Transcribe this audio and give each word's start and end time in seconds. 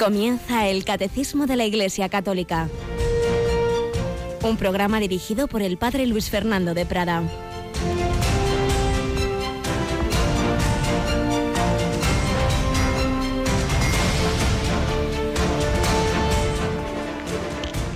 Comienza 0.00 0.66
el 0.66 0.82
Catecismo 0.86 1.46
de 1.46 1.56
la 1.56 1.66
Iglesia 1.66 2.08
Católica. 2.08 2.70
Un 4.42 4.56
programa 4.56 4.98
dirigido 4.98 5.46
por 5.46 5.60
el 5.60 5.76
Padre 5.76 6.06
Luis 6.06 6.30
Fernando 6.30 6.72
de 6.72 6.86
Prada. 6.86 7.22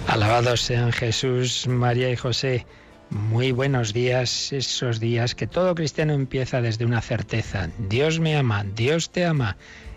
Alabados 0.07 0.61
sean 0.61 0.93
Jesús, 0.93 1.67
María 1.67 2.11
y 2.11 2.17
José. 2.17 2.67
Muy 3.09 3.53
buenos 3.53 3.95
días, 3.95 4.53
esos 4.53 5.00
días 5.00 5.35
que 5.35 5.46
todo 5.46 5.75
cristiano 5.75 6.13
empieza 6.13 6.61
desde 6.61 6.85
una 6.85 7.00
certeza. 7.00 7.71
Dios 7.79 8.21
me 8.21 8.36
ama, 8.36 8.63
Dios 8.75 9.09
te 9.09 9.25
ama. 9.25 9.57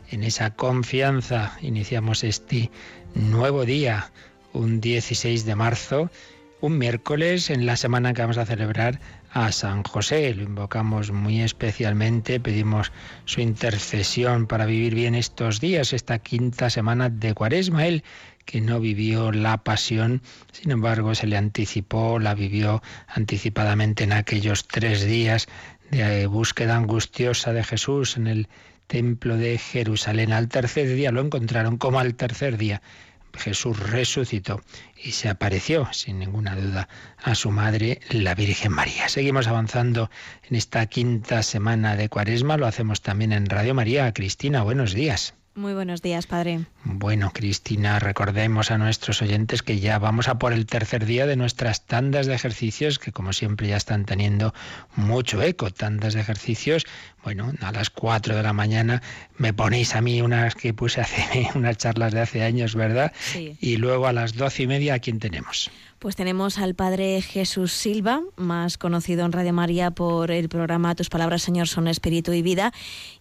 En 0.10 0.24
esa 0.24 0.52
confianza 0.52 1.58
iniciamos 1.62 2.24
este 2.24 2.72
nuevo 3.14 3.66
día, 3.66 4.12
un 4.54 4.80
16 4.80 5.46
de 5.46 5.56
marzo, 5.56 6.10
un 6.62 6.78
miércoles 6.78 7.50
en 7.50 7.66
la 7.66 7.76
semana 7.76 8.14
que 8.14 8.22
vamos 8.22 8.38
a 8.38 8.46
celebrar 8.46 9.00
a 9.32 9.52
San 9.52 9.84
José. 9.84 10.34
Lo 10.34 10.44
invocamos 10.44 11.12
muy 11.12 11.42
especialmente, 11.42 12.40
pedimos 12.40 12.92
su 13.26 13.42
intercesión 13.42 14.48
para 14.48 14.66
vivir 14.66 14.96
bien 14.96 15.14
estos 15.14 15.60
días, 15.60 15.92
esta 15.92 16.20
quinta 16.20 16.70
semana 16.70 17.10
de 17.10 17.34
Cuaresma. 17.34 17.86
Él 17.86 18.04
que 18.46 18.62
no 18.62 18.80
vivió 18.80 19.34
la 19.34 19.58
pasión, 19.58 20.22
sin 20.54 20.72
embargo 20.72 21.14
se 21.16 21.28
le 21.28 21.36
anticipó, 21.36 22.18
la 22.18 22.34
vivió 22.34 22.82
anticipadamente 23.10 24.06
en 24.06 24.14
aquellos 24.14 24.70
tres 24.70 25.06
días 25.06 25.48
de 25.92 26.28
búsqueda 26.28 26.78
angustiosa 26.78 27.52
de 27.52 27.64
Jesús 27.64 28.16
en 28.16 28.28
el 28.28 28.48
templo 28.88 29.38
de 29.38 29.58
Jerusalén. 29.58 30.34
Al 30.34 30.48
tercer 30.48 30.88
día 30.88 31.12
lo 31.12 31.22
encontraron 31.22 31.78
como 31.78 32.00
al 32.00 32.16
tercer 32.16 32.58
día. 32.58 32.82
Jesús 33.34 33.80
resucitó 33.80 34.62
y 35.02 35.12
se 35.12 35.30
apareció, 35.30 35.88
sin 35.94 36.20
ninguna 36.20 36.56
duda, 36.56 36.90
a 37.24 37.36
su 37.36 37.52
madre, 37.52 38.00
la 38.10 38.34
Virgen 38.34 38.72
María. 38.72 39.10
Seguimos 39.10 39.48
avanzando 39.48 40.10
en 40.50 40.56
esta 40.56 40.86
quinta 40.88 41.44
semana 41.44 41.96
de 41.96 42.10
Cuaresma. 42.10 42.58
Lo 42.58 42.66
hacemos 42.66 43.02
también 43.02 43.32
en 43.32 43.46
Radio 43.46 43.76
María. 43.76 44.12
Cristina, 44.14 44.64
buenos 44.64 44.94
días. 44.94 45.36
Muy 45.58 45.74
buenos 45.74 46.04
días, 46.04 46.28
padre. 46.28 46.66
Bueno, 46.84 47.32
Cristina, 47.34 47.98
recordemos 47.98 48.70
a 48.70 48.78
nuestros 48.78 49.24
oyentes 49.24 49.64
que 49.64 49.80
ya 49.80 49.98
vamos 49.98 50.28
a 50.28 50.38
por 50.38 50.54
el 50.54 50.68
tercer 50.68 51.04
día 51.04 51.26
de 51.26 51.36
nuestras 51.36 51.88
tandas 51.88 52.28
de 52.28 52.36
ejercicios, 52.36 53.00
que 53.00 53.12
como 53.12 53.34
siempre 53.34 53.68
ya 53.68 53.76
están 53.76 54.06
teniendo 54.06 54.54
mucho 54.96 55.42
eco. 55.42 55.72
Tandas 55.72 56.14
de 56.14 56.22
ejercicios, 56.22 56.86
bueno, 57.28 57.52
a 57.60 57.74
las 57.74 57.90
4 57.90 58.38
de 58.38 58.42
la 58.42 58.54
mañana 58.54 59.02
me 59.38 59.52
ponéis 59.52 59.96
a 59.96 60.02
mí 60.02 60.22
unas 60.22 60.56
que 60.56 60.74
puse 60.74 61.02
hace 61.02 61.50
unas 61.56 61.76
charlas 61.76 62.14
de 62.14 62.22
hace 62.22 62.42
años, 62.42 62.74
¿verdad? 62.74 63.12
Sí. 63.20 63.58
Y 63.60 63.76
luego 63.76 64.08
a 64.08 64.14
las 64.14 64.36
doce 64.36 64.64
y 64.64 64.68
media, 64.68 64.94
¿a 64.94 65.00
quién 65.00 65.20
tenemos? 65.20 65.70
Pues 66.00 66.16
tenemos 66.16 66.58
al 66.58 66.74
padre 66.74 67.22
Jesús 67.22 67.74
Silva, 67.74 68.22
más 68.38 68.78
conocido 68.78 69.26
en 69.26 69.34
Radio 69.34 69.52
María 69.52 69.92
por 69.92 70.32
el 70.32 70.48
programa 70.48 70.96
Tus 70.96 71.10
palabras, 71.10 71.42
Señor, 71.42 71.68
son 71.68 71.90
espíritu 71.90 72.32
y 72.32 72.42
vida. 72.42 72.72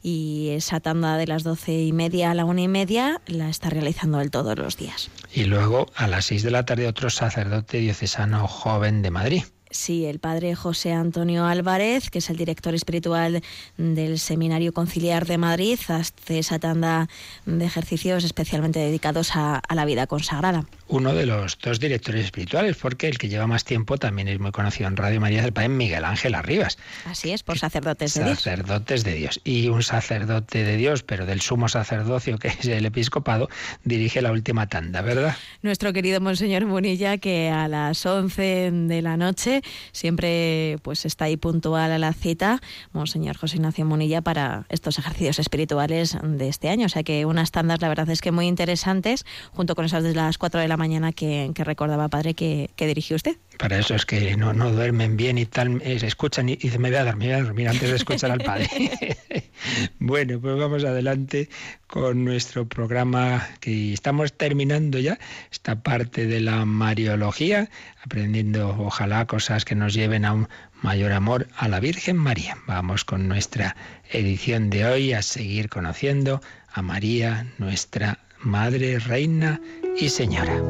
Y 0.05 0.51
esa 0.51 0.79
tanda 0.79 1.17
de 1.17 1.27
las 1.27 1.43
doce 1.43 1.83
y 1.83 1.93
media 1.93 2.31
a 2.31 2.35
la 2.35 2.45
una 2.45 2.61
y 2.61 2.69
media 2.69 3.21
la 3.27 3.49
está 3.49 3.71
realizando 3.71 4.21
él 4.21 4.31
todos 4.31 4.57
los 4.57 4.77
días. 4.77 5.11
Y 5.35 5.47
luego 5.47 5.87
a 5.97 6.07
las 6.07 6.27
seis 6.27 6.45
de 6.45 6.53
la 6.53 6.65
tarde 6.65 6.87
otro 6.87 7.11
sacerdote 7.11 7.79
diocesano 7.79 8.47
joven 8.47 9.03
de 9.03 9.11
Madrid. 9.11 9.43
Sí, 9.77 10.07
el 10.07 10.19
padre 10.19 10.55
José 10.55 10.93
Antonio 10.93 11.45
Álvarez, 11.45 12.11
que 12.11 12.19
es 12.19 12.31
el 12.31 12.37
director 12.37 12.75
espiritual 12.75 13.43
del 13.77 14.19
Seminario 14.19 14.73
Conciliar 14.73 15.27
de 15.27 15.37
Madrid, 15.37 15.79
hace 15.89 16.39
esa 16.39 16.59
tanda 16.59 17.09
de 17.45 17.65
ejercicios 17.67 18.25
especialmente 18.25 18.79
dedicados 18.81 19.33
a, 19.35 19.61
la 19.73 19.85
vida 19.85 20.07
consagrada. 20.07 20.65
Uno 20.89 21.15
de 21.15 21.27
los 21.27 21.59
dos 21.59 21.81
directores 21.81 22.25
espirituales, 22.25 22.77
porque 22.77 23.09
el 23.09 23.19
que 23.19 23.29
lleva 23.29 23.47
más 23.47 23.65
tiempo 23.65 23.99
también 23.99 24.29
es 24.29 24.39
muy 24.39 24.53
conocido 24.53 24.89
en 24.89 24.97
Radio 24.97 25.21
María, 25.21 25.41
es 25.41 25.47
el 25.47 25.53
padre 25.53 25.69
Miguel 25.69 26.05
Ángel 26.05 26.35
Arribas. 26.35 26.79
Así 27.05 27.33
es, 27.33 27.43
por 27.43 27.59
sacerdotes 27.59 28.15
de 28.15 28.25
Dios. 28.25 28.39
Sacerdotes 28.39 29.03
de 29.03 29.15
Dios. 29.15 29.41
Y 29.43 29.69
un 29.69 29.83
sacerdote 29.83 30.65
de 30.65 30.77
Dios, 30.77 31.03
pero 31.03 31.27
del 31.27 31.41
sumo 31.41 31.69
sacerdocio, 31.69 32.39
que 32.39 32.49
es 32.49 32.65
el 32.67 32.87
episcopado, 32.87 33.49
dirige 33.85 34.23
la 34.23 34.31
última 34.31 34.69
tanda, 34.69 35.03
¿verdad? 35.03 35.37
Nuestro 35.63 35.93
querido 35.93 36.21
Monseñor 36.21 36.67
Munilla, 36.67 37.19
que 37.19 37.51
a 37.51 37.67
las 37.67 38.07
11 38.07 38.71
de 38.73 39.03
la 39.03 39.17
noche 39.17 39.63
siempre 39.93 40.79
pues 40.83 41.05
está 41.05 41.25
ahí 41.27 41.37
puntual 41.37 41.91
a 41.91 41.99
la 41.99 42.13
cita, 42.13 42.61
Monseñor 42.93 43.37
José 43.37 43.57
Ignacio 43.57 43.85
Munilla, 43.85 44.23
para 44.23 44.67
estos 44.69 44.99
ejercicios 44.99 45.39
espirituales 45.39 46.17
de 46.23 46.49
este 46.49 46.69
año. 46.69 46.87
O 46.87 46.89
sea 46.89 47.03
que 47.03 47.27
unas 47.27 47.51
tandas, 47.51 47.81
la 47.81 47.89
verdad 47.89 48.09
es 48.11 48.21
que 48.21 48.31
muy 48.31 48.47
interesantes, 48.47 49.25
junto 49.53 49.75
con 49.75 49.85
esas 49.85 50.05
de 50.05 50.15
las 50.15 50.39
4 50.39 50.61
de 50.61 50.69
la 50.69 50.76
mañana 50.77 51.13
que, 51.13 51.51
recordaba, 51.57 52.09
padre, 52.09 52.35
que, 52.35 52.71
que 52.77 52.87
dirigió 52.87 53.17
usted. 53.17 53.37
Para 53.59 53.79
eso 53.79 53.95
es 53.95 54.05
que 54.05 54.37
no, 54.37 54.53
no 54.53 54.71
duermen 54.71 55.17
bien 55.17 55.39
y 55.39 55.47
tal, 55.47 55.81
se 55.83 56.07
escuchan 56.07 56.49
y 56.49 56.57
dicen, 56.57 56.83
me 56.83 56.91
voy 56.91 56.99
a 56.99 57.05
dormir, 57.05 57.29
me 57.29 57.35
voy 57.35 57.43
a 57.43 57.45
dormir 57.45 57.69
antes 57.69 57.89
de 57.89 57.97
escuchar 57.97 58.31
al 58.31 58.41
padre. 58.41 58.69
bueno, 59.99 60.39
pues 60.41 60.59
vamos 60.59 60.85
adelante 60.85 61.49
con 61.87 62.25
nuestro 62.25 62.67
programa 62.69 63.49
que 63.61 63.95
estamos 63.95 64.33
terminando 64.35 64.99
ya, 64.99 65.19
esta 65.51 65.77
parte 65.77 66.27
de 66.27 66.41
la 66.41 66.65
Mariología, 66.67 67.71
aprendiendo 68.05 68.77
ojalá 68.79 69.27
cosas 69.27 69.65
que 69.65 69.75
nos 69.75 69.95
lleven 69.95 70.25
a 70.25 70.35
un 70.35 70.49
mayor 70.83 71.13
amor 71.13 71.49
a 71.57 71.69
la 71.69 71.81
Virgen 71.81 72.17
María. 72.17 72.59
Vamos 72.67 73.05
con 73.05 73.27
nuestra 73.27 73.77
edición 74.11 74.69
de 74.69 74.85
hoy 74.85 75.13
a 75.13 75.23
seguir 75.23 75.69
conociendo 75.69 76.43
a 76.73 76.83
María, 76.83 77.47
nuestra 77.59 78.19
Madre, 78.47 79.01
Reina 79.01 79.61
y 79.99 80.09
Señora. 80.09 80.63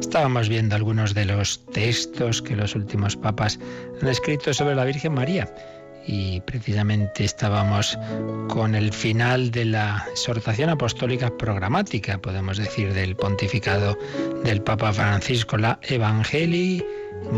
Estábamos 0.00 0.48
viendo 0.48 0.74
algunos 0.74 1.14
de 1.14 1.24
los 1.24 1.64
textos 1.66 2.42
que 2.42 2.56
los 2.56 2.74
últimos 2.74 3.14
papas 3.14 3.60
han 4.02 4.08
escrito 4.08 4.52
sobre 4.52 4.74
la 4.74 4.84
Virgen 4.84 5.14
María 5.14 5.48
y 6.08 6.40
precisamente 6.40 7.22
estábamos 7.22 7.98
con 8.48 8.74
el 8.74 8.92
final 8.92 9.50
de 9.50 9.66
la 9.66 10.06
exhortación 10.10 10.70
apostólica 10.70 11.30
programática, 11.36 12.18
podemos 12.18 12.56
decir, 12.56 12.94
del 12.94 13.14
pontificado 13.14 13.96
del 14.42 14.62
Papa 14.62 14.92
Francisco, 14.92 15.58
la 15.58 15.78
Evangelii 15.82 16.82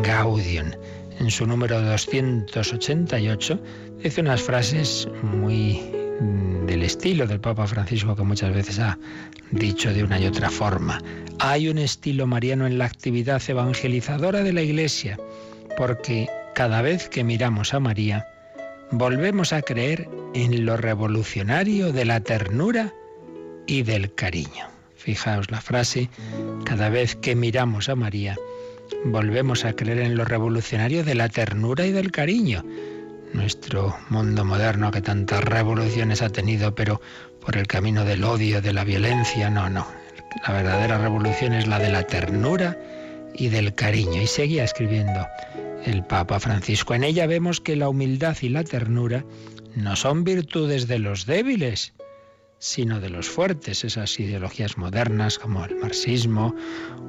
Gaudium. 0.05 0.71
En 1.19 1.31
su 1.31 1.47
número 1.47 1.83
288 1.83 3.61
dice 4.03 4.21
unas 4.21 4.41
frases 4.41 5.09
muy 5.23 5.81
mm, 6.21 6.67
del 6.67 6.85
estilo 6.85 7.27
del 7.27 7.41
Papa 7.41 7.67
Francisco 7.67 8.15
que 8.15 8.23
muchas 8.23 8.55
veces 8.55 8.79
ha 8.79 8.97
dicho 9.51 9.93
de 9.93 10.05
una 10.05 10.21
y 10.21 10.27
otra 10.27 10.49
forma. 10.49 11.03
Hay 11.41 11.69
un 11.69 11.79
estilo 11.79 12.29
mariano 12.29 12.69
en 12.69 12.79
la 12.79 12.85
actividad 12.85 13.43
evangelizadora 13.49 14.45
de 14.45 14.53
la 14.53 14.63
Iglesia, 14.63 15.19
porque 15.77 16.29
cada 16.55 16.83
vez 16.83 17.09
que 17.09 17.25
miramos 17.25 17.75
a 17.75 17.81
María, 17.81 18.27
volvemos 18.93 19.53
a 19.53 19.63
creer 19.63 20.09
en 20.35 20.65
lo 20.65 20.77
revolucionario 20.77 21.93
de 21.93 22.05
la 22.05 22.21
ternura 22.21 22.93
y 23.67 23.83
del 23.83 24.13
cariño. 24.15 24.69
Fijaos 24.97 25.51
la 25.51 25.61
frase, 25.61 26.11
cada 26.65 26.89
vez 26.89 27.17
que 27.17 27.35
miramos 27.35 27.89
a 27.89 27.95
María, 27.95 28.37
volvemos 29.05 29.65
a 29.65 29.73
creer 29.75 30.01
en 30.01 30.17
lo 30.17 30.25
revolucionario 30.25 31.05
de 31.05 31.15
la 31.15 31.29
ternura 31.29 31.87
y 31.87 31.93
del 31.93 32.11
cariño. 32.11 32.65
Nuestro 33.33 33.97
mundo 34.09 34.45
moderno 34.45 34.91
que 34.91 35.01
tantas 35.01 35.43
revoluciones 35.45 36.21
ha 36.21 36.31
tenido, 36.31 36.75
pero 36.75 37.01
por 37.41 37.57
el 37.57 37.67
camino 37.67 38.05
del 38.05 38.25
odio, 38.25 38.61
de 38.61 38.73
la 38.73 38.85
violencia, 38.85 39.49
no, 39.49 39.71
no. 39.71 39.87
La 40.47 40.53
verdadera 40.53 40.99
revolución 40.99 41.53
es 41.53 41.67
la 41.67 41.79
de 41.79 41.91
la 41.91 42.03
ternura 42.03 42.77
y 43.35 43.49
del 43.49 43.75
cariño. 43.75 44.21
Y 44.21 44.27
seguía 44.27 44.65
escribiendo 44.65 45.27
el 45.85 46.05
Papa 46.05 46.41
Francisco. 46.41 46.95
En 46.95 47.05
ella 47.05 47.27
vemos 47.27 47.61
que 47.61 47.77
la 47.77 47.89
humildad 47.89 48.37
y 48.41 48.49
la 48.49 48.65
ternura 48.65 49.25
no 49.75 49.97
son 49.97 50.25
virtudes 50.25 50.89
de 50.89 50.99
los 50.99 51.27
débiles, 51.27 51.95
sino 52.59 53.01
de 53.01 53.11
los 53.11 53.29
fuertes. 53.29 53.85
Esas 53.85 54.19
ideologías 54.21 54.77
modernas 54.77 55.39
como 55.39 55.65
el 55.65 55.77
marxismo 55.77 56.55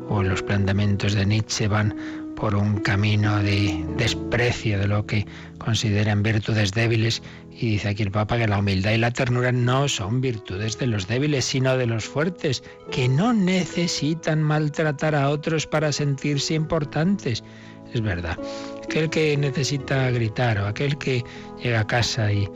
o 0.10 0.24
los 0.24 0.42
planteamientos 0.44 1.14
de 1.14 1.26
Nietzsche 1.26 1.68
van 1.68 1.96
por 2.36 2.56
un 2.56 2.80
camino 2.80 3.44
de 3.44 3.86
desprecio 3.98 4.80
de 4.80 4.88
lo 4.88 5.06
que 5.06 5.28
consideran 5.60 6.24
virtudes 6.24 6.72
débiles 6.72 7.22
y 7.52 7.72
dice 7.72 7.90
aquí 7.90 8.02
el 8.02 8.12
Papa 8.12 8.38
que 8.38 8.48
la 8.48 8.58
humildad 8.58 8.94
y 8.94 8.98
la 8.98 9.12
ternura 9.12 9.52
no 9.52 9.88
son 9.88 10.22
virtudes 10.22 10.80
de 10.80 10.88
los 10.88 11.08
débiles, 11.08 11.46
sino 11.46 11.78
de 11.78 11.86
los 11.86 12.06
fuertes, 12.06 12.64
que 12.90 13.08
no 13.08 13.34
necesitan 13.34 14.42
maltratar 14.42 15.14
a 15.14 15.30
otros 15.30 15.68
para 15.68 15.92
sentirse 15.92 16.56
importantes 16.56 17.44
es 17.94 18.02
verdad. 18.02 18.38
Aquel 18.84 19.10
que 19.10 19.38
necesita 19.38 20.10
gritar 20.12 20.60
o 20.60 20.68
aquel 20.68 20.98
que 20.98 21.24
llega 21.62 21.82
a 21.82 21.88
casa 21.88 22.32
y 22.32 22.50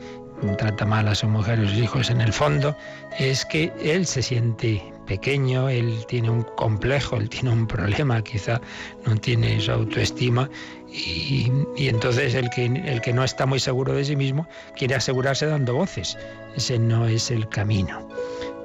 trata 0.58 0.84
mal 0.84 1.08
a 1.08 1.14
su 1.14 1.26
mujer 1.26 1.58
y 1.58 1.68
sus 1.68 1.78
hijos 1.78 2.10
en 2.10 2.20
el 2.20 2.32
fondo 2.32 2.76
es 3.18 3.44
que 3.46 3.72
él 3.80 4.06
se 4.06 4.22
siente 4.22 4.82
pequeño, 5.06 5.68
él 5.68 6.04
tiene 6.08 6.28
un 6.28 6.42
complejo, 6.42 7.16
él 7.16 7.28
tiene 7.28 7.50
un 7.50 7.66
problema, 7.66 8.22
quizá 8.22 8.60
no 9.06 9.16
tiene 9.16 9.60
su 9.60 9.72
autoestima 9.72 10.50
y, 10.88 11.50
entonces 11.78 12.34
el 12.34 12.50
que, 12.50 12.66
el 12.66 13.00
que 13.00 13.12
no 13.12 13.24
está 13.24 13.46
muy 13.46 13.60
seguro 13.60 13.94
de 13.94 14.04
sí 14.04 14.16
mismo 14.16 14.46
quiere 14.76 14.94
asegurarse 14.94 15.46
dando 15.46 15.74
voces. 15.74 16.18
Ese 16.56 16.78
no 16.78 17.06
es 17.06 17.30
el 17.30 17.48
camino. 17.48 18.08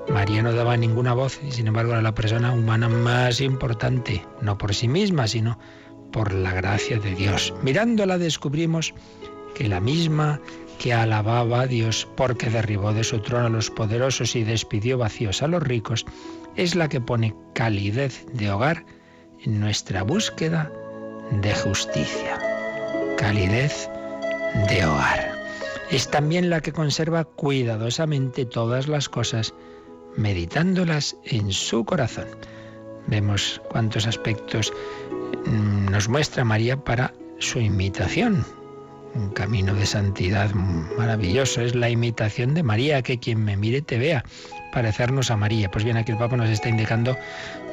María 0.09 0.41
no 0.41 0.51
daba 0.51 0.75
ninguna 0.75 1.13
voz 1.13 1.39
y 1.47 1.51
sin 1.51 1.67
embargo 1.67 1.93
era 1.93 2.01
la 2.01 2.15
persona 2.15 2.51
humana 2.51 2.89
más 2.89 3.39
importante, 3.39 4.25
no 4.41 4.57
por 4.57 4.73
sí 4.73 4.87
misma, 4.87 5.27
sino 5.27 5.57
por 6.11 6.33
la 6.33 6.53
gracia 6.53 6.99
de 6.99 7.15
Dios. 7.15 7.53
Mirándola 7.61 8.17
descubrimos 8.17 8.93
que 9.55 9.67
la 9.67 9.79
misma 9.79 10.39
que 10.79 10.93
alababa 10.93 11.61
a 11.61 11.67
Dios 11.67 12.07
porque 12.15 12.49
derribó 12.49 12.91
de 12.93 13.03
su 13.03 13.19
trono 13.19 13.45
a 13.45 13.49
los 13.49 13.69
poderosos 13.69 14.35
y 14.35 14.43
despidió 14.43 14.97
vacíos 14.97 15.43
a 15.43 15.47
los 15.47 15.61
ricos, 15.61 16.05
es 16.55 16.75
la 16.75 16.89
que 16.89 16.99
pone 16.99 17.35
calidez 17.53 18.25
de 18.33 18.49
hogar 18.49 18.85
en 19.43 19.59
nuestra 19.59 20.01
búsqueda 20.03 20.71
de 21.31 21.53
justicia. 21.53 22.39
Calidez 23.17 23.89
de 24.69 24.85
hogar. 24.85 25.31
Es 25.91 26.09
también 26.09 26.49
la 26.49 26.61
que 26.61 26.71
conserva 26.71 27.25
cuidadosamente 27.25 28.45
todas 28.45 28.87
las 28.87 29.07
cosas, 29.07 29.53
meditándolas 30.15 31.15
en 31.25 31.51
su 31.51 31.85
corazón. 31.85 32.27
Vemos 33.07 33.61
cuántos 33.69 34.07
aspectos 34.07 34.71
mm, 35.45 35.85
nos 35.89 36.09
muestra 36.09 36.43
María 36.43 36.77
para 36.77 37.13
su 37.39 37.59
imitación 37.59 38.45
un 39.15 39.29
camino 39.31 39.73
de 39.73 39.85
santidad 39.85 40.51
maravilloso. 40.53 41.61
Es 41.61 41.75
la 41.75 41.89
imitación 41.89 42.53
de 42.53 42.63
María, 42.63 43.01
que 43.01 43.19
quien 43.19 43.43
me 43.43 43.57
mire 43.57 43.81
te 43.81 43.97
vea, 43.97 44.23
parecernos 44.71 45.31
a 45.31 45.37
María. 45.37 45.69
Pues 45.69 45.83
bien, 45.83 45.97
aquí 45.97 46.11
el 46.11 46.17
Papa 46.17 46.37
nos 46.37 46.49
está 46.49 46.69
indicando 46.69 47.17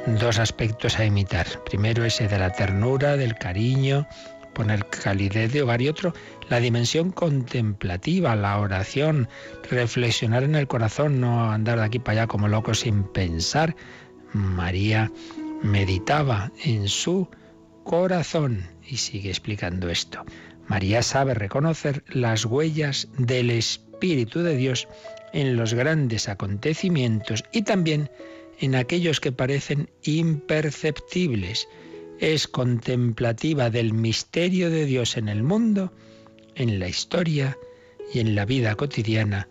dos 0.07 0.39
aspectos 0.39 0.99
a 0.99 1.05
imitar. 1.05 1.47
Primero 1.65 2.05
ese 2.05 2.27
de 2.27 2.39
la 2.39 2.51
ternura, 2.51 3.17
del 3.17 3.35
cariño, 3.35 4.07
poner 4.53 4.85
calidez 4.87 5.53
de 5.53 5.61
hogar 5.61 5.81
y 5.81 5.87
otro, 5.87 6.13
la 6.49 6.59
dimensión 6.59 7.11
contemplativa, 7.11 8.35
la 8.35 8.57
oración, 8.59 9.29
reflexionar 9.69 10.43
en 10.43 10.55
el 10.55 10.67
corazón, 10.67 11.21
no 11.21 11.51
andar 11.51 11.79
de 11.79 11.85
aquí 11.85 11.99
para 11.99 12.21
allá 12.21 12.27
como 12.27 12.47
locos 12.47 12.81
sin 12.81 13.03
pensar. 13.03 13.75
María 14.33 15.11
meditaba 15.63 16.51
en 16.63 16.87
su 16.87 17.27
corazón 17.83 18.67
y 18.87 18.97
sigue 18.97 19.29
explicando 19.29 19.89
esto. 19.89 20.23
María 20.67 21.01
sabe 21.01 21.33
reconocer 21.33 22.03
las 22.07 22.45
huellas 22.45 23.07
del 23.17 23.49
Espíritu 23.49 24.41
de 24.41 24.55
Dios 24.55 24.87
en 25.33 25.55
los 25.55 25.73
grandes 25.73 26.29
acontecimientos 26.29 27.43
y 27.51 27.63
también 27.63 28.09
en 28.59 28.75
aquellos 28.75 29.19
que 29.19 29.31
parecen 29.31 29.89
imperceptibles. 30.03 31.67
Es 32.19 32.47
contemplativa 32.47 33.69
del 33.69 33.93
misterio 33.93 34.69
de 34.69 34.85
Dios 34.85 35.17
en 35.17 35.29
el 35.29 35.41
mundo, 35.41 35.93
en 36.55 36.79
la 36.79 36.87
historia 36.87 37.57
y 38.13 38.19
en 38.19 38.35
la 38.35 38.45
vida 38.45 38.75
cotidiana 38.75 39.47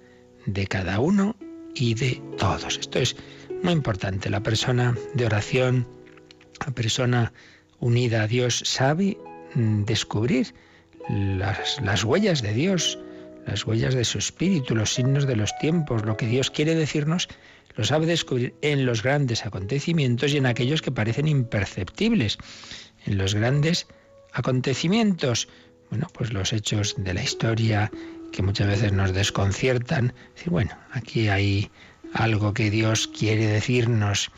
de 0.47 0.67
cada 0.67 1.01
uno 1.01 1.37
y 1.75 1.95
de 1.95 2.21
todos. 2.37 2.79
Esto 2.79 2.99
es 2.99 3.17
muy 3.63 3.73
importante. 3.73 4.31
La 4.31 4.43
persona 4.43 4.97
de 5.15 5.27
oración, 5.27 5.87
la 6.65 6.73
persona 6.73 7.33
unida 7.81 8.23
a 8.23 8.27
Dios, 8.27 8.63
sabe 8.65 9.17
mm, 9.55 9.85
descubrir 9.85 10.55
las, 11.09 12.05
huellas 12.05 12.43
de 12.43 12.53
Dios, 12.53 12.99
las 13.47 13.67
huellas 13.67 13.95
de 13.95 14.05
su 14.05 14.19
espíritu, 14.19 14.75
los 14.75 14.95
signos 14.95 15.27
de 15.27 15.37
los 15.37 15.57
tiempos, 15.59 16.05
lo 16.05 16.17
que 16.17 16.27
Dios 16.27 16.51
quiere 16.51 16.75
decirnos, 16.75 17.29
lo 17.77 17.85
sabe 17.85 18.07
descubrir 18.07 18.55
en 18.61 18.85
los 18.85 19.03
grandes 19.03 19.47
acontecimientos 19.47 20.33
y 20.33 20.37
en 20.37 20.47
aquellos 20.47 20.83
que 20.83 20.91
parecen 20.91 21.29
imperceptibles. 21.29 22.39
En 23.07 23.17
los 23.17 23.35
grandes 23.35 23.87
acontecimientos, 24.33 25.49
bueno, 25.91 26.09
pues 26.13 26.33
los 26.33 26.53
hechos 26.53 26.95
de 26.99 27.15
la 27.15 27.23
historia 27.23 27.91
que 28.33 28.43
muchas 28.43 28.67
veces 28.67 28.93
nos 28.93 29.15
desconciertan. 29.15 30.13
Decir, 30.35 30.51
bueno, 30.51 30.77
aquí 30.93 31.29
hay 31.29 31.71
algo 32.15 32.55
que 32.55 32.71
Dios 32.71 33.09
quiere 33.09 33.47
decirnos. 33.47 34.31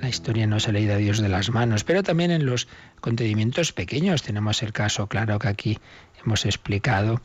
La 0.00 0.08
historia 0.08 0.46
no 0.46 0.60
se 0.60 0.72
le 0.72 0.90
ha 0.90 0.94
a 0.94 0.98
Dios 0.98 1.18
de 1.18 1.28
las 1.28 1.50
manos, 1.50 1.84
pero 1.84 2.02
también 2.02 2.30
en 2.30 2.46
los 2.46 2.68
acontecimientos 2.96 3.72
pequeños. 3.72 4.22
Tenemos 4.22 4.62
el 4.62 4.72
caso 4.72 5.08
claro 5.08 5.38
que 5.38 5.48
aquí 5.48 5.78
hemos 6.24 6.44
explicado 6.46 7.20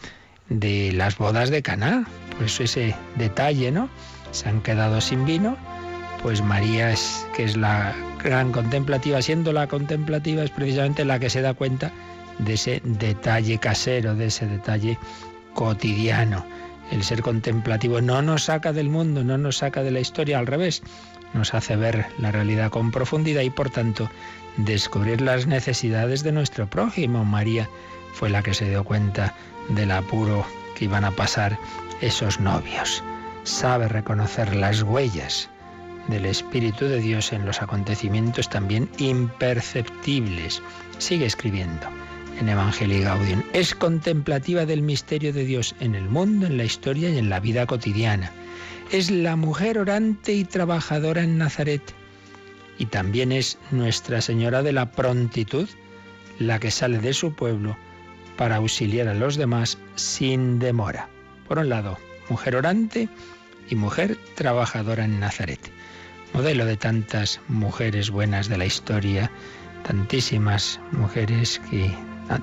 de 0.50 0.92
las 0.94 1.18
bodas 1.18 1.50
de 1.50 1.62
Caná, 1.62 2.06
pues 2.38 2.60
ese 2.60 2.96
detalle, 3.16 3.72
¿no? 3.72 3.90
Se 4.32 4.50
han 4.50 4.62
quedado 4.62 5.02
sin 5.02 5.26
vino, 5.26 5.56
pues 6.24 6.42
María 6.42 6.92
es 6.92 7.26
que 7.36 7.44
es 7.44 7.56
la 7.56 7.94
gran 8.24 8.52
contemplativa, 8.52 9.22
siendo 9.22 9.54
la 9.54 9.68
contemplativa 9.68 10.44
es 10.44 10.50
precisamente 10.50 11.06
la 11.06 11.20
que 11.20 11.30
se 11.30 11.42
da 11.42 11.54
cuenta 11.54 11.92
de 12.40 12.54
ese 12.54 12.82
detalle 12.84 13.60
casero, 13.60 14.16
de 14.16 14.28
ese 14.28 14.48
detalle 14.48 14.98
cotidiano. 15.54 16.44
El 16.92 17.04
ser 17.04 17.22
contemplativo 17.22 18.02
no 18.02 18.22
nos 18.22 18.44
saca 18.44 18.74
del 18.74 18.90
mundo, 18.90 19.24
no 19.24 19.38
nos 19.38 19.58
saca 19.58 19.84
de 19.84 19.92
la 19.92 20.00
historia, 20.00 20.40
al 20.40 20.48
revés, 20.48 20.84
nos 21.34 21.54
hace 21.54 21.76
ver 21.76 22.06
la 22.20 22.32
realidad 22.32 22.70
con 22.70 22.92
profundidad 22.92 23.42
y 23.42 23.50
por 23.50 23.70
tanto 23.70 24.10
descubrir 24.58 25.22
las 25.22 25.48
necesidades 25.48 26.24
de 26.24 26.32
nuestro 26.32 26.68
prójimo. 26.68 27.26
María 27.26 27.70
fue 28.14 28.30
la 28.30 28.44
que 28.44 28.54
se 28.54 28.70
dio 28.70 28.84
cuenta 28.84 29.34
del 29.70 29.92
apuro 29.92 30.46
que 30.76 30.86
iban 30.86 31.06
a 31.06 31.12
pasar 31.12 31.58
esos 32.02 32.40
novios. 32.40 33.04
Sabe 33.44 33.88
reconocer 33.88 34.56
las 34.56 34.84
huellas 34.84 35.50
del 36.08 36.26
Espíritu 36.26 36.86
de 36.86 37.00
Dios 37.00 37.34
en 37.34 37.46
los 37.46 37.62
acontecimientos 37.62 38.50
también 38.50 38.90
imperceptibles. 38.98 40.62
Sigue 40.98 41.26
escribiendo 41.26 41.88
en 42.40 42.50
Evangelii 42.50 43.04
Gaudium. 43.04 43.44
Es 43.54 43.76
contemplativa 43.76 44.66
del 44.66 44.82
misterio 44.82 45.34
de 45.34 45.46
Dios 45.46 45.76
en 45.80 45.96
el 45.96 46.10
mundo, 46.10 46.48
en 46.48 46.58
la 46.58 46.64
historia 46.64 47.10
y 47.10 47.18
en 47.18 47.30
la 47.30 47.40
vida 47.40 47.66
cotidiana. 47.66 48.32
Es 48.92 49.10
la 49.10 49.36
mujer 49.36 49.80
orante 49.80 50.34
y 50.34 50.44
trabajadora 50.44 51.24
en 51.24 51.38
Nazaret. 51.38 51.82
Y 52.78 52.88
también 52.88 53.32
es 53.32 53.58
Nuestra 53.72 54.22
Señora 54.22 54.64
de 54.64 54.74
la 54.74 54.92
Prontitud, 54.92 55.70
la 56.40 56.60
que 56.60 56.72
sale 56.72 57.00
de 57.00 57.14
su 57.14 57.34
pueblo 57.34 57.78
para 58.38 58.58
auxiliar 58.58 59.08
a 59.08 59.14
los 59.14 59.36
demás 59.36 59.78
sin 59.96 60.60
demora. 60.60 61.10
Por 61.48 61.60
un 61.60 61.70
lado, 61.70 61.98
mujer 62.30 62.56
orante 62.56 63.10
y 63.70 63.76
mujer 63.76 64.18
trabajadora 64.36 65.06
en 65.06 65.20
Nazaret. 65.20 65.60
Modelo 66.34 66.66
de 66.66 66.78
tantas 66.78 67.40
mujeres 67.48 68.10
buenas 68.10 68.50
de 68.50 68.58
la 68.58 68.66
historia, 68.66 69.30
tantísimas 69.84 70.80
mujeres 70.92 71.62
que 71.70 71.94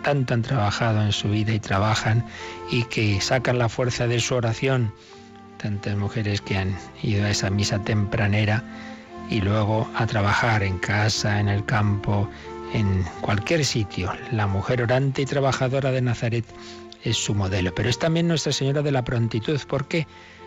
tanto 0.02 0.34
han 0.34 0.42
trabajado 0.42 1.02
en 1.02 1.12
su 1.12 1.30
vida 1.30 1.52
y 1.52 1.60
trabajan 1.60 2.24
y 2.70 2.84
que 2.84 3.20
sacan 3.20 3.58
la 3.58 3.68
fuerza 3.68 4.06
de 4.06 4.20
su 4.20 4.34
oración. 4.34 4.92
Tantas 5.58 5.96
mujeres 5.96 6.40
que 6.40 6.56
han 6.56 6.76
ido 7.02 7.24
a 7.24 7.30
esa 7.30 7.50
misa 7.50 7.78
tempranera 7.80 8.64
y 9.28 9.40
luego 9.40 9.88
a 9.94 10.06
trabajar 10.06 10.62
en 10.62 10.78
casa, 10.78 11.38
en 11.38 11.48
el 11.48 11.64
campo, 11.64 12.28
en 12.72 13.04
cualquier 13.20 13.64
sitio. 13.64 14.12
La 14.32 14.46
mujer 14.46 14.82
orante 14.82 15.22
y 15.22 15.26
trabajadora 15.26 15.90
de 15.90 16.02
Nazaret 16.02 16.44
es 17.04 17.16
su 17.16 17.34
modelo, 17.34 17.74
pero 17.74 17.88
es 17.88 17.98
también 17.98 18.28
Nuestra 18.28 18.52
Señora 18.52 18.82
de 18.82 18.92
la 18.92 19.04
Prontitud. 19.04 19.60
¿Por 19.66 19.86
qué? 19.86 20.06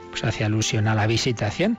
Pues 0.10 0.24
hace 0.24 0.44
alusión 0.44 0.88
a 0.88 0.96
la 0.96 1.08
visitación. 1.08 1.78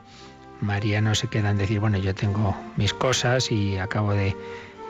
María 0.61 1.01
no 1.01 1.15
se 1.15 1.29
queda 1.29 1.51
en 1.51 1.59
decir, 1.59 1.81
bueno, 1.81 1.99
yo 1.99 2.15
tengo 2.15 2.57
mis 2.77 2.95
cosas 2.95 3.51
y 3.51 3.77
acabo 3.77 4.13
de, 4.13 4.35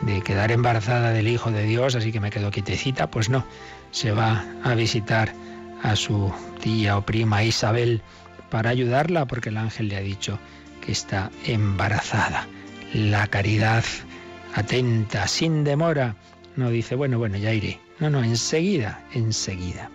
de 0.06 0.22
quedar 0.22 0.52
embarazada 0.52 1.12
del 1.12 1.28
Hijo 1.28 1.50
de 1.50 1.64
Dios, 1.64 1.94
así 1.94 2.12
que 2.12 2.20
me 2.20 2.30
quedo 2.30 2.50
quietecita. 2.50 3.10
Pues 3.10 3.28
no, 3.28 3.44
se 3.90 4.12
va 4.12 4.44
a 4.62 4.74
visitar 4.74 5.32
a 5.82 5.96
su 5.96 6.32
tía 6.60 6.96
o 6.96 7.02
prima 7.02 7.44
Isabel 7.44 8.02
para 8.50 8.70
ayudarla 8.70 9.26
porque 9.26 9.48
el 9.48 9.56
ángel 9.56 9.88
le 9.88 9.96
ha 9.96 10.00
dicho 10.00 10.38
que 10.84 10.92
está 10.92 11.30
embarazada. 11.46 12.46
La 12.92 13.26
caridad 13.26 13.84
atenta, 14.54 15.26
sin 15.26 15.64
demora. 15.64 16.16
No 16.56 16.70
dice, 16.70 16.94
bueno, 16.94 17.18
bueno, 17.18 17.36
ya 17.38 17.52
iré. 17.52 17.80
No, 17.98 18.10
no, 18.10 18.22
enseguida, 18.22 19.02
enseguida. 19.12 19.90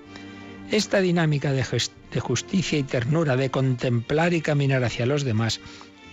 Esta 0.72 1.00
dinámica 1.00 1.52
de, 1.52 1.64
justicia 2.20 2.80
y 2.80 2.84
ternura, 2.84 3.36
de 3.36 3.50
contemplar 3.50 4.34
y 4.34 4.42
caminar 4.42 4.84
hacia 4.84 5.06
los 5.06 5.24
demás, 5.24 5.60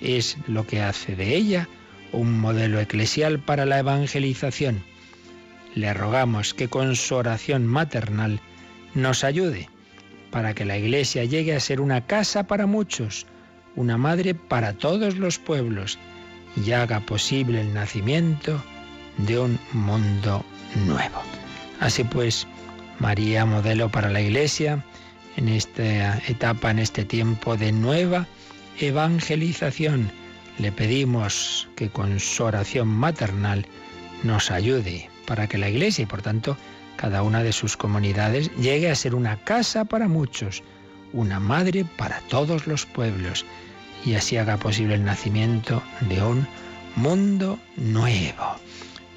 es 0.00 0.36
lo 0.46 0.66
que 0.66 0.82
hace 0.82 1.16
de 1.16 1.34
ella 1.34 1.68
un 2.12 2.38
modelo 2.38 2.80
eclesial 2.80 3.38
para 3.38 3.66
la 3.66 3.78
evangelización. 3.78 4.82
Le 5.74 5.92
rogamos 5.92 6.54
que 6.54 6.68
con 6.68 6.96
su 6.96 7.14
oración 7.14 7.66
maternal 7.66 8.40
nos 8.94 9.24
ayude 9.24 9.68
para 10.30 10.54
que 10.54 10.64
la 10.64 10.78
Iglesia 10.78 11.24
llegue 11.24 11.54
a 11.54 11.60
ser 11.60 11.80
una 11.80 12.06
casa 12.06 12.46
para 12.46 12.66
muchos, 12.66 13.26
una 13.74 13.96
madre 13.96 14.34
para 14.34 14.72
todos 14.72 15.16
los 15.16 15.38
pueblos, 15.38 15.98
y 16.64 16.72
haga 16.72 17.00
posible 17.00 17.60
el 17.60 17.74
nacimiento 17.74 18.62
de 19.18 19.38
un 19.38 19.58
mundo 19.72 20.44
nuevo. 20.86 21.22
Así 21.80 22.04
pues, 22.04 22.46
María, 22.98 23.44
modelo 23.44 23.90
para 23.90 24.10
la 24.10 24.20
Iglesia, 24.20 24.84
en 25.36 25.48
esta 25.48 26.18
etapa, 26.26 26.70
en 26.70 26.78
este 26.78 27.04
tiempo 27.04 27.56
de 27.56 27.72
nueva 27.72 28.26
evangelización. 28.78 30.10
Le 30.58 30.72
pedimos 30.72 31.68
que 31.76 31.90
con 31.90 32.18
su 32.18 32.44
oración 32.44 32.88
maternal 32.88 33.66
nos 34.22 34.50
ayude 34.50 35.10
para 35.26 35.46
que 35.46 35.58
la 35.58 35.68
Iglesia 35.68 36.02
y 36.02 36.06
por 36.06 36.22
tanto 36.22 36.56
cada 36.96 37.22
una 37.22 37.42
de 37.42 37.52
sus 37.52 37.76
comunidades 37.76 38.50
llegue 38.56 38.90
a 38.90 38.94
ser 38.94 39.14
una 39.14 39.36
casa 39.44 39.84
para 39.84 40.08
muchos, 40.08 40.62
una 41.12 41.40
madre 41.40 41.84
para 41.96 42.20
todos 42.22 42.66
los 42.66 42.86
pueblos 42.86 43.44
y 44.04 44.14
así 44.14 44.36
haga 44.36 44.56
posible 44.56 44.94
el 44.94 45.04
nacimiento 45.04 45.82
de 46.08 46.22
un 46.22 46.46
mundo 46.94 47.58
nuevo. 47.76 48.56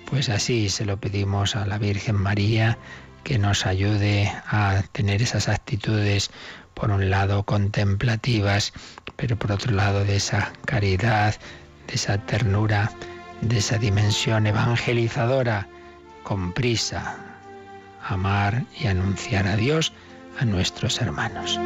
Pues 0.10 0.30
así 0.30 0.70
se 0.70 0.86
lo 0.86 0.98
pedimos 0.98 1.56
a 1.56 1.66
la 1.66 1.78
Virgen 1.78 2.16
María 2.16 2.78
que 3.24 3.38
nos 3.38 3.66
ayude 3.66 4.32
a 4.48 4.84
tener 4.92 5.22
esas 5.22 5.48
actitudes, 5.48 6.32
por 6.80 6.92
un 6.92 7.10
lado, 7.10 7.44
contemplativas, 7.44 8.74
pero 9.16 9.38
por 9.38 9.52
otro 9.52 9.74
lado, 9.74 10.06
de 10.06 10.16
esa 10.16 10.54
caridad, 10.66 11.36
de 11.88 11.96
esa 11.96 12.18
ternura, 12.18 12.92
de 13.42 13.58
esa 13.58 13.78
dimensión 13.78 14.48
evangelizadora, 14.48 15.68
con 16.24 16.54
prisa, 16.54 17.18
amar 18.08 18.64
y 18.80 18.88
anunciar 18.88 19.48
a 19.48 19.56
Dios 19.56 19.92
a 20.40 20.46
nuestros 20.46 21.02
hermanos. 21.02 21.60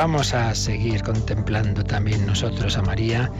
Vamos 0.00 0.32
a 0.32 0.54
seguir 0.54 1.02
contemplando 1.02 1.84
también 1.84 2.24
nosotros 2.24 2.78
a 2.78 2.80
María. 2.80 3.30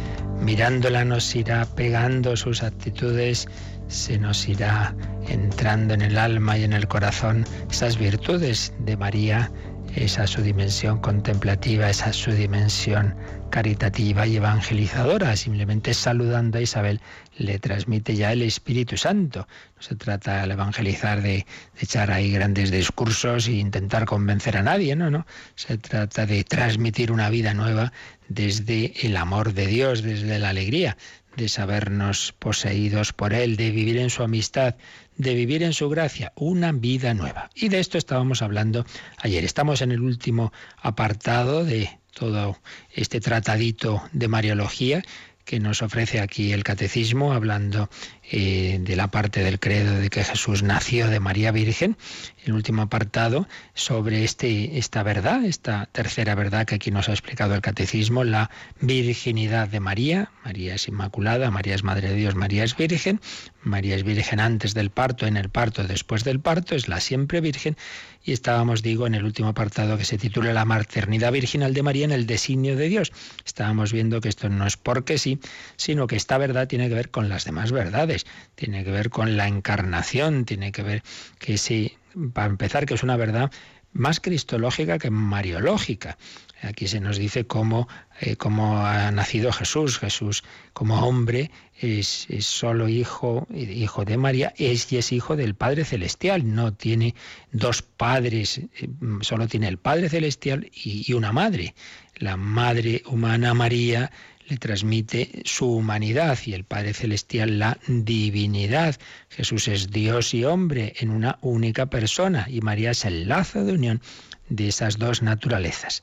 Mirándola 0.43 1.07
nos 1.07 1.35
irá 1.35 1.64
pegando 1.64 2.37
sus 2.37 2.62
actitudes, 2.62 3.49
se 3.88 4.19
nos 4.19 4.47
irá 4.47 4.95
entrando 5.26 5.95
en 5.95 6.02
el 6.02 6.19
alma 6.19 6.59
y 6.59 6.64
en 6.64 6.75
el 6.75 6.87
corazón 6.87 7.47
esas 7.71 7.97
virtudes 7.97 8.75
de 8.81 8.95
María, 8.95 9.50
esa 9.97 10.26
su 10.26 10.42
dimensión 10.42 10.99
contemplativa, 10.99 11.90
esa 11.90 12.12
su 12.12 12.32
dimensión 12.32 13.14
caritativa 13.50 14.26
y 14.26 14.37
evangelizadora. 14.37 15.35
Simplemente 15.37 15.94
saludando 15.94 16.59
a 16.59 16.61
Isabel 16.61 17.00
le 17.37 17.59
transmite 17.59 18.14
ya 18.14 18.32
el 18.32 18.42
Espíritu 18.42 18.97
Santo. 18.97 19.49
No 19.76 19.82
se 19.82 19.97
trata 19.97 20.42
al 20.42 20.50
evangelizar 20.52 21.23
de, 21.23 21.47
echar 21.80 22.11
ahí 22.11 22.30
grandes 22.30 22.70
discursos 22.70 23.49
e 23.49 23.52
intentar 23.52 24.04
convencer 24.04 24.56
a 24.56 24.62
nadie, 24.62 24.94
no, 24.94 25.11
no. 25.11 25.26
Se 25.56 25.78
trata 25.78 26.26
de 26.26 26.44
transmitir 26.44 27.11
una 27.11 27.30
vida 27.30 27.54
nueva 27.54 27.92
desde 28.28 28.92
el 29.04 29.16
amor 29.16 29.54
de 29.54 29.66
Dios, 29.66 30.02
desde 30.02 30.38
la 30.38 30.50
alegría 30.50 30.97
de 31.37 31.49
sabernos 31.49 32.34
poseídos 32.38 33.12
por 33.12 33.32
Él, 33.32 33.56
de 33.56 33.70
vivir 33.70 33.99
en 33.99 34.10
su 34.10 34.22
amistad, 34.22 34.76
de 35.16 35.34
vivir 35.34 35.62
en 35.62 35.72
su 35.72 35.88
gracia, 35.88 36.32
una 36.37 36.72
vida 36.72 37.14
nueva. 37.14 37.50
Y 37.54 37.68
de 37.68 37.80
esto 37.80 37.99
estábamos 37.99 38.42
hablando 38.42 38.84
ayer. 39.18 39.44
Estamos 39.44 39.82
en 39.82 39.92
el 39.92 40.00
último 40.00 40.52
apartado 40.80 41.64
de 41.64 41.99
todo 42.12 42.58
este 42.92 43.20
tratadito 43.20 44.02
de 44.12 44.28
Mariología 44.28 45.02
que 45.44 45.58
nos 45.58 45.82
ofrece 45.82 46.20
aquí 46.20 46.52
el 46.52 46.62
catecismo, 46.62 47.32
hablando 47.32 47.90
eh, 48.32 48.78
de 48.80 48.94
la 48.94 49.08
parte 49.08 49.42
del 49.42 49.58
credo 49.58 49.94
de 49.94 50.08
que 50.08 50.22
Jesús 50.22 50.62
nació 50.62 51.08
de 51.08 51.18
María 51.18 51.50
Virgen, 51.50 51.96
el 52.44 52.52
último 52.52 52.82
apartado 52.82 53.49
sobre 53.75 54.22
este, 54.22 54.78
esta 54.78 55.02
verdad, 55.02 55.44
esta 55.44 55.88
tercera 55.90 56.37
verdad 56.37 56.64
que 56.64 56.76
aquí 56.76 56.92
nos 56.92 57.08
ha 57.08 57.12
explicado 57.12 57.56
el 57.56 57.60
catecismo, 57.60 58.22
la 58.22 58.50
virginidad 58.80 59.66
de 59.66 59.80
María. 59.80 60.30
María 60.44 60.76
es 60.76 60.87
inmaculada, 60.87 61.50
María 61.50 61.75
es 61.75 61.82
Madre 61.82 62.10
de 62.10 62.14
Dios, 62.14 62.37
María 62.37 62.62
es 62.62 62.76
Virgen, 62.76 63.20
María 63.62 63.96
es 63.96 64.04
Virgen 64.04 64.38
antes 64.38 64.75
del 64.75 64.90
parto, 64.90 65.26
en 65.26 65.37
el 65.37 65.49
parto, 65.49 65.82
después 65.82 66.22
del 66.22 66.38
parto, 66.38 66.76
es 66.76 66.87
la 66.87 67.00
siempre 67.00 67.40
Virgen. 67.40 67.76
Y 68.22 68.32
estábamos, 68.32 68.82
digo, 68.82 69.06
en 69.06 69.14
el 69.14 69.25
último 69.25 69.49
apartado 69.49 69.96
que 69.96 70.04
se 70.04 70.18
titula 70.18 70.52
La 70.52 70.66
maternidad 70.66 71.32
virginal 71.32 71.72
de 71.72 71.82
María 71.82 72.04
en 72.04 72.12
el 72.12 72.26
designio 72.26 72.76
de 72.76 72.88
Dios. 72.88 73.12
Estábamos 73.46 73.92
viendo 73.92 74.20
que 74.20 74.28
esto 74.28 74.49
no 74.50 74.66
es 74.66 74.76
porque 74.76 75.16
sí, 75.16 75.40
sino 75.76 76.06
que 76.06 76.16
esta 76.16 76.37
verdad 76.37 76.68
tiene 76.68 76.88
que 76.88 76.94
ver 76.94 77.10
con 77.10 77.28
las 77.30 77.44
demás 77.44 77.72
verdades 77.72 78.19
tiene 78.54 78.84
que 78.84 78.90
ver 78.90 79.10
con 79.10 79.36
la 79.36 79.48
encarnación, 79.48 80.44
tiene 80.44 80.72
que 80.72 80.82
ver 80.82 81.02
que 81.38 81.58
sí, 81.58 81.96
para 82.32 82.48
empezar, 82.48 82.86
que 82.86 82.94
es 82.94 83.02
una 83.02 83.16
verdad 83.16 83.50
más 83.92 84.20
cristológica 84.20 84.98
que 84.98 85.10
mariológica. 85.10 86.16
Aquí 86.62 86.88
se 86.88 87.00
nos 87.00 87.16
dice 87.16 87.46
cómo, 87.46 87.88
eh, 88.20 88.36
cómo 88.36 88.84
ha 88.86 89.10
nacido 89.10 89.50
Jesús. 89.50 89.98
Jesús 89.98 90.44
como 90.74 91.06
hombre 91.06 91.50
es, 91.80 92.28
solo 92.40 92.88
hijo, 92.88 93.46
hijo 93.50 94.04
de 94.04 94.18
María 94.18 94.52
es, 94.56 94.92
y 94.92 94.98
es 94.98 95.10
hijo 95.12 95.36
del 95.36 95.54
Padre 95.54 95.84
Celestial. 95.84 96.54
No 96.54 96.74
tiene 96.74 97.14
dos 97.50 97.82
padres, 97.82 98.58
eh, 98.58 98.88
solo 99.22 99.48
tiene 99.48 99.68
el 99.68 99.78
Padre 99.78 100.10
Celestial 100.10 100.70
y 100.72 101.12
una 101.14 101.32
madre. 101.32 101.74
La 102.16 102.36
madre 102.36 103.02
humana 103.06 103.54
María 103.54 104.10
le 104.50 104.57
transmite 104.57 105.42
su 105.45 105.73
humanidad 105.73 106.38
y 106.45 106.54
el 106.54 106.64
Padre 106.64 106.92
Celestial 106.92 107.61
la 107.61 107.78
divinidad. 107.87 108.97
Jesús 109.28 109.69
es 109.69 109.90
Dios 109.90 110.35
y 110.35 110.45
hombre 110.45 110.95
en 110.99 111.11
una 111.11 111.38
única 111.40 111.87
persona 111.87 112.47
y 112.50 112.61
María 112.61 112.90
es 112.90 113.04
el 113.04 113.28
lazo 113.28 113.64
de 113.64 113.73
unión 113.73 114.02
de 114.49 114.69
esas 114.69 114.99
dos 114.99 115.23
naturalezas. 115.23 116.02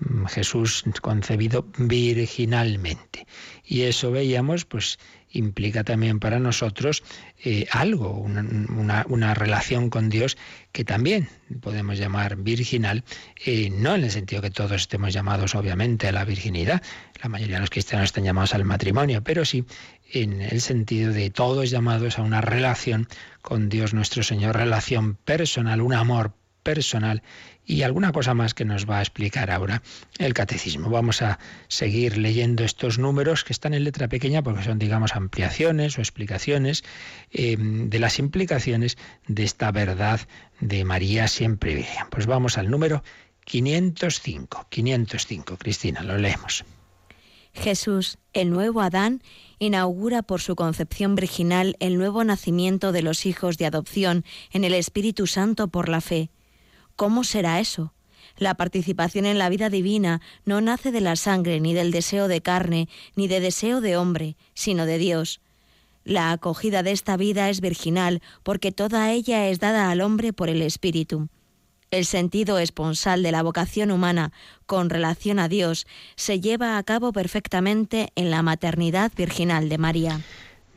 Mm, 0.00 0.24
Jesús 0.24 0.84
concebido 1.02 1.66
virginalmente. 1.76 3.26
Y 3.64 3.82
eso 3.82 4.10
veíamos, 4.10 4.64
pues 4.64 4.98
implica 5.32 5.84
también 5.84 6.20
para 6.20 6.38
nosotros 6.38 7.02
eh, 7.44 7.66
algo, 7.70 8.10
una, 8.18 9.34
relación 9.34 9.90
con 9.90 10.08
Dios 10.08 10.36
que 10.72 10.84
también 10.84 11.28
podemos 11.60 11.98
llamar 11.98 12.36
virginal, 12.36 13.04
eh, 13.44 13.70
no 13.70 13.94
en 13.94 14.04
el 14.04 14.10
sentido 14.10 14.42
que 14.42 14.50
todos 14.50 14.72
estemos 14.72 15.12
llamados 15.12 15.54
obviamente 15.54 16.08
a 16.08 16.12
la 16.12 16.24
virginidad, 16.24 16.82
la 17.22 17.28
mayoría 17.28 17.56
de 17.56 17.60
los 17.60 17.70
cristianos 17.70 18.06
están 18.06 18.24
llamados 18.24 18.54
al 18.54 18.64
matrimonio, 18.64 19.22
pero 19.22 19.44
sí 19.44 19.64
en 20.12 20.42
el 20.42 20.60
sentido 20.60 21.12
de 21.12 21.30
todos 21.30 21.70
llamados 21.70 22.18
a 22.18 22.22
una 22.22 22.40
relación 22.40 23.08
con 23.40 23.68
Dios 23.68 23.94
nuestro 23.94 24.22
Señor, 24.22 24.56
relación 24.56 25.14
personal, 25.14 25.80
un 25.80 25.94
amor 25.94 26.32
personal 26.62 27.22
y 27.64 27.82
alguna 27.82 28.12
cosa 28.12 28.34
más 28.34 28.54
que 28.54 28.64
nos 28.64 28.88
va 28.88 28.98
a 28.98 29.02
explicar 29.02 29.50
ahora 29.50 29.82
el 30.18 30.34
catecismo. 30.34 30.90
Vamos 30.90 31.22
a 31.22 31.38
seguir 31.68 32.18
leyendo 32.18 32.64
estos 32.64 32.98
números 32.98 33.44
que 33.44 33.52
están 33.52 33.74
en 33.74 33.84
letra 33.84 34.08
pequeña 34.08 34.42
porque 34.42 34.64
son, 34.64 34.78
digamos, 34.78 35.14
ampliaciones 35.14 35.98
o 35.98 36.00
explicaciones 36.00 36.82
eh, 37.30 37.56
de 37.58 37.98
las 37.98 38.18
implicaciones 38.18 38.98
de 39.26 39.44
esta 39.44 39.70
verdad 39.70 40.20
de 40.60 40.84
María 40.84 41.28
siempre 41.28 41.74
Virgen. 41.74 42.06
Pues 42.10 42.26
vamos 42.26 42.58
al 42.58 42.70
número 42.70 43.02
505. 43.44 44.66
505, 44.70 45.56
Cristina, 45.58 46.02
lo 46.02 46.18
leemos. 46.18 46.64
Jesús, 47.54 48.18
el 48.32 48.50
nuevo 48.50 48.80
Adán, 48.80 49.22
inaugura 49.58 50.22
por 50.22 50.40
su 50.40 50.56
concepción 50.56 51.14
virginal 51.14 51.76
el 51.80 51.98
nuevo 51.98 52.24
nacimiento 52.24 52.92
de 52.92 53.02
los 53.02 53.26
hijos 53.26 53.58
de 53.58 53.66
adopción 53.66 54.24
en 54.52 54.64
el 54.64 54.74
Espíritu 54.74 55.26
Santo 55.26 55.68
por 55.68 55.88
la 55.88 56.00
fe. 56.00 56.30
¿Cómo 56.96 57.24
será 57.24 57.60
eso? 57.60 57.92
La 58.36 58.54
participación 58.54 59.26
en 59.26 59.38
la 59.38 59.48
vida 59.48 59.68
divina 59.68 60.20
no 60.44 60.60
nace 60.60 60.90
de 60.90 61.00
la 61.00 61.16
sangre, 61.16 61.60
ni 61.60 61.74
del 61.74 61.90
deseo 61.90 62.28
de 62.28 62.40
carne, 62.40 62.88
ni 63.14 63.28
de 63.28 63.40
deseo 63.40 63.80
de 63.80 63.96
hombre, 63.96 64.36
sino 64.54 64.86
de 64.86 64.98
Dios. 64.98 65.40
La 66.04 66.32
acogida 66.32 66.82
de 66.82 66.92
esta 66.92 67.16
vida 67.16 67.48
es 67.50 67.60
virginal, 67.60 68.22
porque 68.42 68.72
toda 68.72 69.12
ella 69.12 69.48
es 69.48 69.60
dada 69.60 69.90
al 69.90 70.00
hombre 70.00 70.32
por 70.32 70.48
el 70.48 70.62
Espíritu. 70.62 71.28
El 71.90 72.06
sentido 72.06 72.58
esponsal 72.58 73.22
de 73.22 73.32
la 73.32 73.42
vocación 73.42 73.90
humana 73.90 74.32
con 74.66 74.88
relación 74.88 75.38
a 75.38 75.48
Dios 75.48 75.86
se 76.16 76.40
lleva 76.40 76.78
a 76.78 76.82
cabo 76.82 77.12
perfectamente 77.12 78.08
en 78.16 78.30
la 78.30 78.42
maternidad 78.42 79.12
virginal 79.14 79.68
de 79.68 79.78
María. 79.78 80.20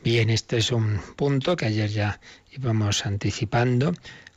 Bien, 0.04 0.30
este 0.30 0.58
es 0.58 0.72
un 0.72 1.00
punto 1.16 1.56
que 1.56 1.66
ayer 1.66 1.90
ya 1.90 2.20
íbamos 2.52 3.06
anticipando 3.06 3.94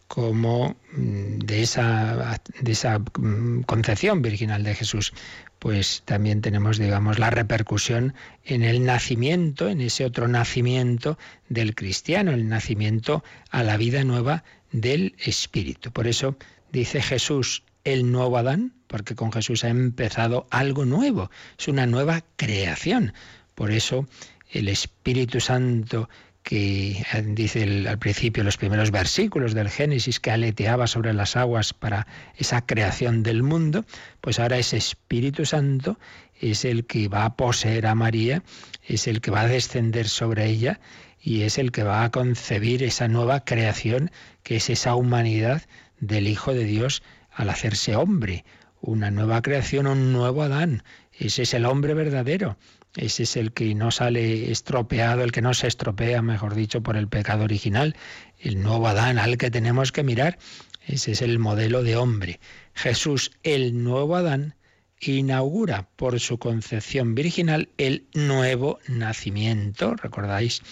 como 0.09 0.75
mm, 0.93 1.39
de 1.41 1.63
esa, 1.63 2.41
de 2.61 2.73
esa 2.73 2.99
mm, 2.99 3.63
concepción 3.63 4.23
virginal 4.23 4.65
de 4.65 4.75
Jesús, 4.75 5.13
pues 5.59 6.03
también 6.05 6.41
tenemos, 6.41 6.79
digamos, 6.79 7.19
la 7.19 7.31
repercusión 7.31 8.15
en 8.45 8.63
el 8.63 8.85
nacimiento, 8.85 9.69
en 9.69 9.81
ese 9.81 10.05
otro 10.05 10.27
nacimiento 10.27 11.19
del 11.49 11.75
cristiano, 11.75 12.33
el 12.33 12.49
nacimiento 12.49 13.23
a 13.51 13.63
la 13.63 13.77
vida 13.77 14.03
nueva 14.03 14.45
del 14.73 15.15
Espíritu. 15.19 15.91
Por 15.93 16.07
eso 16.07 16.37
dice 16.73 17.03
Jesús, 17.03 17.63
el 17.85 18.11
nuevo 18.11 18.39
Adán, 18.39 18.75
porque 18.87 19.15
con 19.15 19.33
Jesús 19.33 19.65
ha 19.65 19.69
empezado 19.69 20.47
algo 20.51 20.85
nuevo, 20.85 21.31
es 21.59 21.69
una 21.69 21.87
nueva 21.87 22.25
creación. 22.37 23.13
Por 23.55 23.73
eso 23.73 24.07
el 24.51 24.69
Espíritu 24.69 25.41
Santo 25.41 26.09
que 26.49 26.93
eh, 26.93 27.23
dice 27.27 27.87
al 27.87 27.99
principio 27.99 28.43
los 28.43 28.57
primeros 28.57 28.91
versículos 28.91 29.53
del 29.53 29.69
Génesis 29.69 30.19
que 30.19 30.31
aleteaba 30.31 30.87
sobre 30.87 31.13
las 31.13 31.37
aguas 31.37 31.75
para 31.75 32.07
esa 32.39 32.65
creación 32.65 33.23
del 33.23 33.43
mundo, 33.43 33.85
pues 34.23 34.41
ahora 34.41 34.57
ese 34.57 34.79
Espíritu 34.79 35.45
Santo 35.45 35.99
es 36.41 36.65
el 36.65 36.87
que 36.87 37.09
va 37.09 37.27
a 37.27 37.37
poseer 37.37 37.87
a 37.87 37.95
María, 37.95 38.43
es 38.83 39.09
el 39.09 39.21
que 39.21 39.31
va 39.31 39.43
a 39.43 39.47
descender 39.47 40.09
sobre 40.09 40.47
ella 40.47 40.81
y 41.21 41.43
es 41.43 41.59
el 41.59 41.71
que 41.71 41.83
va 41.83 42.03
a 42.03 42.11
concebir 42.11 42.83
esa 42.83 43.09
nueva 43.09 43.45
creación 43.45 44.11
que 44.43 44.57
es 44.57 44.71
esa 44.71 44.95
humanidad 44.95 45.65
del 46.01 46.27
Hijo 46.29 46.55
de 46.55 46.65
Dios 46.65 47.03
al 47.31 47.51
hacerse 47.51 47.95
hombre, 47.95 48.47
una 48.81 49.11
nueva 49.11 49.43
creación, 49.43 49.87
un 49.87 50.13
nuevo 50.13 50.43
Adán. 50.43 50.83
Ese 51.13 51.43
es 51.43 51.55
el 51.55 51.67
hombre 51.67 51.95
verdadero 51.95 52.57
ese 52.97 53.25
es 53.25 53.37
el 53.37 53.53
que 53.53 53.75
no 53.75 53.91
sale 53.91 54.51
estropeado, 54.51 55.23
el 55.23 55.33
que 55.33 55.43
no 55.43 55.55
se 55.55 55.69
estropea, 55.69 56.23
mejor 56.23 56.55
dicho, 56.55 56.83
por 56.83 56.97
el 56.97 57.09
pecado 57.09 57.45
original, 57.45 57.97
el 58.39 58.61
nuevo 58.61 58.89
Adán 58.89 59.19
al 59.19 59.37
que 59.37 59.51
tenemos 59.51 59.93
que 59.93 60.03
mirar. 60.03 60.39
Ese 60.87 61.13
es 61.13 61.23
el 61.23 61.39
modelo 61.39 61.83
de 61.83 61.97
hombre. 61.97 62.41
Jesús, 62.75 63.31
el 63.43 63.85
nuevo 63.85 64.17
Adán, 64.17 64.55
inaugura 65.01 65.89
por 65.95 66.19
su 66.19 66.39
concepción 66.39 67.15
virginal 67.15 67.69
el 67.79 68.07
nuevo 68.15 68.81
nacimiento. 68.89 69.95
¿Recordáis 69.95 70.63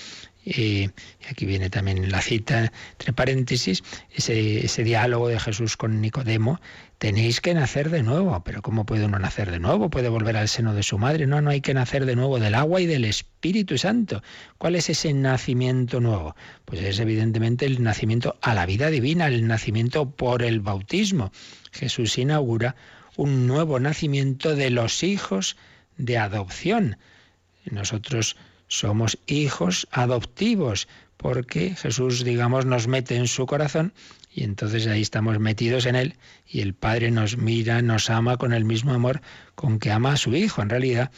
y 0.49 0.93
aquí 1.29 1.45
viene 1.45 1.71
también 1.71 2.09
la 2.09 2.23
cita, 2.23 2.73
entre 2.93 3.12
paréntesis, 3.12 3.83
ese, 4.15 4.65
ese 4.65 4.85
diálogo 4.85 5.26
de 5.26 5.41
Jesús 5.41 5.76
con 5.76 6.00
Nicodemo, 6.00 6.61
tenéis 6.99 7.41
que 7.41 7.53
nacer 7.53 7.91
de 7.91 8.05
nuevo. 8.05 8.41
Pero 8.45 8.62
¿cómo 8.62 8.87
puede 8.87 9.07
uno 9.07 9.19
nacer 9.19 9.50
de 9.50 9.59
nuevo? 9.59 9.91
¿Puede 9.91 10.09
volver 10.09 10.37
al 10.37 10.47
seno 10.47 10.73
de 10.73 10.85
su 10.85 10.99
madre? 10.99 11.26
No, 11.26 11.41
no 11.41 11.50
hay 11.50 11.62
que 11.62 11.75
nacer 11.75 12.07
de 12.07 12.15
nuevo 12.15 12.38
del 12.38 12.54
agua 12.54 12.80
y 12.80 12.87
del 12.87 13.04
Espíritu 13.04 13.76
Santo. 13.76 14.23
¿Cuál 14.56 14.76
es 14.76 14.89
ese 14.89 15.13
nacimiento 15.13 16.00
nuevo? 16.00 16.37
Pues 16.65 16.80
es 16.80 17.00
evidentemente 17.00 17.67
el 17.67 17.82
nacimiento 17.82 18.37
a 18.41 18.54
la 18.54 18.67
vida 18.67 18.89
divina, 18.89 19.26
el 19.26 19.49
nacimiento 19.49 20.09
por 20.09 20.45
el 20.45 20.61
bautismo. 20.61 21.32
Jesús 21.73 22.19
inaugura 22.19 22.76
un 23.17 23.49
nuevo 23.49 23.80
nacimiento 23.80 24.54
de 24.54 24.71
los 24.71 25.02
hijos 25.02 25.56
de 25.97 26.19
adopción. 26.19 26.99
Nosotros 27.69 28.37
somos 28.69 29.19
hijos 29.26 29.87
adoptivos, 29.91 30.89
porque 31.17 31.75
Jesús, 31.75 32.25
digamos, 32.25 32.67
nos 32.67 32.89
mete 32.89 33.17
en 33.17 33.26
su 33.26 33.47
corazón 33.47 33.93
y 34.33 34.45
entonces 34.45 34.87
ahí 34.87 35.00
estamos 35.00 35.39
metidos 35.39 35.87
en 35.87 35.97
él 35.97 36.15
y 36.47 36.61
el 36.61 36.75
Padre 36.75 37.11
nos 37.11 37.39
mira, 37.39 37.81
nos 37.81 38.11
ama 38.11 38.37
con 38.37 38.52
el 38.52 38.65
mismo 38.65 38.93
amor 38.93 39.23
con 39.55 39.79
que 39.79 39.91
ama 39.91 40.13
a 40.13 40.17
su 40.17 40.35
Hijo. 40.35 40.61
En 40.61 40.69
realidad, 40.69 41.11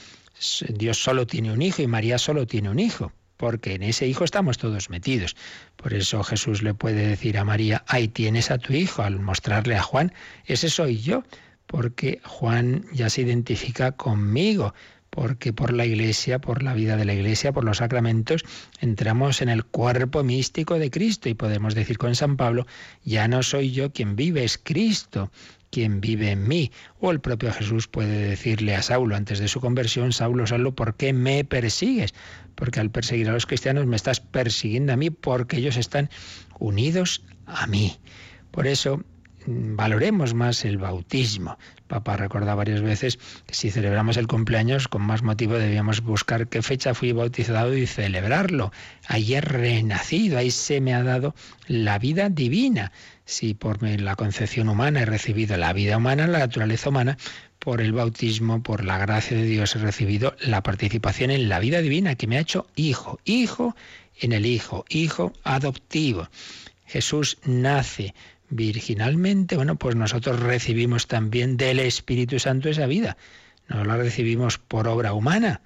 Dios 0.69 1.03
solo 1.03 1.27
tiene 1.27 1.53
un 1.53 1.63
hijo 1.63 1.83
y 1.83 1.89
María 1.89 2.19
solo 2.19 2.47
tiene 2.47 2.71
un 2.71 2.79
hijo, 2.79 3.13
porque 3.37 3.75
en 3.75 3.83
ese 3.83 4.07
hijo 4.07 4.25
estamos 4.25 4.57
todos 4.59 4.89
metidos. 4.89 5.35
Por 5.77 5.95
eso 5.95 6.23
Jesús 6.23 6.63
le 6.63 6.75
puede 6.75 7.09
decir 7.09 7.39
a 7.39 7.45
María, 7.45 7.83
ahí 7.89 8.07
tienes 8.09 8.51
a 8.51 8.59
tu 8.59 8.73
hijo, 8.73 9.03
al 9.03 9.19
mostrarle 9.19 9.77
a 9.77 9.83
Juan, 9.83 10.13
ese 10.45 10.71
soy 10.71 11.01
yo, 11.01 11.25
porque 11.67 12.21
Juan 12.25 12.85
ya 12.93 13.11
se 13.11 13.23
identifica 13.23 13.93
conmigo 13.93 14.75
porque 15.11 15.53
por 15.53 15.73
la 15.73 15.87
Iglesia, 15.87 16.41
por 16.41 16.63
la 16.63 16.75
vida 16.75 16.97
de 16.97 17.05
la 17.05 17.15
Iglesia, 17.15 17.53
por 17.53 17.65
los 17.65 17.79
sacramentos, 17.79 18.45
entramos 18.81 19.43
en 19.43 19.49
el 19.49 19.65
cuerpo 19.65 20.23
místico 20.23 20.79
de 20.79 20.91
Cristo 20.91 21.29
y 21.29 21.35
podemos 21.35 21.75
decir 21.75 21.99
con 21.99 22.15
San 22.15 22.37
Pablo, 22.37 22.67
ya 23.05 23.29
no 23.29 23.43
soy 23.43 23.73
yo 23.73 23.93
quien 23.93 24.17
vive, 24.17 24.45
es 24.45 24.59
Cristo 24.59 25.31
quien 25.71 26.01
vive 26.01 26.31
en 26.31 26.49
mí. 26.49 26.73
O 27.01 27.11
el 27.11 27.21
propio 27.21 27.53
Jesús 27.53 27.89
puede 27.89 28.29
decirle 28.29 28.75
a 28.75 28.83
Saulo 28.83 29.17
antes 29.17 29.39
de 29.39 29.49
su 29.49 29.61
conversión, 29.61 30.13
Saulo, 30.13 30.47
Saulo, 30.47 30.75
¿por 30.75 30.95
qué 30.95 31.13
me 31.13 31.45
persigues? 31.45 32.15
Porque 32.55 32.81
al 32.81 32.91
perseguir 32.91 33.29
a 33.29 33.33
los 33.33 33.47
cristianos 33.47 33.87
me 33.87 33.97
estás 33.97 34.21
persiguiendo 34.21 34.93
a 34.93 34.97
mí 34.97 35.11
porque 35.11 35.59
ellos 35.59 35.77
están 35.77 36.11
unidos 36.59 37.23
a 37.47 37.67
mí. 37.67 37.99
Por 38.51 38.67
eso 38.67 39.05
valoremos 39.49 40.35
más 40.35 40.65
el 40.65 40.77
bautismo. 40.77 41.59
Papá 41.87 42.17
recuerda 42.17 42.55
varias 42.55 42.83
veces 42.83 43.19
que 43.47 43.55
si 43.55 43.71
celebramos 43.71 44.19
el 44.19 44.27
cumpleaños, 44.27 44.89
con 44.89 45.03
más 45.03 45.23
motivo 45.23 45.59
debíamos 45.59 46.03
buscar 46.03 46.49
qué 46.49 46.61
fecha 46.61 46.93
fui 46.93 47.13
bautizado 47.13 47.75
y 47.75 47.87
celebrarlo. 47.87 48.73
Ayer 49.07 49.45
renacido, 49.45 50.39
ahí 50.39 50.51
se 50.51 50.81
me 50.83 50.93
ha 50.95 51.03
dado 51.03 51.35
la 51.67 51.99
vida 51.99 52.29
divina. 52.29 52.93
Si 53.25 53.55
por 53.55 53.83
la 53.83 54.17
concepción 54.17 54.69
humana 54.69 55.01
he 55.01 55.07
recibido 55.07 55.57
la 55.57 55.73
vida 55.73 55.97
humana, 55.97 56.27
la 56.27 56.41
naturaleza 56.41 56.91
humana, 56.91 57.17
por 57.59 57.81
el 57.81 57.93
bautismo, 57.93 58.63
por 58.63 58.85
la 58.85 58.99
gracia 58.99 59.37
de 59.37 59.45
Dios 59.45 59.75
he 59.77 59.79
recibido 59.79 60.37
la 60.41 60.63
participación 60.63 61.31
en 61.31 61.49
la 61.49 61.59
vida 61.59 61.81
divina 61.81 62.15
que 62.15 62.27
me 62.27 62.37
ha 62.37 62.41
hecho 62.41 62.67
hijo, 62.77 63.19
hijo 63.25 63.75
en 64.21 64.33
el 64.33 64.45
hijo, 64.45 64.85
hijo 64.89 65.33
adoptivo. 65.43 66.29
Jesús 66.87 67.39
nace 67.45 68.15
virginalmente, 68.51 69.57
bueno, 69.57 69.77
pues 69.77 69.97
nosotros 69.97 70.41
recibimos 70.41 71.07
también 71.07 71.57
del 71.57 71.81
Espíritu 71.81 72.39
Santo 72.39 72.69
esa 72.69 72.87
vida. 72.87 73.17
No 73.69 73.85
la 73.85 73.97
recibimos 73.97 74.59
por 74.59 74.89
obra 74.89 75.13
humana. 75.13 75.61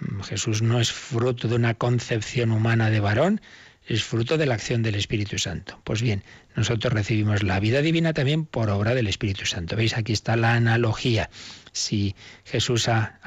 Mm, 0.00 0.20
Jesús 0.20 0.62
no 0.62 0.80
es 0.80 0.92
fruto 0.92 1.48
de 1.48 1.54
una 1.54 1.74
concepción 1.74 2.50
humana 2.50 2.90
de 2.90 3.00
varón, 3.00 3.40
es 3.88 4.04
fruto 4.04 4.36
de 4.36 4.44
la 4.44 4.54
acción 4.54 4.82
del 4.82 4.96
Espíritu 4.96 5.38
Santo. 5.38 5.80
Pues 5.82 6.02
bien, 6.02 6.22
nosotros 6.54 6.92
recibimos 6.92 7.42
la 7.42 7.58
vida 7.58 7.80
divina 7.80 8.12
también 8.12 8.44
por 8.44 8.68
obra 8.68 8.94
del 8.94 9.06
Espíritu 9.06 9.46
Santo. 9.46 9.76
¿Veis? 9.76 9.96
Aquí 9.96 10.12
está 10.12 10.36
la 10.36 10.52
analogía. 10.52 11.30
Si 11.72 12.14
Jesús 12.44 12.88
ha, 12.88 13.18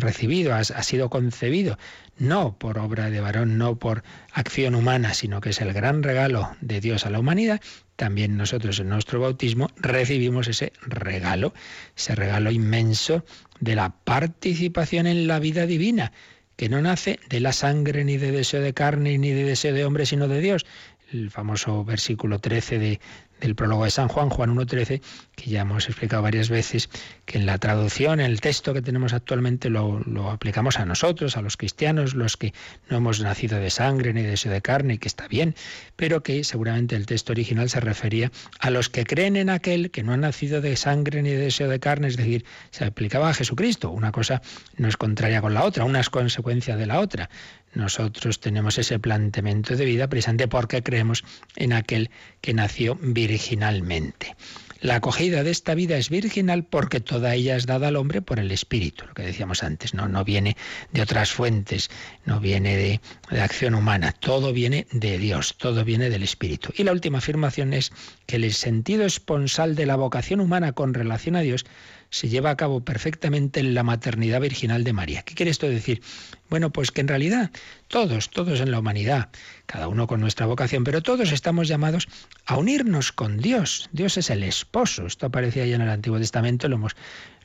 recibido, 0.00 0.54
ha, 0.54 0.64
sido 0.64 1.10
concebido, 1.10 1.78
no 2.16 2.58
por 2.58 2.78
obra 2.78 3.10
de 3.10 3.20
varón, 3.20 3.58
no 3.58 3.76
por 3.76 4.04
acción 4.32 4.74
humana, 4.74 5.12
sino 5.12 5.42
que 5.42 5.50
es 5.50 5.60
el 5.60 5.74
gran 5.74 6.02
regalo 6.02 6.56
de 6.62 6.80
Dios 6.80 7.04
a 7.04 7.10
la 7.10 7.20
humanidad, 7.20 7.60
también 7.96 8.38
nosotros 8.38 8.78
en 8.80 8.88
nuestro 8.88 9.20
bautismo 9.20 9.68
recibimos 9.76 10.48
ese 10.48 10.72
regalo, 10.80 11.52
ese 11.94 12.14
regalo 12.14 12.50
inmenso 12.50 13.24
de 13.60 13.74
la 13.74 13.90
participación 13.90 15.06
en 15.06 15.26
la 15.26 15.40
vida 15.40 15.66
divina, 15.66 16.12
que 16.58 16.68
no 16.68 16.82
nace 16.82 17.20
de 17.28 17.38
la 17.38 17.52
sangre, 17.52 18.04
ni 18.04 18.16
de 18.16 18.32
deseo 18.32 18.60
de 18.60 18.74
carne, 18.74 19.16
ni 19.16 19.30
de 19.30 19.44
deseo 19.44 19.72
de 19.72 19.84
hombre, 19.84 20.06
sino 20.06 20.26
de 20.26 20.40
Dios. 20.40 20.66
El 21.12 21.30
famoso 21.30 21.84
versículo 21.84 22.40
13 22.40 22.80
de, 22.80 23.00
del 23.40 23.54
prólogo 23.54 23.84
de 23.84 23.90
San 23.90 24.08
Juan, 24.08 24.30
Juan 24.30 24.54
1.13, 24.56 25.00
que 25.36 25.50
ya 25.50 25.62
hemos 25.62 25.86
explicado 25.88 26.22
varias 26.22 26.48
veces, 26.48 26.88
que 27.24 27.38
en 27.38 27.46
la 27.46 27.58
traducción, 27.58 28.20
en 28.20 28.26
el 28.26 28.40
texto 28.40 28.74
que 28.74 28.82
tenemos 28.82 29.12
actualmente, 29.12 29.70
lo, 29.70 30.00
lo, 30.00 30.30
aplicamos 30.30 30.78
a 30.78 30.84
nosotros, 30.84 31.36
a 31.36 31.42
los 31.42 31.56
cristianos, 31.56 32.14
los 32.14 32.36
que 32.36 32.52
no 32.88 32.96
hemos 32.96 33.20
nacido 33.20 33.58
de 33.58 33.70
sangre 33.70 34.12
ni 34.12 34.22
de 34.22 34.30
deseo 34.30 34.52
de 34.52 34.62
carne, 34.62 34.98
que 34.98 35.08
está 35.08 35.28
bien, 35.28 35.54
pero 35.96 36.22
que 36.22 36.44
seguramente 36.44 36.96
el 36.96 37.06
texto 37.06 37.32
original 37.32 37.68
se 37.70 37.80
refería 37.80 38.30
a 38.58 38.70
los 38.70 38.88
que 38.88 39.04
creen 39.04 39.36
en 39.36 39.50
aquel 39.50 39.90
que 39.90 40.02
no 40.02 40.12
ha 40.12 40.16
nacido 40.16 40.60
de 40.60 40.76
sangre 40.76 41.22
ni 41.22 41.30
de 41.30 41.38
deseo 41.38 41.68
de 41.68 41.80
carne, 41.80 42.08
es 42.08 42.16
decir, 42.16 42.44
se 42.70 42.84
aplicaba 42.84 43.28
a 43.30 43.34
Jesucristo. 43.34 43.90
Una 43.90 44.12
cosa 44.12 44.42
no 44.76 44.88
es 44.88 44.96
contraria 44.96 45.40
con 45.40 45.54
la 45.54 45.64
otra, 45.64 45.84
una 45.84 46.00
es 46.00 46.10
consecuencia 46.10 46.76
de 46.76 46.86
la 46.86 47.00
otra. 47.00 47.30
Nosotros 47.74 48.40
tenemos 48.40 48.78
ese 48.78 48.98
planteamiento 48.98 49.76
de 49.76 49.84
vida 49.84 50.08
precisamente 50.08 50.48
porque 50.48 50.82
creemos 50.82 51.24
en 51.56 51.72
aquel 51.72 52.10
que 52.40 52.54
nació 52.54 52.98
virginalmente. 53.00 54.36
La 54.80 54.96
acogida 54.96 55.42
de 55.42 55.50
esta 55.50 55.74
vida 55.74 55.96
es 55.96 56.08
virginal 56.08 56.62
porque 56.62 57.00
toda 57.00 57.34
ella 57.34 57.56
es 57.56 57.66
dada 57.66 57.88
al 57.88 57.96
hombre 57.96 58.22
por 58.22 58.38
el 58.38 58.52
Espíritu, 58.52 59.06
lo 59.06 59.14
que 59.14 59.22
decíamos 59.22 59.64
antes, 59.64 59.92
no, 59.92 60.06
no 60.06 60.24
viene 60.24 60.56
de 60.92 61.02
otras 61.02 61.32
fuentes, 61.32 61.90
no 62.24 62.38
viene 62.38 62.76
de, 62.76 63.00
de 63.28 63.40
acción 63.40 63.74
humana, 63.74 64.12
todo 64.12 64.52
viene 64.52 64.86
de 64.92 65.18
Dios, 65.18 65.56
todo 65.58 65.84
viene 65.84 66.10
del 66.10 66.22
Espíritu. 66.22 66.72
Y 66.76 66.84
la 66.84 66.92
última 66.92 67.18
afirmación 67.18 67.72
es 67.74 67.90
que 68.26 68.36
el 68.36 68.52
sentido 68.52 69.04
esponsal 69.04 69.74
de 69.74 69.86
la 69.86 69.96
vocación 69.96 70.38
humana 70.38 70.70
con 70.72 70.94
relación 70.94 71.34
a 71.34 71.40
Dios 71.40 71.66
se 72.10 72.28
lleva 72.28 72.50
a 72.50 72.56
cabo 72.56 72.80
perfectamente 72.84 73.60
en 73.60 73.74
la 73.74 73.82
maternidad 73.82 74.40
virginal 74.40 74.84
de 74.84 74.92
María. 74.92 75.22
¿Qué 75.22 75.34
quiere 75.34 75.50
esto 75.50 75.68
decir? 75.68 76.02
Bueno, 76.48 76.70
pues 76.70 76.90
que 76.90 77.00
en 77.02 77.08
realidad 77.08 77.50
todos, 77.88 78.30
todos 78.30 78.60
en 78.60 78.70
la 78.70 78.78
humanidad, 78.78 79.28
cada 79.66 79.88
uno 79.88 80.06
con 80.06 80.20
nuestra 80.20 80.46
vocación, 80.46 80.84
pero 80.84 81.02
todos 81.02 81.32
estamos 81.32 81.68
llamados 81.68 82.08
a 82.46 82.56
unirnos 82.56 83.12
con 83.12 83.38
Dios. 83.38 83.90
Dios 83.92 84.16
es 84.16 84.30
el 84.30 84.42
esposo. 84.42 85.06
Esto 85.06 85.26
aparecía 85.26 85.66
ya 85.66 85.76
en 85.76 85.82
el 85.82 85.90
Antiguo 85.90 86.18
Testamento, 86.18 86.68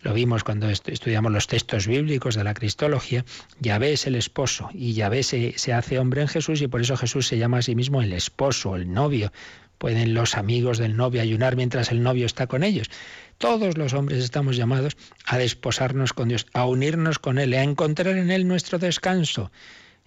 lo 0.03 0.13
vimos 0.13 0.43
cuando 0.43 0.69
estudiamos 0.69 1.31
los 1.31 1.47
textos 1.47 1.87
bíblicos 1.87 2.35
de 2.35 2.43
la 2.43 2.53
Cristología, 2.53 3.23
Yahvé 3.61 3.93
es 3.93 4.05
el 4.05 4.15
esposo 4.15 4.69
y 4.73 4.93
Yahvé 4.93 5.23
se, 5.23 5.57
se 5.57 5.71
hace 5.71 5.97
hombre 5.97 6.21
en 6.21 6.27
Jesús 6.27 6.61
y 6.61 6.67
por 6.67 6.81
eso 6.81 6.97
Jesús 6.97 7.27
se 7.27 7.37
llama 7.37 7.59
a 7.59 7.61
sí 7.61 7.73
mismo 7.73 8.01
el 8.01 8.11
esposo, 8.11 8.75
el 8.75 8.91
novio. 8.91 9.31
Pueden 9.77 10.13
los 10.13 10.35
amigos 10.35 10.77
del 10.77 10.95
novio 10.95 11.21
ayunar 11.21 11.55
mientras 11.55 11.91
el 11.91 12.03
novio 12.03 12.25
está 12.25 12.47
con 12.47 12.63
ellos. 12.63 12.89
Todos 13.37 13.77
los 13.77 13.93
hombres 13.93 14.23
estamos 14.23 14.55
llamados 14.55 14.95
a 15.25 15.37
desposarnos 15.37 16.13
con 16.13 16.29
Dios, 16.29 16.45
a 16.53 16.65
unirnos 16.65 17.19
con 17.19 17.37
Él, 17.39 17.53
a 17.53 17.63
encontrar 17.63 18.17
en 18.17 18.31
Él 18.31 18.47
nuestro 18.47 18.79
descanso. 18.79 19.51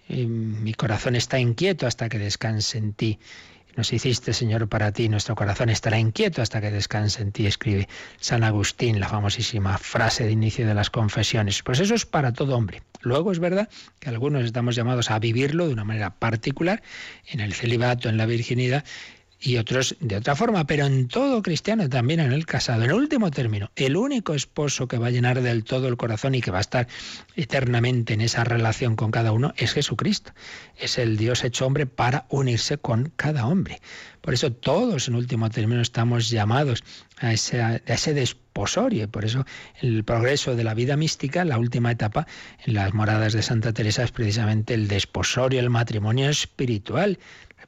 mi 0.09 0.73
corazón 0.73 1.15
está 1.15 1.39
inquieto 1.39 1.85
hasta 1.85 2.09
que 2.09 2.17
descanse 2.17 2.77
en 2.77 2.93
ti. 2.93 3.19
Nos 3.77 3.93
hiciste, 3.93 4.33
Señor, 4.33 4.67
para 4.67 4.91
ti, 4.91 5.07
nuestro 5.07 5.35
corazón 5.35 5.69
estará 5.69 5.99
inquieto 5.99 6.41
hasta 6.41 6.59
que 6.59 6.71
descanse 6.71 7.21
en 7.21 7.31
ti, 7.31 7.45
escribe 7.45 7.87
San 8.19 8.43
Agustín, 8.43 8.99
la 8.99 9.07
famosísima 9.07 9.77
frase 9.77 10.23
de 10.23 10.31
inicio 10.31 10.65
de 10.65 10.73
las 10.73 10.89
confesiones. 10.89 11.61
Pues 11.61 11.79
eso 11.79 11.93
es 11.93 12.07
para 12.07 12.33
todo 12.33 12.57
hombre. 12.57 12.81
Luego 13.01 13.31
es 13.31 13.37
verdad 13.37 13.69
que 13.99 14.09
algunos 14.09 14.45
estamos 14.45 14.75
llamados 14.75 15.11
a 15.11 15.19
vivirlo 15.19 15.67
de 15.67 15.73
una 15.73 15.83
manera 15.83 16.09
particular, 16.09 16.81
en 17.27 17.39
el 17.39 17.53
celibato, 17.53 18.09
en 18.09 18.17
la 18.17 18.25
virginidad, 18.25 18.83
y 19.39 19.57
otros 19.57 19.95
de 19.99 20.17
otra 20.17 20.35
forma, 20.35 20.65
pero 20.65 20.85
en 20.85 21.07
todo 21.07 21.41
cristiano, 21.41 21.87
también 21.89 22.19
en 22.19 22.31
el 22.31 22.45
casado. 22.45 22.83
En 22.83 22.91
último 22.91 23.29
término, 23.29 23.69
el 23.75 23.95
único 23.95 24.33
esposo 24.33 24.87
que 24.87 24.97
va 24.97 25.07
a 25.07 25.11
llenar 25.11 25.41
del 25.41 25.63
todo 25.63 25.87
el 25.87 25.97
corazón 25.97 26.35
y 26.35 26.41
que 26.41 26.51
va 26.51 26.57
a 26.57 26.61
estar 26.61 26.87
eternamente 27.35 28.13
en 28.13 28.21
esa 28.21 28.43
relación 28.43 28.95
con 28.95 29.11
cada 29.11 29.31
uno 29.31 29.53
es 29.57 29.73
Jesucristo. 29.73 30.33
Es 30.77 30.97
el 30.97 31.17
Dios 31.17 31.43
hecho 31.43 31.67
hombre 31.67 31.85
para 31.85 32.25
unirse 32.29 32.77
con 32.77 33.11
cada 33.15 33.45
hombre. 33.45 33.79
Por 34.21 34.33
eso 34.33 34.51
todos, 34.51 35.07
en 35.07 35.15
último 35.15 35.49
término, 35.49 35.81
estamos 35.81 36.29
llamados 36.29 36.83
a 37.19 37.31
ese, 37.31 37.61
a 37.61 37.81
ese 37.85 38.13
desposorio. 38.13 39.09
Por 39.09 39.23
eso 39.23 39.45
el 39.81 40.03
progreso 40.03 40.55
de 40.55 40.63
la 40.63 40.73
vida 40.73 40.97
mística, 40.97 41.45
la 41.45 41.57
última 41.59 41.91
etapa 41.91 42.27
en 42.65 42.73
las 42.73 42.93
moradas 42.93 43.33
de 43.33 43.41
Santa 43.43 43.71
Teresa 43.71 44.03
es 44.03 44.11
precisamente 44.11 44.73
el 44.73 44.87
desposorio, 44.87 45.59
el 45.59 45.69
matrimonio 45.69 46.29
espiritual 46.29 47.19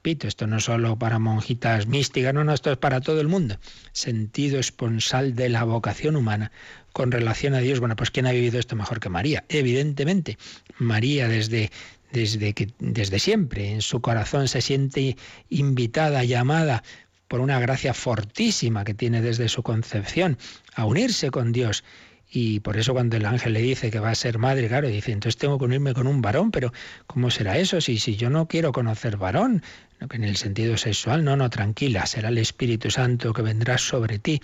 Repito, 0.02 0.28
esto 0.28 0.46
no 0.46 0.56
es 0.56 0.64
solo 0.64 0.98
para 0.98 1.18
monjitas 1.18 1.86
místicas, 1.86 2.32
no, 2.32 2.42
no, 2.42 2.54
esto 2.54 2.72
es 2.72 2.78
para 2.78 3.02
todo 3.02 3.20
el 3.20 3.28
mundo. 3.28 3.58
Sentido 3.92 4.58
esponsal 4.58 5.34
de 5.34 5.50
la 5.50 5.62
vocación 5.64 6.16
humana 6.16 6.52
con 6.94 7.12
relación 7.12 7.52
a 7.52 7.58
Dios. 7.58 7.80
Bueno, 7.80 7.96
pues 7.96 8.10
¿quién 8.10 8.26
ha 8.26 8.32
vivido 8.32 8.58
esto 8.58 8.76
mejor 8.76 8.98
que 8.98 9.10
María? 9.10 9.44
Evidentemente, 9.50 10.38
María 10.78 11.28
desde, 11.28 11.70
desde, 12.12 12.54
desde 12.78 13.18
siempre 13.18 13.72
en 13.72 13.82
su 13.82 14.00
corazón 14.00 14.48
se 14.48 14.62
siente 14.62 15.18
invitada, 15.50 16.24
llamada 16.24 16.82
por 17.28 17.40
una 17.40 17.60
gracia 17.60 17.92
fortísima 17.92 18.84
que 18.84 18.94
tiene 18.94 19.20
desde 19.20 19.50
su 19.50 19.62
concepción 19.62 20.38
a 20.74 20.86
unirse 20.86 21.30
con 21.30 21.52
Dios 21.52 21.84
y 22.30 22.60
por 22.60 22.76
eso 22.76 22.92
cuando 22.92 23.16
el 23.16 23.26
ángel 23.26 23.54
le 23.54 23.60
dice 23.60 23.90
que 23.90 23.98
va 23.98 24.10
a 24.10 24.14
ser 24.14 24.38
madre, 24.38 24.68
claro, 24.68 24.88
dice, 24.88 25.10
entonces 25.10 25.36
tengo 25.36 25.58
que 25.58 25.64
unirme 25.64 25.94
con 25.94 26.06
un 26.06 26.22
varón, 26.22 26.52
pero 26.52 26.72
¿cómo 27.06 27.30
será 27.30 27.58
eso? 27.58 27.80
Si, 27.80 27.98
si 27.98 28.16
yo 28.16 28.30
no 28.30 28.46
quiero 28.46 28.72
conocer 28.72 29.16
varón, 29.16 29.62
en 30.08 30.24
el 30.24 30.36
sentido 30.36 30.76
sexual, 30.76 31.24
no, 31.24 31.36
no, 31.36 31.50
tranquila, 31.50 32.06
será 32.06 32.28
el 32.28 32.38
Espíritu 32.38 32.90
Santo 32.90 33.32
que 33.32 33.42
vendrá 33.42 33.78
sobre 33.78 34.18
ti. 34.18 34.40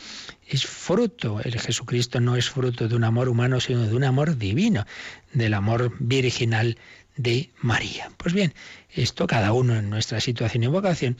Es 0.47 0.67
fruto, 0.67 1.41
el 1.43 1.59
Jesucristo 1.59 2.21
no 2.21 2.37
es 2.37 2.51
fruto 2.51 2.89
de 2.89 2.97
un 2.97 3.05
amor 3.05 3.29
humano, 3.29 3.61
sino 3.61 3.87
de 3.87 3.95
un 3.95 4.05
amor 4.05 4.37
divino, 4.37 4.85
del 5.33 5.55
amor 5.55 5.93
virginal 5.99 6.77
de 7.17 7.51
María. 7.63 8.11
Pues 8.19 8.35
bien, 8.35 8.53
esto 8.91 9.27
cada 9.27 9.53
uno 9.53 9.77
en 9.77 9.89
nuestra 9.89 10.21
situación 10.21 10.65
y 10.65 10.67
vocación 10.67 11.17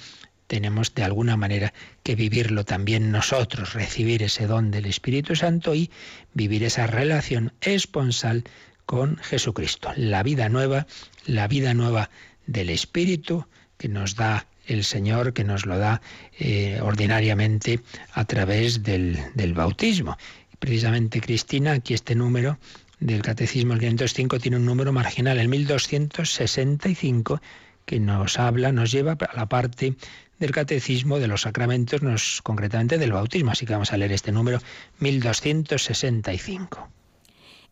tenemos 0.47 0.95
de 0.95 1.05
alguna 1.05 1.37
manera 1.37 1.73
que 2.03 2.15
vivirlo 2.15 2.65
también 2.65 3.11
nosotros, 3.11 3.75
recibir 3.75 4.23
ese 4.23 4.47
don 4.47 4.71
del 4.71 4.87
Espíritu 4.87 5.37
Santo 5.37 5.75
y 5.75 5.91
vivir 6.35 6.65
esa 6.65 6.87
relación 6.87 7.53
esponsal 7.61 8.45
con 8.85 9.17
Jesucristo. 9.19 9.93
La 9.97 10.23
vida 10.23 10.49
nueva, 10.49 10.87
la 11.27 11.49
vida 11.49 11.75
nueva 11.75 12.11
del 12.47 12.71
Espíritu 12.71 13.47
que 13.77 13.89
nos 13.89 14.15
da 14.15 14.47
el 14.67 14.85
Señor, 14.85 15.33
que 15.33 15.45
nos 15.45 15.67
lo 15.67 15.79
da 15.79 16.01
eh, 16.39 16.81
ordinariamente 16.83 17.81
a 18.13 18.25
través 18.25 18.83
del, 18.83 19.19
del 19.35 19.55
bautismo. 19.55 20.17
Precisamente, 20.59 21.21
Cristina, 21.21 21.73
aquí 21.73 21.95
este 21.95 22.15
número 22.15 22.59
del 22.99 23.23
Catecismo, 23.23 23.75
el 23.75 23.81
505, 23.81 24.39
tiene 24.39 24.57
un 24.57 24.65
número 24.65 24.93
marginal, 24.93 25.39
el 25.39 25.49
1265, 25.49 27.41
que 27.85 28.01
nos 28.01 28.39
habla, 28.39 28.73
nos 28.73 28.91
lleva 28.91 29.13
a 29.13 29.37
la 29.37 29.47
parte 29.47 29.95
del 30.39 30.53
catecismo 30.53 31.19
de 31.19 31.29
los 31.29 31.43
sacramentos, 31.43 32.03
nos, 32.03 32.41
concretamente 32.43 32.99
del 32.99 33.13
bautismo. 33.13 33.51
Así 33.51 33.67
que 33.67 33.73
vamos 33.73 33.93
a 33.93 33.97
leer 33.97 34.13
este 34.13 34.33
número 34.33 34.61
1265. 34.99 36.89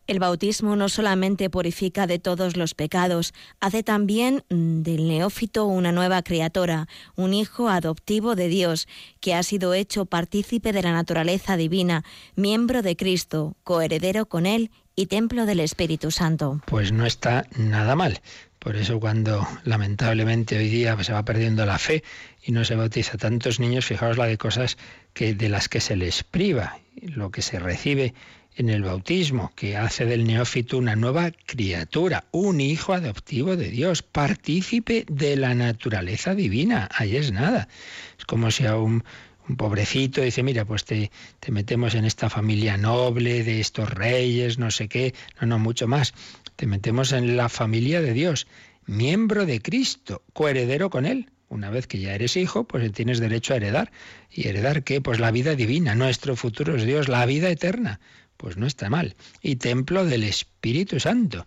El 0.07 0.19
bautismo 0.19 0.75
no 0.75 0.87
solamente 0.87 1.49
purifica 1.49 2.05
de 2.05 2.19
todos 2.19 2.57
los 2.57 2.75
pecados, 2.75 3.33
hace 3.59 3.81
también 3.81 4.43
mm, 4.49 4.83
del 4.83 5.07
neófito 5.07 5.65
una 5.65 5.91
nueva 5.91 6.21
criatura, 6.21 6.87
un 7.15 7.33
hijo 7.33 7.69
adoptivo 7.69 8.35
de 8.35 8.47
Dios, 8.47 8.87
que 9.19 9.33
ha 9.33 9.41
sido 9.41 9.73
hecho 9.73 10.05
partícipe 10.05 10.73
de 10.73 10.83
la 10.83 10.91
naturaleza 10.91 11.57
divina, 11.57 12.03
miembro 12.35 12.83
de 12.83 12.95
Cristo, 12.95 13.55
coheredero 13.63 14.27
con 14.27 14.45
Él 14.45 14.69
y 14.95 15.07
templo 15.07 15.47
del 15.47 15.59
Espíritu 15.59 16.11
Santo. 16.11 16.61
Pues 16.67 16.91
no 16.91 17.07
está 17.07 17.47
nada 17.57 17.95
mal. 17.95 18.21
Por 18.65 18.77
eso 18.77 18.99
cuando 18.99 19.47
lamentablemente 19.63 20.57
hoy 20.57 20.69
día 20.69 20.97
se 21.03 21.13
va 21.13 21.23
perdiendo 21.23 21.67
la 21.67 21.77
fe 21.77 22.03
y 22.43 22.51
no 22.51 22.65
se 22.65 22.73
bautiza 22.73 23.15
tantos 23.15 23.59
niños, 23.59 23.85
fijaos 23.85 24.17
la 24.17 24.25
de 24.25 24.39
cosas 24.39 24.79
que 25.13 25.35
de 25.35 25.49
las 25.49 25.69
que 25.69 25.79
se 25.79 25.95
les 25.95 26.23
priva, 26.23 26.79
lo 26.99 27.29
que 27.29 27.43
se 27.43 27.59
recibe 27.59 28.15
en 28.55 28.69
el 28.69 28.81
bautismo, 28.81 29.53
que 29.55 29.77
hace 29.77 30.05
del 30.05 30.25
neófito 30.25 30.79
una 30.79 30.95
nueva 30.95 31.29
criatura, 31.45 32.23
un 32.31 32.59
hijo 32.59 32.93
adoptivo 32.93 33.55
de 33.55 33.69
Dios, 33.69 34.01
partícipe 34.01 35.05
de 35.07 35.35
la 35.35 35.53
naturaleza 35.53 36.33
divina. 36.33 36.89
Ahí 36.91 37.17
es 37.17 37.31
nada. 37.31 37.67
Es 38.17 38.25
como 38.25 38.49
si 38.49 38.65
a 38.65 38.77
un, 38.77 39.03
pobrecito 39.57 40.21
dice, 40.21 40.41
mira, 40.41 40.65
pues 40.65 40.85
te, 40.85 41.11
te 41.39 41.51
metemos 41.51 41.93
en 41.93 42.03
esta 42.03 42.31
familia 42.31 42.77
noble 42.77 43.43
de 43.43 43.59
estos 43.59 43.91
reyes, 43.91 44.57
no 44.57 44.71
sé 44.71 44.87
qué, 44.87 45.13
no, 45.39 45.45
no, 45.45 45.59
mucho 45.59 45.87
más 45.87 46.15
te 46.55 46.67
metemos 46.67 47.11
en 47.11 47.37
la 47.37 47.49
familia 47.49 48.01
de 48.01 48.13
Dios, 48.13 48.47
miembro 48.85 49.45
de 49.45 49.61
Cristo, 49.61 50.23
coheredero 50.33 50.89
con 50.89 51.05
Él. 51.05 51.31
Una 51.47 51.69
vez 51.69 51.87
que 51.87 51.99
ya 51.99 52.13
eres 52.13 52.37
hijo, 52.37 52.65
pues 52.65 52.91
tienes 52.91 53.19
derecho 53.19 53.53
a 53.53 53.57
heredar. 53.57 53.91
¿Y 54.31 54.47
heredar 54.47 54.83
qué? 54.83 55.01
Pues 55.01 55.19
la 55.19 55.31
vida 55.31 55.55
divina, 55.55 55.95
nuestro 55.95 56.35
futuro 56.35 56.75
es 56.75 56.85
Dios, 56.85 57.07
la 57.07 57.25
vida 57.25 57.49
eterna. 57.49 57.99
Pues 58.37 58.57
no 58.57 58.67
está 58.67 58.89
mal. 58.89 59.15
Y 59.41 59.57
templo 59.57 60.05
del 60.05 60.23
Espíritu 60.23 60.99
Santo. 60.99 61.45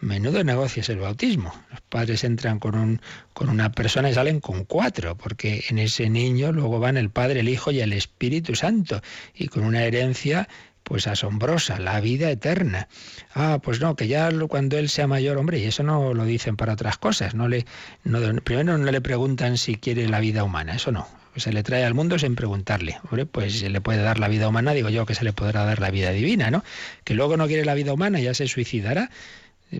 Menudo 0.00 0.42
negocio 0.44 0.80
es 0.80 0.88
el 0.88 0.98
bautismo. 0.98 1.52
Los 1.70 1.82
padres 1.82 2.24
entran 2.24 2.58
con, 2.58 2.74
un, 2.74 3.02
con 3.34 3.50
una 3.50 3.70
persona 3.72 4.08
y 4.08 4.14
salen 4.14 4.40
con 4.40 4.64
cuatro, 4.64 5.16
porque 5.18 5.64
en 5.68 5.78
ese 5.78 6.08
niño 6.08 6.52
luego 6.52 6.80
van 6.80 6.96
el 6.96 7.10
Padre, 7.10 7.40
el 7.40 7.50
Hijo 7.50 7.70
y 7.70 7.80
el 7.80 7.92
Espíritu 7.92 8.54
Santo, 8.54 9.02
y 9.34 9.48
con 9.48 9.62
una 9.64 9.84
herencia 9.84 10.48
pues 10.90 11.06
asombrosa, 11.06 11.78
la 11.78 12.00
vida 12.00 12.32
eterna. 12.32 12.88
Ah, 13.32 13.60
pues 13.62 13.80
no, 13.80 13.94
que 13.94 14.08
ya 14.08 14.28
cuando 14.48 14.76
él 14.76 14.88
sea 14.88 15.06
mayor, 15.06 15.38
hombre, 15.38 15.60
y 15.60 15.64
eso 15.66 15.84
no 15.84 16.14
lo 16.14 16.24
dicen 16.24 16.56
para 16.56 16.72
otras 16.72 16.98
cosas, 16.98 17.32
no 17.32 17.46
le 17.46 17.64
no, 18.02 18.18
primero 18.42 18.76
no 18.76 18.90
le 18.90 19.00
preguntan 19.00 19.56
si 19.56 19.76
quiere 19.76 20.08
la 20.08 20.18
vida 20.18 20.42
humana, 20.42 20.74
eso 20.74 20.90
no. 20.90 21.06
Se 21.36 21.52
le 21.52 21.62
trae 21.62 21.84
al 21.84 21.94
mundo 21.94 22.18
sin 22.18 22.34
preguntarle. 22.34 22.98
Hombre, 23.04 23.24
pues 23.24 23.60
se 23.60 23.70
le 23.70 23.80
puede 23.80 24.02
dar 24.02 24.18
la 24.18 24.26
vida 24.26 24.48
humana, 24.48 24.72
digo 24.72 24.88
yo 24.88 25.06
que 25.06 25.14
se 25.14 25.22
le 25.22 25.32
podrá 25.32 25.64
dar 25.64 25.78
la 25.78 25.92
vida 25.92 26.10
divina, 26.10 26.50
¿no? 26.50 26.64
Que 27.04 27.14
luego 27.14 27.36
no 27.36 27.46
quiere 27.46 27.64
la 27.64 27.74
vida 27.74 27.92
humana, 27.92 28.18
ya 28.18 28.34
se 28.34 28.48
suicidará. 28.48 29.10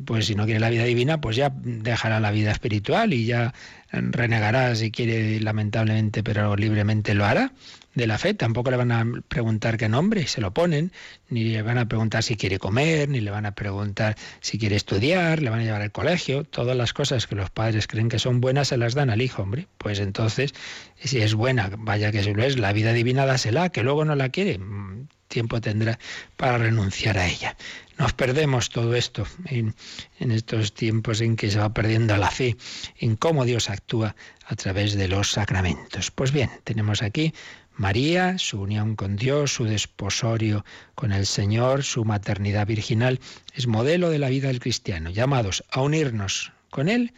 pues 0.05 0.27
si 0.27 0.37
no 0.37 0.45
quiere 0.45 0.61
la 0.61 0.71
vida 0.71 0.85
divina, 0.85 1.21
pues 1.21 1.35
ya 1.35 1.51
dejará 1.61 2.21
la 2.21 2.31
vida 2.31 2.53
espiritual 2.53 3.13
y 3.13 3.27
ya 3.27 3.53
renegará 3.91 4.77
si 4.77 4.93
quiere 4.93 5.41
lamentablemente, 5.41 6.23
pero 6.23 6.55
libremente 6.55 7.15
lo 7.15 7.25
hará 7.25 7.51
de 7.95 8.07
la 8.07 8.19
fe. 8.19 8.35
Tampoco 8.35 8.71
le 8.71 8.77
van 8.77 8.93
a 8.93 9.05
preguntar 9.29 9.77
qué 9.77 9.89
nombre, 9.89 10.27
se 10.27 10.41
lo 10.41 10.53
ponen, 10.53 10.93
ni 11.29 11.45
le 11.45 11.63
van 11.63 11.79
a 11.79 11.89
preguntar 11.89 12.23
si 12.23 12.37
quiere 12.37 12.59
comer, 12.59 13.09
ni 13.09 13.21
le 13.21 13.31
van 13.31 13.47
a 13.47 13.55
preguntar 13.55 14.17
si 14.41 14.59
quiere 14.59 14.77
estudiar, 14.77 15.43
le 15.43 15.51
van 15.51 15.61
a 15.61 15.65
llevar 15.65 15.83
al 15.83 15.93
colegio. 15.93 16.45
Todas 16.45 16.77
las 16.77 16.93
cosas 16.93 17.27
que 17.27 17.35
los 17.35 17.51
padres 17.51 17.87
creen 17.87 18.09
que 18.09 18.19
son 18.19 18.41
buenas 18.41 18.69
se 18.69 18.77
las 18.77 18.95
dan 18.95 19.11
al 19.11 19.23
hijo, 19.23 19.43
hombre. 19.43 19.67
Pues 19.79 20.01
entonces, 20.01 20.55
si 21.03 21.21
es 21.21 21.35
buena, 21.35 21.71
vaya 21.79 22.13
que 22.13 22.23
si 22.23 22.33
lo 22.33 22.43
es, 22.43 22.59
la 22.59 22.73
vida 22.73 22.93
divina 22.93 23.27
dásela, 23.27 23.71
que 23.71 23.83
luego 23.83 24.05
no 24.05 24.15
la 24.15 24.29
quiere. 24.29 24.59
Mm, 24.59 25.09
tiempo 25.31 25.61
tendrá 25.61 25.99
para 26.37 26.59
renunciar 26.59 27.17
a 27.17 27.27
ella. 27.27 27.57
Nos 27.99 28.13
perdemos 28.13 28.71
todo 28.71 28.95
esto 28.95 29.27
en, 29.47 29.75
en, 30.19 30.33
estos 30.33 30.75
tiempos 30.75 31.21
en 31.21 31.37
que 31.37 31.51
se 31.51 31.59
va 31.59 31.73
perdiendo 31.73 32.17
la 32.17 32.31
fe, 32.31 32.57
en 32.99 33.15
cómo 33.15 33.45
Dios 33.45 33.71
actúa 33.71 34.17
a 34.47 34.57
través 34.57 34.95
de 34.95 35.07
los 35.07 35.31
sacramentos. 35.31 36.11
Pues 36.11 36.33
bien, 36.33 36.51
tenemos 36.65 37.03
aquí 37.03 37.33
María, 37.81 38.37
su 38.37 38.61
unión 38.61 38.95
con 38.95 39.17
Dios, 39.17 39.55
su 39.55 39.65
desposorio 39.65 40.67
con 40.95 41.13
el 41.13 41.25
Señor, 41.25 41.83
su 41.83 42.05
maternidad 42.05 42.67
virginal, 42.67 43.21
es 43.55 43.67
modelo 43.67 44.11
de 44.11 44.19
la 44.19 44.29
vida 44.29 44.49
del 44.49 44.61
cristiano, 44.61 45.09
llamados 45.09 45.65
a 45.71 45.81
unirnos 45.81 46.53
con 46.69 46.91
Él, 46.91 47.15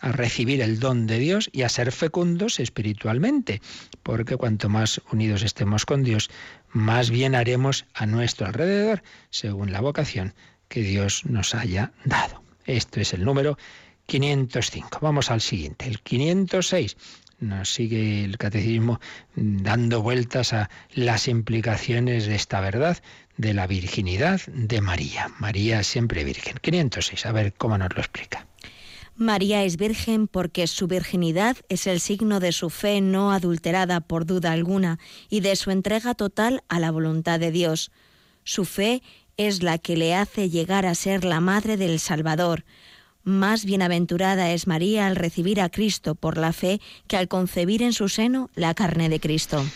a 0.00 0.12
recibir 0.12 0.62
el 0.62 0.80
don 0.80 1.06
de 1.06 1.18
Dios 1.18 1.50
y 1.52 1.64
a 1.64 1.68
ser 1.68 1.92
fecundos 1.92 2.60
espiritualmente, 2.60 3.60
porque 4.02 4.38
cuanto 4.38 4.70
más 4.70 5.02
unidos 5.12 5.42
estemos 5.42 5.84
con 5.84 6.02
Dios, 6.02 6.30
más 6.70 7.10
bien 7.10 7.34
haremos 7.34 7.84
a 7.92 8.06
nuestro 8.06 8.46
alrededor, 8.46 9.02
según 9.28 9.70
la 9.70 9.82
vocación 9.82 10.32
que 10.68 10.80
Dios 10.80 11.26
nos 11.26 11.54
haya 11.54 11.92
dado. 12.06 12.42
Esto 12.64 13.00
es 13.00 13.12
el 13.12 13.22
número 13.22 13.58
505. 14.06 14.98
Vamos 15.02 15.30
al 15.30 15.42
siguiente, 15.42 15.86
el 15.86 16.00
506 16.00 16.96
nos 17.38 17.72
sigue 17.72 18.24
el 18.24 18.38
catecismo 18.38 19.00
dando 19.34 20.02
vueltas 20.02 20.52
a 20.52 20.70
las 20.94 21.28
implicaciones 21.28 22.26
de 22.26 22.34
esta 22.34 22.60
verdad 22.60 22.98
de 23.36 23.54
la 23.54 23.66
virginidad 23.66 24.40
de 24.46 24.80
María. 24.80 25.28
María 25.38 25.82
siempre 25.82 26.24
virgen. 26.24 26.56
506, 26.60 27.26
a 27.26 27.32
ver 27.32 27.52
cómo 27.52 27.76
nos 27.78 27.94
lo 27.94 28.00
explica. 28.00 28.46
María 29.18 29.64
es 29.64 29.78
virgen 29.78 30.28
porque 30.28 30.66
su 30.66 30.88
virginidad 30.88 31.56
es 31.70 31.86
el 31.86 32.00
signo 32.00 32.38
de 32.38 32.52
su 32.52 32.68
fe 32.68 33.00
no 33.00 33.32
adulterada 33.32 34.00
por 34.00 34.26
duda 34.26 34.52
alguna 34.52 34.98
y 35.30 35.40
de 35.40 35.56
su 35.56 35.70
entrega 35.70 36.14
total 36.14 36.62
a 36.68 36.80
la 36.80 36.90
voluntad 36.90 37.40
de 37.40 37.50
Dios. 37.50 37.90
Su 38.44 38.66
fe 38.66 39.02
es 39.38 39.62
la 39.62 39.78
que 39.78 39.96
le 39.96 40.14
hace 40.14 40.50
llegar 40.50 40.84
a 40.84 40.94
ser 40.94 41.24
la 41.24 41.40
madre 41.40 41.78
del 41.78 41.98
Salvador, 41.98 42.64
más 43.26 43.64
bienaventurada 43.64 44.52
es 44.52 44.66
María 44.66 45.06
al 45.06 45.16
recibir 45.16 45.60
a 45.60 45.68
Cristo 45.68 46.14
por 46.14 46.38
la 46.38 46.52
fe 46.52 46.80
que 47.08 47.16
al 47.16 47.28
concebir 47.28 47.82
en 47.82 47.92
su 47.92 48.08
seno 48.08 48.48
la 48.54 48.72
carne 48.72 49.08
de 49.08 49.20
Cristo. 49.20 49.66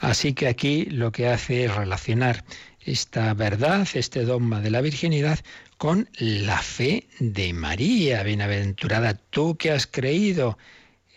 Así 0.00 0.34
que 0.34 0.48
aquí 0.48 0.84
lo 0.86 1.12
que 1.12 1.28
hace 1.28 1.64
es 1.64 1.74
relacionar 1.74 2.44
esta 2.80 3.32
verdad, 3.34 3.88
este 3.94 4.24
dogma 4.24 4.60
de 4.60 4.70
la 4.70 4.80
virginidad, 4.80 5.38
con 5.78 6.08
la 6.18 6.58
fe 6.58 7.06
de 7.20 7.52
María. 7.52 8.22
Bienaventurada 8.22 9.14
tú 9.14 9.56
que 9.56 9.70
has 9.70 9.86
creído, 9.86 10.58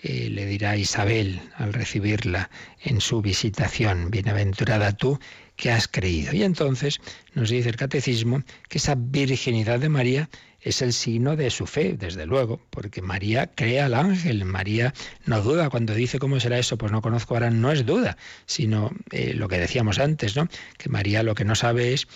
eh, 0.02 0.30
le 0.30 0.46
dirá 0.46 0.78
Isabel 0.78 1.42
al 1.56 1.74
recibirla 1.74 2.50
en 2.84 3.02
su 3.02 3.22
visitación. 3.22 4.12
Bienaventurada 4.12 4.94
tú 4.94 5.20
que 5.56 5.72
has 5.72 5.88
creído. 5.88 6.34
Y 6.34 6.44
entonces 6.44 7.02
nos 7.34 7.50
dice 7.50 7.70
el 7.70 7.76
catecismo 7.76 8.44
que 8.70 8.78
esa 8.78 8.96
virginidad 8.96 9.80
de 9.80 9.90
María 9.90 10.30
es 10.62 10.82
el 10.82 10.94
signo 10.94 11.36
de 11.36 11.50
su 11.50 11.66
fe, 11.66 11.96
desde 11.98 12.26
luego, 12.26 12.60
porque 12.70 13.02
María 13.02 13.48
cree 13.48 13.82
al 13.82 13.94
ángel, 13.94 14.46
María 14.46 14.94
no 15.26 15.42
duda 15.42 15.70
cuando 15.70 15.94
dice 15.94 16.20
cómo 16.20 16.40
será 16.40 16.58
eso, 16.60 16.78
pues 16.78 16.92
no 16.92 17.02
conozco 17.02 17.34
ahora, 17.34 17.50
no 17.50 17.72
es 17.72 17.86
duda, 17.86 18.18
sino 18.46 18.92
eh, 19.12 19.34
lo 19.34 19.48
que 19.48 19.58
decíamos 19.58 20.00
antes, 20.00 20.36
¿no? 20.36 20.48
Que 20.78 20.90
María 20.90 21.24
lo 21.24 21.36
que 21.36 21.46
no 21.46 21.56
sabe 21.56 21.94
es 21.94 22.08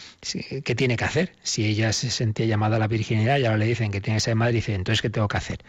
qué 0.64 0.76
tiene 0.76 0.98
que 0.98 1.06
hacer. 1.06 1.34
Si 1.44 1.66
ella 1.66 1.94
se 1.94 2.10
sentía 2.10 2.46
llamada 2.46 2.76
a 2.78 2.80
la 2.80 2.88
virginidad 2.88 3.38
y 3.38 3.46
ahora 3.46 3.58
le 3.58 3.66
dicen 3.66 3.92
que 3.92 4.02
tiene 4.02 4.18
que 4.18 4.22
ser 4.22 4.36
madre, 4.36 4.54
dice, 4.54 4.74
entonces 4.74 5.02
¿qué 5.02 5.10
tengo 5.10 5.28
que 5.28 5.38
hacer? 5.38 5.60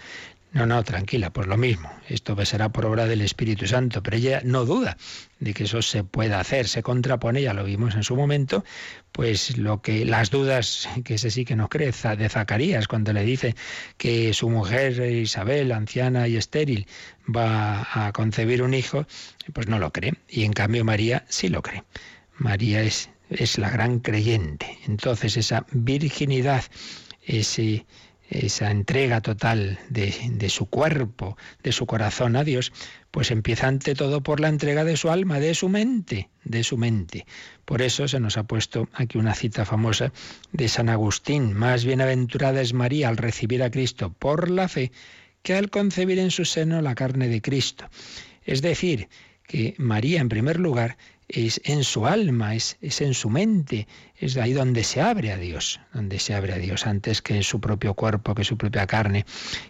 No, 0.55 0.67
no, 0.67 0.85
tranquila, 0.85 1.33
pues 1.33 1.49
lo 1.49 1.57
mismo. 1.57 1.90
Esto 2.09 2.37
será 2.47 2.69
por 2.69 2.87
obra 2.87 3.07
del 3.07 3.23
Espíritu 3.23 3.67
Santo, 3.67 4.05
pero 4.05 4.17
ella 4.17 4.40
no 4.45 4.64
duda 4.64 4.97
de 5.40 5.53
que 5.53 5.64
eso 5.64 5.83
se 5.83 6.05
pueda 6.05 6.38
hacer, 6.38 6.69
se 6.69 6.81
contrapone, 6.81 7.43
ya 7.43 7.53
lo 7.55 7.64
vimos 7.64 7.97
en 7.97 8.05
su 8.05 8.14
momento, 8.14 8.64
pues 9.11 9.59
lo 9.59 9.83
que 9.83 10.05
las 10.05 10.31
dudas 10.31 10.88
que 11.05 11.14
ese 11.14 11.33
sí 11.33 11.45
que 11.45 11.57
no 11.57 11.69
cree 11.69 11.90
de 11.90 12.29
Zacarías 12.29 12.87
cuando 12.87 13.12
le 13.12 13.25
dice 13.25 13.57
que 13.97 14.33
su 14.33 14.49
mujer 14.49 15.03
Isabel, 15.03 15.73
anciana 15.73 16.29
y 16.29 16.37
estéril, 16.37 16.87
va 17.29 17.88
a 17.93 18.12
concebir 18.12 18.62
un 18.62 18.75
hijo, 18.75 19.09
pues 19.53 19.67
no 19.67 19.81
lo 19.81 19.93
cree. 19.93 20.14
Y 20.29 20.45
en 20.45 20.53
cambio 20.53 20.85
María 20.85 21.25
sí 21.29 21.49
lo 21.49 21.62
cree. 21.62 21.83
María 22.37 22.81
es, 22.81 23.11
es 23.29 23.59
la 23.59 23.71
gran 23.71 23.99
creyente. 23.99 24.79
Entonces 24.87 25.37
esa 25.37 25.67
virginidad, 25.73 26.62
ese 27.27 27.87
esa 28.35 28.70
entrega 28.70 29.20
total 29.20 29.79
de, 29.88 30.49
su 30.49 30.66
cuerpo, 30.66 31.37
de 31.62 31.73
su 31.73 31.87
corazón 31.87 32.37
a 32.37 32.44
Dios, 32.44 32.73
pues 33.11 33.31
empieza 33.31 33.68
ante 33.68 33.94
todo 33.94 34.23
por 34.23 34.40
la 34.40 34.49
entrega 34.49 34.85
de 34.85 34.97
su 34.97 35.11
alma, 35.11 35.38
de 35.38 35.55
su 35.55 35.68
mente, 35.68 36.29
de 36.42 36.64
su 36.64 36.77
mente. 36.77 37.27
Por 37.64 37.81
eso 37.81 38.09
se 38.09 38.18
nos 38.18 38.37
ha 38.37 38.42
puesto 38.44 38.88
aquí 38.92 39.18
una 39.18 39.35
cita 39.35 39.64
famosa 39.64 40.12
de 40.53 40.68
San 40.68 40.88
Agustín, 40.88 41.55
más 41.55 41.85
bienaventurada 41.85 42.61
es 42.61 42.73
María 42.73 43.09
al 43.09 43.16
recibir 43.16 43.62
a 43.62 43.70
Cristo 43.70 44.12
por 44.12 44.51
la 44.51 44.68
fe 44.68 44.90
que 45.42 45.55
al 45.55 45.70
concebir 45.70 46.18
en 46.18 46.31
su 46.31 46.44
seno 46.44 46.81
la 46.81 46.94
carne 46.94 47.29
de 47.29 47.40
Cristo. 47.40 47.88
Es 48.44 48.62
decir, 48.62 49.09
que 49.47 49.75
María, 49.79 50.20
en 50.20 50.29
primer 50.29 50.59
lugar, 50.59 50.97
es 51.28 51.60
en 51.64 51.84
su 51.84 52.06
alma, 52.06 52.54
es, 52.54 52.76
es, 52.80 53.00
en 53.00 53.14
su 53.14 53.30
mente, 53.30 53.88
es 54.16 54.37
ahí 54.37 54.52
donde 54.52 54.84
se 54.84 55.00
abre 55.00 55.32
a 55.32 55.37
Dios, 55.37 55.80
donde 55.92 56.18
se 56.18 56.34
abre 56.34 56.52
a 56.52 56.58
Dios 56.58 56.87
antes 56.87 57.22
que 57.22 57.34
en 57.34 57.42
su 57.42 57.60
propio 57.60 57.94
cuerpo, 57.94 58.34
que 58.34 58.44
su 58.44 58.56
propia 58.56 58.87
carne. 58.87 59.24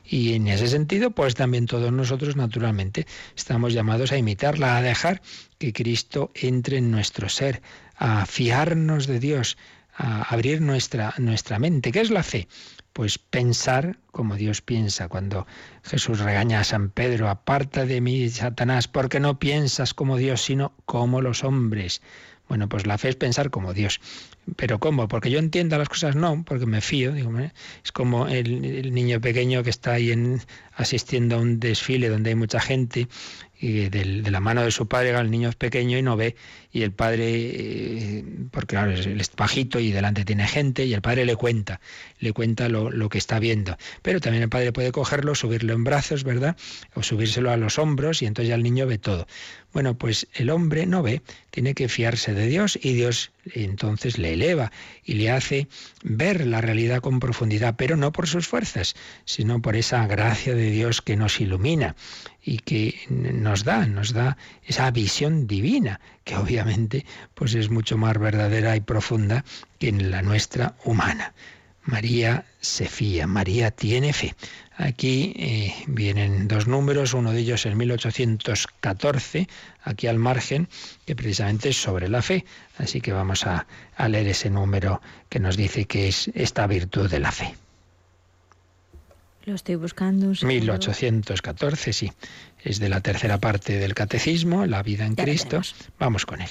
Y 0.05 0.35
en 0.35 0.49
ese 0.49 0.69
sentido, 0.69 1.11
pues 1.13 1.35
también 1.35 1.67
todos 1.67 1.93
nosotros 1.93 2.37
naturalmente 2.37 3.07
estamos 3.37 3.73
llamados 3.73 4.13
a 4.13 4.19
imitarla, 4.19 4.77
a 4.77 4.83
dejar 4.83 5.23
que 5.59 5.73
Cristo 5.73 6.31
entre 6.35 6.79
en 6.79 6.91
nuestro 6.91 7.29
ser, 7.29 7.63
a 7.97 8.27
fiarnos 8.27 9.07
de 9.07 9.21
Dios, 9.21 9.57
a 9.97 10.23
abrir 10.23 10.61
nuestra, 10.61 11.15
nuestra 11.19 11.59
mente. 11.59 11.93
¿Qué 11.93 12.01
es 12.01 12.11
la 12.11 12.23
fe? 12.23 12.49
Pues 12.95 13.19
pensar 13.19 13.99
como 14.13 14.37
Dios 14.37 14.63
piensa. 14.63 15.09
Cuando 15.09 15.47
Jesús 15.83 16.21
regaña 16.21 16.61
a 16.61 16.65
San 16.65 16.89
Pedro, 16.89 17.29
aparta 17.29 17.85
de 17.85 18.01
mí, 18.01 18.31
Satanás, 18.31 18.89
porque 18.89 19.21
no 19.21 19.39
piensas 19.39 19.93
como 19.93 20.17
Dios, 20.17 20.41
sino 20.41 20.73
como 20.87 21.21
los 21.21 21.45
hombres. 21.45 22.01
Bueno, 22.49 22.69
pues 22.69 22.87
la 22.87 22.97
fe 22.97 23.09
es 23.09 23.17
pensar 23.17 23.51
como 23.51 23.75
Dios. 23.75 24.01
¿Pero 24.57 24.79
cómo? 24.79 25.09
Porque 25.09 25.31
yo 25.31 25.39
entiendo 25.39 25.77
las 25.77 25.89
cosas, 25.89 26.15
no, 26.15 26.45
porque 26.45 26.67
me 26.67 26.81
fío. 26.81 27.13
Digo, 27.13 27.33
es 27.83 27.91
como 27.91 28.29
el, 28.29 28.93
niño 28.95 29.21
pequeño 29.21 29.65
que 29.65 29.71
está 29.71 29.95
ahí 29.95 30.13
en, 30.13 30.41
asistiendo 30.77 31.37
a 31.37 31.41
un 31.41 31.59
desfile 31.59 32.09
donde 32.09 32.31
hay 32.31 32.37
mucha 32.37 32.61
gente 32.61 33.09
y 33.59 33.89
de, 33.89 34.05
la 34.31 34.41
mano 34.41 34.63
de 34.63 34.71
su 34.71 34.87
padre, 34.87 35.19
el 35.19 35.31
niño 35.31 35.49
es 35.49 35.57
pequeño 35.57 35.97
y 35.97 36.03
no 36.03 36.17
ve, 36.17 36.37
y 36.75 36.83
el 36.83 36.91
padre, 36.91 37.31
eh, 37.31 38.25
porque 38.51 38.75
claro, 38.75 38.91
es, 38.91 39.31
bajito 39.37 39.79
y 39.79 39.93
delante 39.93 40.25
tiene 40.25 40.45
gente, 40.49 40.85
y 40.85 40.93
el 40.93 41.03
padre 41.03 41.25
le 41.25 41.37
cuenta, 41.37 41.81
le 42.19 42.33
cuenta 42.33 42.69
lo, 42.69 42.91
lo, 42.91 43.09
que 43.09 43.17
está 43.17 43.39
viendo. 43.39 43.79
Pero 44.03 44.21
también 44.21 44.43
el 44.43 44.49
padre 44.49 44.73
puede 44.73 44.91
cogerlo, 44.91 45.37
subirlo 45.37 45.73
en 45.73 45.85
brazos, 45.85 46.25
¿verdad? 46.25 46.57
O 46.95 47.05
subírselo 47.05 47.53
a 47.53 47.57
los 47.57 47.79
hombros 47.79 48.23
y 48.23 48.27
entonces 48.27 48.49
ya 48.49 48.57
el 48.57 48.65
niño 48.65 48.89
ve 48.89 48.99
todo. 48.99 49.29
Bueno, 49.73 49.99
pues 49.99 50.29
el 50.35 50.51
hombre 50.51 50.87
no 50.87 51.03
ve, 51.03 51.23
tiene 51.51 51.75
que 51.75 51.89
fiarse 51.89 52.33
de 52.33 52.47
Dios 52.47 52.79
y 52.81 52.95
Dios 52.95 53.33
entonces 53.53 54.19
le 54.19 54.33
eleva 54.33 54.71
y 55.05 55.15
le 55.15 55.31
hace 55.31 55.67
ver 56.03 56.47
la 56.47 56.61
realidad 56.61 57.01
con 57.01 57.21
profundidad, 57.21 57.75
pero 57.77 57.97
no 57.97 58.13
por 58.13 58.29
sus 58.29 58.47
fuerzas, 58.47 58.95
sino 59.25 59.61
por 59.61 59.77
esa 59.77 60.07
gracia 60.07 60.55
de 60.55 60.71
Dios 60.71 61.03
que 61.03 61.17
nos 61.17 61.41
ilumina 61.41 61.97
y 62.41 62.59
que 62.59 63.01
nos 63.09 63.65
da, 63.65 63.87
nos 63.87 64.13
da 64.13 64.37
esa 64.67 64.91
visión 64.91 65.47
divina, 65.47 66.01
que 66.25 66.37
obviamente 66.37 67.05
pues 67.35 67.55
es 67.55 67.71
mucho 67.71 67.97
más 67.99 68.19
verdadera 68.19 68.77
y 68.77 68.81
profunda 68.81 69.45
que 69.79 69.89
en 69.89 70.11
la 70.11 70.23
nuestra 70.23 70.75
humana. 70.85 71.35
María 71.85 72.47
se 72.61 72.89
fía, 72.89 73.27
María 73.27 73.71
tiene 73.71 74.13
fe. 74.15 74.35
Aquí 74.77 75.35
eh, 75.37 75.75
vienen 75.87 76.49
dos 76.49 76.67
números, 76.67 77.13
uno 77.13 77.31
de 77.33 77.41
ellos 77.41 77.67
en 77.67 77.77
1814, 77.77 79.49
aquí 79.83 80.07
al 80.07 80.19
margen, 80.19 80.69
que 81.05 81.15
precisamente 81.15 81.69
es 81.69 81.77
sobre 81.77 82.09
la 82.09 82.23
fe. 82.23 82.45
Así 82.79 83.01
que 83.01 83.13
vamos 83.13 83.47
a, 83.47 83.67
a 83.97 84.09
leer 84.09 84.29
ese 84.29 84.51
número 84.51 85.03
que 85.29 85.41
nos 85.41 85.57
dice 85.57 85.85
que 85.85 86.09
es 86.09 86.31
esta 86.35 86.67
virtud 86.67 87.11
de 87.11 87.21
la 87.21 87.31
fe. 87.31 87.55
Lo 89.45 89.55
estoy 89.55 89.75
buscando. 89.75 90.33
1814, 90.43 91.93
sí. 91.93 92.13
Es 92.63 92.79
de 92.79 92.89
la 92.89 93.01
tercera 93.01 93.39
parte 93.39 93.79
del 93.79 93.95
Catecismo, 93.95 94.65
la 94.65 94.83
vida 94.83 95.05
en 95.05 95.15
Cristo. 95.15 95.61
Vamos 95.99 96.25
con 96.25 96.41
él. 96.41 96.49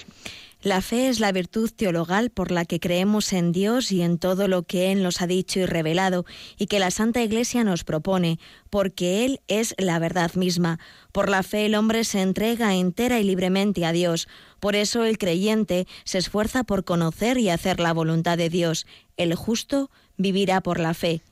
La 0.64 0.80
fe 0.80 1.10
es 1.10 1.20
la 1.20 1.34
virtud 1.34 1.72
teologal 1.76 2.30
por 2.30 2.50
la 2.50 2.64
que 2.64 2.80
creemos 2.80 3.34
en 3.34 3.52
Dios 3.52 3.92
y 3.92 4.02
en 4.02 4.18
todo 4.18 4.48
lo 4.48 4.64
que 4.64 4.94
Él 4.94 5.04
nos 5.04 5.22
ha 5.22 5.28
dicho 5.28 5.60
y 5.60 5.66
revelado 5.66 6.26
y 6.58 6.68
que 6.68 6.80
la 6.80 6.90
Santa 6.90 7.22
Iglesia 7.22 7.66
nos 7.66 7.84
propone, 7.84 8.40
porque 8.70 9.26
Él 9.26 9.42
es 9.50 9.76
la 9.78 10.00
verdad 10.00 10.34
misma. 10.36 10.80
Por 11.12 11.28
la 11.30 11.44
fe 11.44 11.66
el 11.66 11.76
hombre 11.76 12.06
se 12.06 12.22
entrega 12.22 12.76
entera 12.76 13.20
y 13.20 13.26
libremente 13.26 13.86
a 13.86 13.92
Dios. 13.92 14.30
Por 14.62 14.78
eso 14.78 15.04
el 15.04 15.18
creyente 15.18 15.86
se 16.06 16.20
esfuerza 16.20 16.64
por 16.64 16.86
conocer 16.86 17.40
y 17.40 17.50
hacer 17.50 17.82
la 17.82 17.92
voluntad 17.92 18.38
de 18.38 18.50
Dios. 18.50 18.88
El 19.18 19.36
justo 19.36 19.92
vivirá 20.16 20.62
por 20.62 20.80
la 20.80 20.94
fe. 20.94 21.24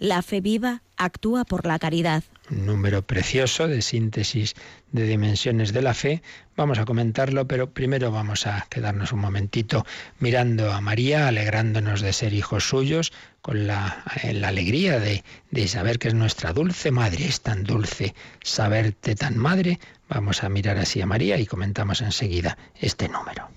La 0.00 0.22
fe 0.22 0.40
viva 0.40 0.82
actúa 1.00 1.44
por 1.44 1.66
la 1.66 1.78
caridad. 1.78 2.22
Un 2.50 2.66
número 2.66 3.02
precioso 3.02 3.66
de 3.68 3.80
síntesis 3.80 4.54
de 4.92 5.04
dimensiones 5.04 5.72
de 5.72 5.82
la 5.82 5.94
fe. 5.94 6.22
Vamos 6.56 6.78
a 6.78 6.84
comentarlo, 6.84 7.46
pero 7.48 7.70
primero 7.70 8.10
vamos 8.10 8.46
a 8.46 8.66
quedarnos 8.68 9.12
un 9.12 9.20
momentito 9.20 9.86
mirando 10.18 10.72
a 10.72 10.80
María, 10.80 11.28
alegrándonos 11.28 12.02
de 12.02 12.12
ser 12.12 12.34
hijos 12.34 12.68
suyos, 12.68 13.12
con 13.40 13.66
la, 13.66 14.04
alegría 14.44 15.00
de, 15.00 15.24
de 15.50 15.68
saber 15.68 15.98
que 15.98 16.08
es 16.08 16.14
nuestra 16.14 16.52
dulce 16.52 16.90
madre. 16.90 17.24
Es 17.24 17.40
tan 17.40 17.64
dulce 17.64 18.14
saberte 18.42 19.14
tan 19.14 19.38
madre. 19.38 19.80
Vamos 20.08 20.44
a 20.44 20.48
mirar 20.48 20.76
así 20.76 21.00
a 21.00 21.06
María 21.06 21.38
y 21.38 21.46
comentamos 21.46 22.02
enseguida 22.02 22.58
este 22.80 23.08
número. 23.08 23.48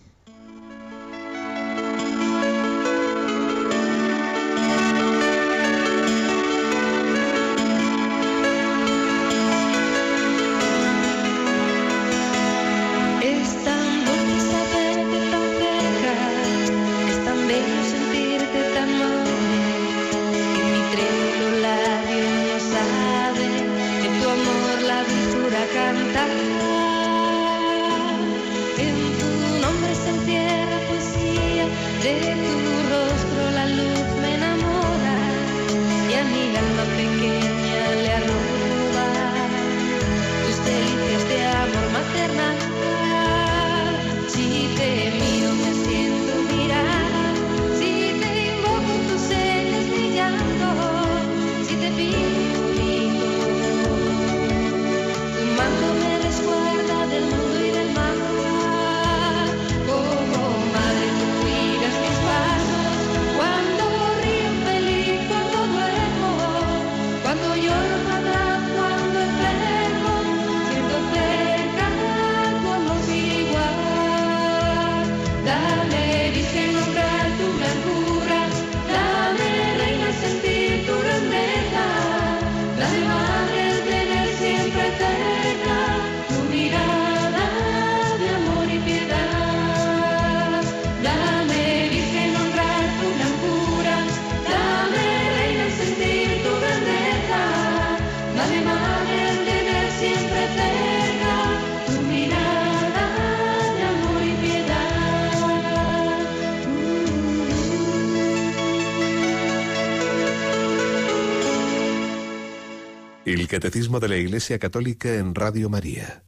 Catecismo 113.54 114.00
de 114.00 114.10
la 114.10 114.18
Iglesia 114.18 114.58
Católica 114.58 115.14
en 115.14 115.36
Radio 115.36 115.70
María. 115.70 116.24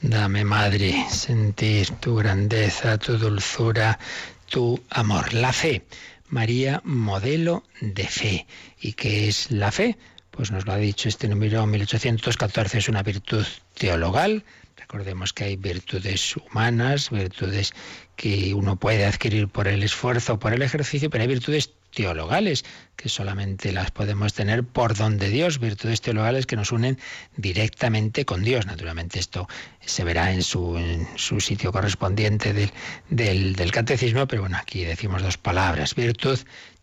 Dame, 0.00 0.44
Madre, 0.44 0.94
sentir 1.10 1.90
tu 1.98 2.14
grandeza, 2.14 2.98
tu 2.98 3.18
dulzura, 3.18 3.98
tu 4.48 4.80
amor. 4.90 5.34
La 5.34 5.52
fe. 5.52 5.84
María, 6.28 6.80
modelo 6.84 7.64
de 7.80 8.06
fe. 8.06 8.46
¿Y 8.80 8.92
qué 8.92 9.26
es 9.26 9.50
la 9.50 9.72
fe? 9.72 9.98
Pues 10.30 10.52
nos 10.52 10.64
lo 10.64 10.72
ha 10.72 10.76
dicho 10.76 11.08
este 11.08 11.26
número 11.26 11.66
1814, 11.66 12.78
es 12.78 12.88
una 12.88 13.02
virtud 13.02 13.44
teologal. 13.76 14.44
Recordemos 14.76 15.32
que 15.32 15.42
hay 15.42 15.56
virtudes 15.56 16.36
humanas, 16.36 17.10
virtudes 17.10 17.72
que 18.14 18.54
uno 18.54 18.76
puede 18.76 19.04
adquirir 19.04 19.48
por 19.48 19.66
el 19.66 19.82
esfuerzo, 19.82 20.38
por 20.38 20.54
el 20.54 20.62
ejercicio, 20.62 21.10
pero 21.10 21.22
hay 21.22 21.28
virtudes 21.28 21.72
teologales, 21.92 22.64
que 22.96 23.08
solamente 23.08 23.72
las 23.72 23.90
podemos 23.90 24.32
tener 24.32 24.64
por 24.64 24.96
don 24.96 25.18
de 25.18 25.28
Dios, 25.28 25.58
virtudes 25.58 26.00
teologales 26.00 26.46
que 26.46 26.56
nos 26.56 26.72
unen 26.72 26.98
directamente 27.36 28.24
con 28.24 28.42
Dios. 28.42 28.66
Naturalmente 28.66 29.18
esto 29.18 29.48
se 29.80 30.04
verá 30.04 30.32
en 30.32 30.42
su, 30.42 30.76
en 30.76 31.06
su 31.16 31.40
sitio 31.40 31.72
correspondiente 31.72 32.52
del, 32.52 32.70
del, 33.10 33.54
del 33.54 33.72
catecismo, 33.72 34.26
pero 34.26 34.42
bueno, 34.42 34.56
aquí 34.56 34.84
decimos 34.84 35.22
dos 35.22 35.36
palabras, 35.36 35.94
virtud 35.94 36.38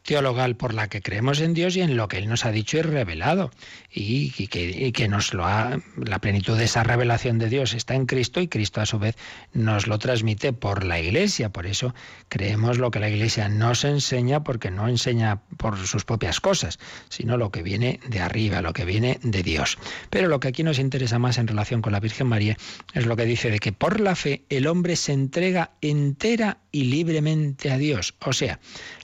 teologal 0.09 0.55
por 0.55 0.73
la 0.73 0.89
que 0.89 1.03
creemos 1.03 1.39
en 1.39 1.53
Dios 1.53 1.77
y 1.77 1.81
en 1.81 1.95
lo 1.95 2.07
que 2.07 2.17
Él 2.17 2.27
nos 2.27 2.43
ha 2.43 2.51
dicho 2.51 2.79
y 2.79 2.81
revelado. 2.81 3.51
Y, 3.93 4.31
que, 4.47 4.91
que, 4.91 5.07
nos 5.07 5.35
lo 5.35 5.45
ha, 5.45 5.77
la 5.97 6.17
plenitud 6.17 6.57
de 6.57 6.63
esa 6.63 6.83
revelación 6.83 7.37
de 7.37 7.47
Dios 7.47 7.75
está 7.75 7.93
en 7.93 8.07
Cristo 8.07 8.41
y 8.41 8.47
Cristo 8.47 8.81
a 8.81 8.87
su 8.87 8.97
vez 8.97 9.15
nos 9.53 9.85
lo 9.85 9.99
transmite 9.99 10.51
por 10.51 10.83
la 10.83 10.99
Iglesia. 10.99 11.49
Por 11.49 11.67
eso 11.67 11.93
creemos 12.27 12.79
lo 12.79 12.89
que 12.89 12.99
la 12.99 13.07
Iglesia 13.07 13.49
nos 13.49 13.83
enseña, 13.83 14.43
porque 14.43 14.71
no 14.71 14.87
enseña 14.87 15.41
por 15.57 15.77
sus 15.77 16.05
propias 16.05 16.39
cosas, 16.39 16.79
sino 17.09 17.37
lo 17.37 17.51
que 17.51 17.61
viene 17.61 17.99
de 18.07 18.19
arriba, 18.19 18.63
lo 18.63 18.73
que 18.73 18.85
viene 18.85 19.19
de 19.21 19.43
Dios. 19.43 19.77
Pero 20.09 20.27
lo 20.27 20.39
que 20.39 20.47
aquí 20.47 20.63
nos 20.63 20.79
interesa 20.79 21.19
más 21.19 21.37
en 21.37 21.45
relación 21.45 21.83
con 21.83 21.93
la 21.93 21.99
Virgen 21.99 22.25
María 22.25 22.57
es 22.95 23.05
lo 23.05 23.15
que 23.15 23.25
dice 23.25 23.51
de 23.51 23.59
que 23.59 23.73
por 23.73 23.99
la 23.99 24.15
fe 24.15 24.41
el 24.49 24.65
hombre 24.65 24.95
se 24.95 25.13
entrega 25.13 25.69
entera 25.81 26.57
y 26.71 26.85
libremente 26.85 27.71
a 27.71 27.77
Dios. 27.77 28.15
O 28.25 28.33
sea, 28.33 28.59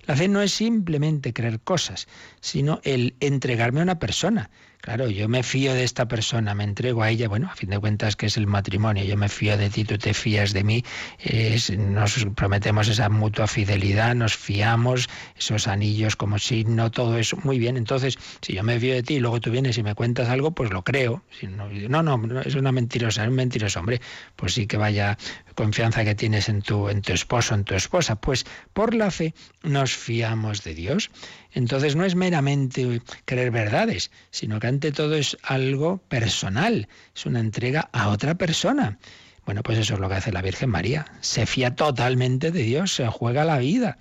la 0.08 0.16
fe 0.16 0.28
no 0.28 0.42
es 0.42 0.54
creer 1.34 1.60
cosas, 1.60 2.08
sino 2.42 2.80
el 2.84 3.16
entregarme 3.20 3.80
a 3.80 3.84
una 3.84 4.00
persona. 4.00 4.50
Claro, 4.86 5.10
yo 5.10 5.28
me 5.28 5.42
fío 5.42 5.74
de 5.74 5.84
esta 5.84 6.08
persona, 6.08 6.54
me 6.54 6.64
entrego 6.64 7.02
a 7.02 7.10
ella, 7.10 7.28
bueno, 7.28 7.50
a 7.52 7.56
fin 7.56 7.72
de 7.72 7.80
cuentas 7.80 8.16
que 8.16 8.28
es 8.28 8.38
el 8.38 8.46
matrimonio, 8.46 9.04
yo 9.04 9.18
me 9.18 9.30
fío 9.30 9.58
de 9.58 9.72
ti, 9.72 9.84
tú 9.84 9.98
te 9.98 10.14
fías 10.14 10.54
de 10.54 10.64
mí, 10.64 10.84
nos 11.76 12.28
prometemos 12.36 12.88
esa 12.88 13.10
mutua 13.10 13.48
fidelidad, 13.48 14.14
nos 14.14 14.38
fiamos, 14.38 15.10
esos 15.36 15.68
anillos 15.68 16.16
como 16.16 16.38
signo, 16.38 16.92
todo 16.92 17.18
eso, 17.18 17.36
muy 17.44 17.58
bien, 17.58 17.78
entonces, 17.78 18.20
si 18.42 18.54
yo 18.54 18.62
me 18.62 18.80
fío 18.80 18.94
de 18.94 19.02
ti 19.02 19.16
y 19.16 19.20
luego 19.20 19.42
tú 19.42 19.50
vienes 19.50 19.76
y 19.80 19.82
me 19.82 19.96
cuentas 19.96 20.30
algo, 20.30 20.52
pues 20.52 20.70
lo 20.70 20.84
creo. 20.84 21.24
Si 21.32 21.48
no, 21.48 21.68
no, 21.68 22.04
no, 22.04 22.42
es 22.42 22.54
una 22.54 22.72
mentirosa, 22.72 23.24
es 23.24 23.30
un 23.30 23.36
mentiroso, 23.36 23.80
hombre, 23.80 24.02
pues 24.36 24.54
sí 24.54 24.68
que 24.68 24.78
vaya 24.78 25.18
confianza 25.56 26.04
que 26.04 26.14
tienes 26.14 26.48
en 26.48 26.62
tu, 26.62 26.90
en 26.90 27.02
tu 27.02 27.12
esposo, 27.12 27.56
en 27.56 27.64
tu 27.64 27.74
esposa, 27.74 28.18
pues 28.18 28.46
por 28.74 28.94
la 28.94 29.10
fe 29.10 29.34
nos 29.64 29.96
fiamos 29.96 30.64
de 30.64 30.76
Dios. 30.76 31.10
Entonces 31.56 31.96
no 31.96 32.04
es 32.06 32.16
meramente 32.16 33.02
creer 33.24 33.50
verdades, 33.50 34.12
sino 34.30 34.60
que 34.60 34.68
ante 34.68 34.92
todo 34.92 35.16
es 35.16 35.38
algo 35.42 35.98
personal, 36.10 36.88
es 37.16 37.26
una 37.26 37.40
entrega 37.40 37.90
a 37.94 38.10
otra 38.10 38.36
persona. 38.36 39.00
Bueno, 39.46 39.64
pues 39.64 39.78
eso 39.78 39.94
es 39.94 40.00
lo 40.02 40.10
que 40.10 40.16
hace 40.16 40.34
la 40.34 40.42
Virgen 40.42 40.70
María. 40.70 41.06
Se 41.22 41.46
fía 41.46 41.74
totalmente 41.74 42.52
de 42.52 42.64
Dios, 42.64 42.94
se 42.94 43.08
juega 43.08 43.46
la 43.46 43.58
vida, 43.58 43.98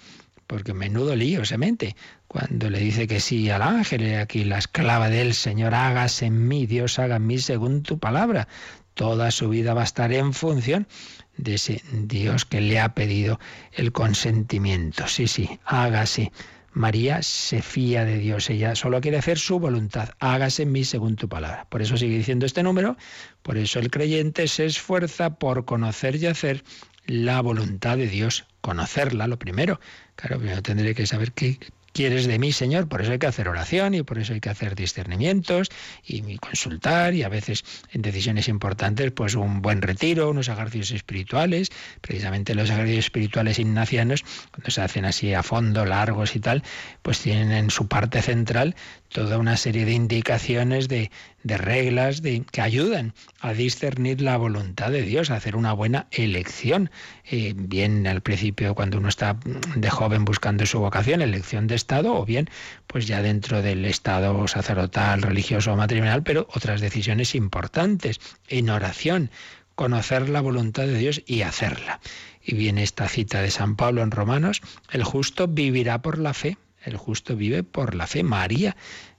porque 0.49 0.75
menudo 0.75 1.15
lío 1.15 1.45
se 1.45 1.57
mente. 1.57 1.95
Cuando 2.27 2.69
le 2.71 2.81
dice 2.81 3.07
que 3.07 3.21
sí 3.21 3.49
al 3.51 3.63
ángel, 3.63 4.17
aquí 4.17 4.43
la 4.43 4.59
esclava 4.59 5.09
del 5.09 5.33
Señor, 5.33 5.75
hágase 5.75 6.27
en 6.27 6.49
mí, 6.49 6.67
Dios 6.67 6.99
haga 6.99 7.17
en 7.17 7.27
mí 7.27 7.39
según 7.39 7.85
tu 7.85 8.01
palabra. 8.01 8.49
Toda 8.95 9.31
su 9.31 9.49
vida 9.49 9.75
va 9.75 9.83
a 9.83 9.85
estar 9.85 10.13
en 10.13 10.33
función 10.33 10.89
de 11.37 11.55
ese 11.55 11.83
Dios 11.93 12.45
que 12.45 12.61
le 12.61 12.81
ha 12.81 12.95
pedido 12.95 13.39
el 13.73 13.93
consentimiento. 13.93 15.07
Sí, 15.07 15.29
sí, 15.29 15.61
hágase. 15.65 16.33
María 16.75 17.23
se 17.23 17.63
fía 17.63 18.05
de 18.05 18.19
Dios, 18.19 18.51
ella 18.51 18.75
solo 18.75 19.01
quiere 19.01 19.17
hacer 19.19 19.39
su 19.39 19.61
voluntad, 19.61 20.11
hágase 20.19 20.65
en 20.65 20.73
mí 20.73 20.85
según 20.85 21.15
tu 21.15 21.29
palabra. 21.29 21.67
Por 21.71 21.83
eso 21.83 21.97
sigue 21.97 22.17
diciendo 22.17 22.47
este 22.47 22.65
número, 22.65 22.97
por 23.43 23.57
eso 23.57 23.79
el 23.79 23.93
creyente 23.93 24.49
se 24.49 24.67
esfuerza 24.67 25.37
por 25.37 25.65
conocer 25.65 26.17
y 26.17 26.27
hacer 26.27 26.65
la 27.07 27.41
voluntad 27.41 27.97
de 27.97 28.09
Dios. 28.09 28.47
conocerla, 28.61 29.29
lo 29.29 29.39
primero. 29.39 29.79
Claro, 30.17 30.39
primero 30.39 30.63
tendré 30.63 30.95
que 30.95 31.07
saber 31.07 31.33
qué, 31.33 31.59
quieres 31.95 32.27
de 32.27 32.39
mí, 32.39 32.53
Señor. 32.53 32.89
Por 32.89 33.01
eso 33.01 33.13
hay 33.13 33.19
que 33.19 33.27
hacer 33.27 33.49
oración 33.49 33.95
y 33.95 34.03
por 34.03 34.19
eso 34.19 34.35
hay 34.35 34.41
que 34.41 34.51
hacer 34.51 34.75
discernimientos 34.75 35.69
y 36.05 36.37
consultar 36.37 37.15
y 37.15 37.23
a 37.23 37.29
veces 37.31 37.65
en 37.93 38.03
decisiones 38.03 38.49
importantes, 38.49 39.13
pues 39.13 39.35
un 39.37 39.63
buen 39.63 39.81
retiro, 39.81 40.29
unos 40.29 40.49
ejercicios 40.49 40.91
espirituales. 40.91 41.71
Precisamente 42.03 42.55
los 42.55 42.69
ejercicios 42.69 43.07
espirituales 43.07 43.59
ignacianos, 43.59 44.25
cuando 44.51 44.71
se 44.71 44.83
hacen 44.83 45.05
así 45.05 45.33
a 45.33 45.43
fondo, 45.43 45.87
largos 45.87 46.37
y 46.37 46.41
tal, 46.41 46.63
pues 47.03 47.21
tienen 47.21 47.53
en 47.53 47.71
su 47.71 47.87
parte 47.87 48.21
central 48.21 48.75
toda 49.09 49.39
una 49.39 49.57
serie 49.57 49.85
de 49.85 49.93
indicaciones, 49.93 50.89
de, 50.89 51.13
de 51.45 51.59
reglas 51.59 52.23
de, 52.23 52.43
que 52.51 52.61
ayudan 52.61 53.15
a 53.39 53.53
discernir 53.53 54.21
la 54.21 54.37
voluntad 54.37 54.91
de 54.91 55.03
Dios, 55.03 55.31
a 55.31 55.37
hacer 55.37 55.55
una 55.55 55.73
buena 55.73 56.09
elección. 56.11 56.91
Eh, 57.31 57.53
bien 57.55 58.07
al 58.07 58.23
principio, 58.23 58.75
cuando 58.75 58.99
uno 58.99 59.09
está 59.09 59.37
de 59.77 59.91
joven 59.91 60.25
buscando 60.25 60.67
su 60.67 60.81
vocación, 60.81 61.23
elección 61.23 61.67
de 61.67 61.77
Estado, 61.77 62.15
o 62.15 62.25
bien 62.25 62.49
pues 62.87 63.07
ya 63.07 63.23
dentro 63.23 63.63
del 63.63 63.85
Estado 63.85 64.49
sacerdotal, 64.49 65.23
religioso 65.23 65.73
o 65.73 65.77
matrimonial, 65.77 66.23
pero 66.23 66.49
otras 66.55 66.81
decisiones 66.81 67.35
importantes, 67.35 68.21
en 68.49 68.71
oración, 68.71 69.31
conocer 69.75 70.31
la 70.31 70.41
voluntad 70.41 70.85
de 70.85 70.99
Dios 70.99 71.23
y 71.27 71.43
hacerla. 71.43 72.01
Y 72.43 72.55
viene 72.55 72.83
esta 72.83 73.09
cita 73.09 73.43
de 73.43 73.51
San 73.51 73.77
Pablo 73.77 74.03
en 74.03 74.11
Romanos, 74.11 74.63
el 74.91 75.05
justo 75.05 75.47
vivirá 75.47 76.01
por 76.01 76.19
la 76.19 76.33
fe 76.33 76.57
el 76.85 76.97
justo 76.97 77.35
vive 77.35 77.63
por 77.63 77.95
la 77.95 78.07
fe. 78.07 78.23
María 78.23 78.77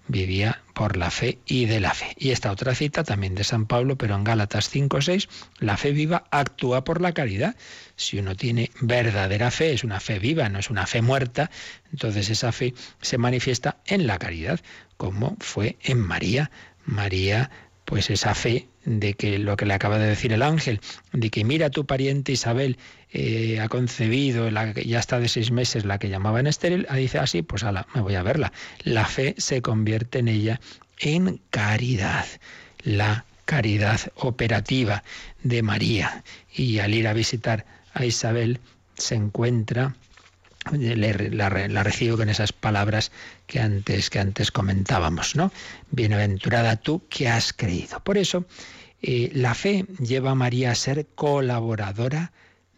vivía 0.08 0.62
por 0.74 0.98
la 0.98 1.10
fe 1.10 1.40
y 1.46 1.66
de 1.66 1.80
la 1.80 1.94
fe. 1.94 2.16
Y 2.18 2.32
esta 2.32 2.52
otra 2.52 2.76
cita 2.76 3.04
también 3.04 3.36
de 3.36 3.44
San 3.44 3.66
Pablo, 3.66 3.98
pero 3.98 4.16
en 4.16 4.24
Gálatas 4.24 4.70
5:6, 4.70 5.28
la 5.60 5.78
fe 5.78 5.92
viva 5.92 6.26
actúa 6.32 6.84
por 6.84 7.02
la 7.02 7.14
caridad. 7.14 7.56
Si 7.96 8.18
uno 8.18 8.36
tiene 8.36 8.72
verdadera 8.82 9.52
fe, 9.52 9.74
es 9.74 9.84
una 9.84 10.00
fe 10.00 10.20
viva, 10.20 10.50
no 10.50 10.60
es 10.60 10.70
una 10.70 10.86
fe 10.86 11.02
muerta, 11.02 11.50
entonces 11.92 12.30
esa 12.30 12.52
fe 12.52 12.74
se 13.02 13.18
manifiesta 13.18 13.78
en 13.86 14.08
la 14.08 14.18
caridad, 14.18 14.60
como 14.98 15.38
fue 15.40 15.78
en 15.82 16.00
María. 16.00 16.52
María 16.86 17.50
pues 17.86 18.10
esa 18.10 18.34
fe 18.34 18.68
de 18.84 19.14
que 19.14 19.38
lo 19.40 19.56
que 19.56 19.66
le 19.66 19.76
acaba 19.76 20.00
de 20.00 20.08
decir 20.08 20.34
el 20.34 20.42
ángel, 20.42 20.82
de 21.14 21.30
que 21.30 21.44
mira 21.44 21.70
tu 21.70 21.86
pariente 21.86 22.32
Isabel 22.32 22.78
eh, 23.18 23.62
ha 23.62 23.70
concebido, 23.70 24.52
la, 24.52 24.74
ya 24.74 25.00
está 25.00 25.22
de 25.22 25.30
seis 25.30 25.50
meses 25.50 25.86
la 25.86 26.00
que 26.00 26.10
llamaban 26.10 26.48
estéril, 26.48 26.86
ah, 26.90 26.98
dice 26.98 27.18
así, 27.18 27.40
ah, 27.40 27.46
pues 27.48 27.64
me 27.64 28.02
voy 28.02 28.16
a 28.16 28.24
verla. 28.24 28.52
La 28.84 29.06
fe 29.06 29.36
se 29.38 29.62
convierte 29.62 30.20
en 30.20 30.28
ella 30.28 30.60
en 31.00 31.40
caridad, 31.50 32.26
la 32.84 33.24
caridad 33.46 34.02
operativa 34.16 35.02
de 35.44 35.64
María. 35.64 36.26
Y 36.54 36.80
al 36.80 36.94
ir 36.94 37.08
a 37.08 37.14
visitar 37.14 37.66
a 37.94 38.04
Isabel 38.04 38.60
se 38.98 39.16
encuentra 39.16 39.96
la, 40.74 41.84
recibo 41.84 42.18
con 42.18 42.28
esas 42.28 42.52
palabras 42.52 43.14
que 43.48 43.62
antes, 43.62 44.10
que 44.10 44.20
antes 44.20 44.52
comentábamos, 44.52 45.38
¿no? 45.38 45.54
Bienaventurada 45.90 46.76
tú 46.76 47.02
que 47.08 47.30
has 47.30 47.54
creído. 47.54 48.02
Por 48.02 48.18
eso, 48.18 48.46
eh, 49.02 49.32
la 49.34 49.54
fe 49.54 49.86
lleva 50.00 50.32
a 50.32 50.36
María 50.36 50.72
a 50.72 50.76
ser 50.76 51.08
colaboradora 51.16 52.34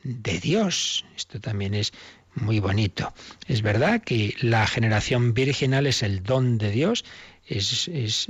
de 0.07 0.39
Dios. 0.39 1.05
Esto 1.15 1.39
también 1.39 1.73
es 1.73 1.93
muy 2.35 2.59
bonito. 2.59 3.13
Es 3.47 3.61
verdad 3.61 4.01
que 4.01 4.35
la 4.41 4.65
generación 4.67 5.33
virginal 5.33 5.87
es 5.87 6.03
el 6.03 6.23
don 6.23 6.57
de 6.57 6.71
Dios, 6.71 7.03
es, 7.45 7.87
es, 7.87 8.29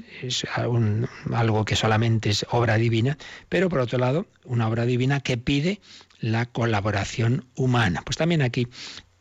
algo 1.31 1.65
que 1.65 1.75
solamente 1.75 2.29
es 2.29 2.45
obra 2.51 2.77
divina, 2.77 3.17
pero 3.49 3.69
por 3.69 3.79
otro 3.79 3.97
lado, 3.97 4.27
una 4.43 4.67
obra 4.67 4.85
divina 4.85 5.19
que 5.19 5.37
pide 5.37 5.79
la 6.19 6.45
colaboración 6.45 7.45
humana. 7.55 8.01
Pues 8.05 8.17
también 8.17 8.41
aquí 8.41 8.67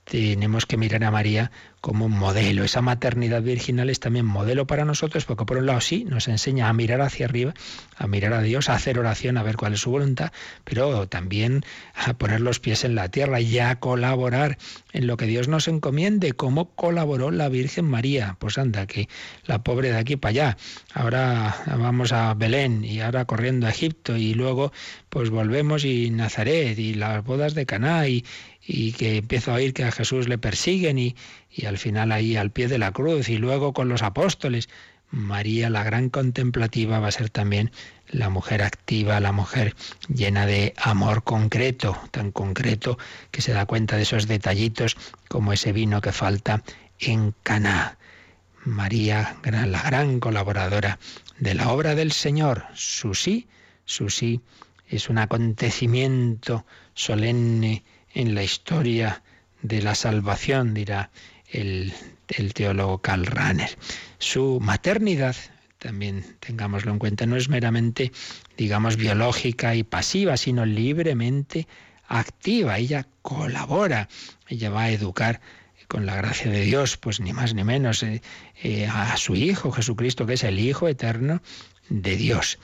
tenemos 0.06 0.66
que 0.66 0.76
mirar 0.76 1.02
a 1.04 1.10
María 1.10 1.50
como 1.80 2.08
modelo. 2.08 2.64
Esa 2.64 2.80
maternidad 2.80 3.42
virginal 3.42 3.90
es 3.90 4.00
también 4.00 4.24
modelo 4.24 4.66
para 4.66 4.84
nosotros 4.84 5.24
porque 5.24 5.44
por 5.44 5.58
un 5.58 5.66
lado 5.66 5.80
sí 5.80 6.04
nos 6.04 6.28
enseña 6.28 6.68
a 6.68 6.72
mirar 6.72 7.00
hacia 7.00 7.26
arriba, 7.26 7.54
a 7.96 8.06
mirar 8.06 8.32
a 8.32 8.42
Dios, 8.42 8.68
a 8.68 8.74
hacer 8.74 8.98
oración, 8.98 9.36
a 9.36 9.42
ver 9.42 9.56
cuál 9.56 9.74
es 9.74 9.80
su 9.80 9.90
voluntad, 9.90 10.32
pero 10.64 11.08
también 11.08 11.64
a 11.94 12.14
poner 12.14 12.40
los 12.40 12.60
pies 12.60 12.84
en 12.84 12.94
la 12.94 13.08
tierra 13.08 13.40
y 13.40 13.58
a 13.58 13.78
colaborar 13.78 14.58
en 14.92 15.06
lo 15.06 15.16
que 15.16 15.26
Dios 15.26 15.48
nos 15.48 15.68
encomiende, 15.68 16.32
como 16.32 16.70
colaboró 16.74 17.30
la 17.30 17.48
Virgen 17.48 17.84
María. 17.84 18.36
Pues 18.38 18.58
anda, 18.58 18.86
que 18.86 19.08
la 19.44 19.62
pobre 19.62 19.90
de 19.90 19.98
aquí 19.98 20.16
para 20.16 20.30
allá. 20.30 20.56
Ahora 20.94 21.56
vamos 21.66 22.12
a 22.12 22.32
Belén 22.34 22.84
y 22.84 23.00
ahora 23.00 23.24
corriendo 23.26 23.66
a 23.66 23.70
Egipto 23.70 24.16
y 24.16 24.34
luego 24.34 24.72
pues 25.08 25.30
volvemos 25.30 25.84
y 25.84 26.10
Nazaret 26.10 26.78
y 26.78 26.94
las 26.94 27.24
bodas 27.24 27.54
de 27.54 27.64
Caná 27.64 28.08
y, 28.08 28.24
y 28.66 28.92
que 28.92 29.18
empiezo 29.18 29.52
a 29.52 29.54
oír 29.54 29.72
que 29.72 29.84
a 29.84 29.92
Jesús 29.92 30.28
le 30.28 30.38
persiguen 30.38 30.98
y, 30.98 31.16
y 31.50 31.66
al 31.66 31.78
final 31.78 32.10
ahí 32.12 32.36
al 32.36 32.50
pie 32.50 32.68
de 32.68 32.78
la 32.78 32.92
cruz 32.92 33.28
y 33.28 33.38
luego 33.38 33.72
con 33.72 33.88
los 33.88 34.02
apóstoles. 34.02 34.68
María, 35.10 35.70
la 35.70 35.84
gran 35.84 36.10
contemplativa, 36.10 36.98
va 36.98 37.08
a 37.08 37.12
ser 37.12 37.30
también 37.30 37.70
la 38.08 38.28
mujer 38.28 38.62
activa, 38.62 39.20
la 39.20 39.30
mujer 39.30 39.76
llena 40.08 40.46
de 40.46 40.74
amor 40.76 41.22
concreto, 41.22 41.96
tan 42.10 42.32
concreto 42.32 42.98
que 43.30 43.40
se 43.40 43.52
da 43.52 43.66
cuenta 43.66 43.96
de 43.96 44.02
esos 44.02 44.26
detallitos 44.26 44.96
como 45.28 45.52
ese 45.52 45.72
vino 45.72 46.00
que 46.00 46.10
falta 46.12 46.64
en 46.98 47.34
Caná. 47.44 47.98
María, 48.64 49.36
la 49.44 49.82
gran 49.82 50.18
colaboradora 50.18 50.98
de 51.38 51.54
la 51.54 51.70
obra 51.70 51.94
del 51.94 52.10
Señor, 52.10 52.64
su 52.74 53.14
sí, 53.14 53.46
su 53.84 54.10
sí 54.10 54.40
es 54.88 55.08
un 55.08 55.18
acontecimiento 55.18 56.66
solemne 56.94 57.84
en 58.16 58.34
la 58.34 58.42
historia 58.42 59.22
de 59.60 59.82
la 59.82 59.94
salvación, 59.94 60.72
dirá 60.72 61.10
el, 61.50 61.92
teólogo 62.54 62.98
Karl 62.98 63.26
Rahner. 63.26 63.76
Su 64.18 64.58
maternidad, 64.58 65.36
también 65.78 66.24
tengámoslo 66.40 66.92
en 66.92 66.98
cuenta, 66.98 67.26
no 67.26 67.36
es 67.36 67.50
meramente, 67.50 68.12
digamos, 68.56 68.96
biológica 68.96 69.74
y 69.74 69.82
pasiva, 69.82 70.38
sino 70.38 70.64
libremente 70.64 71.68
activa. 72.08 72.78
Ella 72.78 73.06
colabora, 73.20 74.08
ella 74.48 74.70
va 74.70 74.84
a 74.84 74.90
educar 74.90 75.42
con 75.86 76.06
la 76.06 76.16
gracia 76.16 76.50
de 76.50 76.62
Dios, 76.62 76.96
pues 76.96 77.20
ni 77.20 77.34
más 77.34 77.52
ni 77.52 77.64
menos, 77.64 78.02
eh, 78.02 78.22
eh, 78.62 78.86
a 78.86 79.14
su 79.18 79.34
Hijo 79.34 79.70
Jesucristo, 79.70 80.24
que 80.24 80.34
es 80.34 80.42
el 80.42 80.58
Hijo 80.58 80.88
eterno 80.88 81.42
de 81.90 82.16
Dios. 82.16 82.58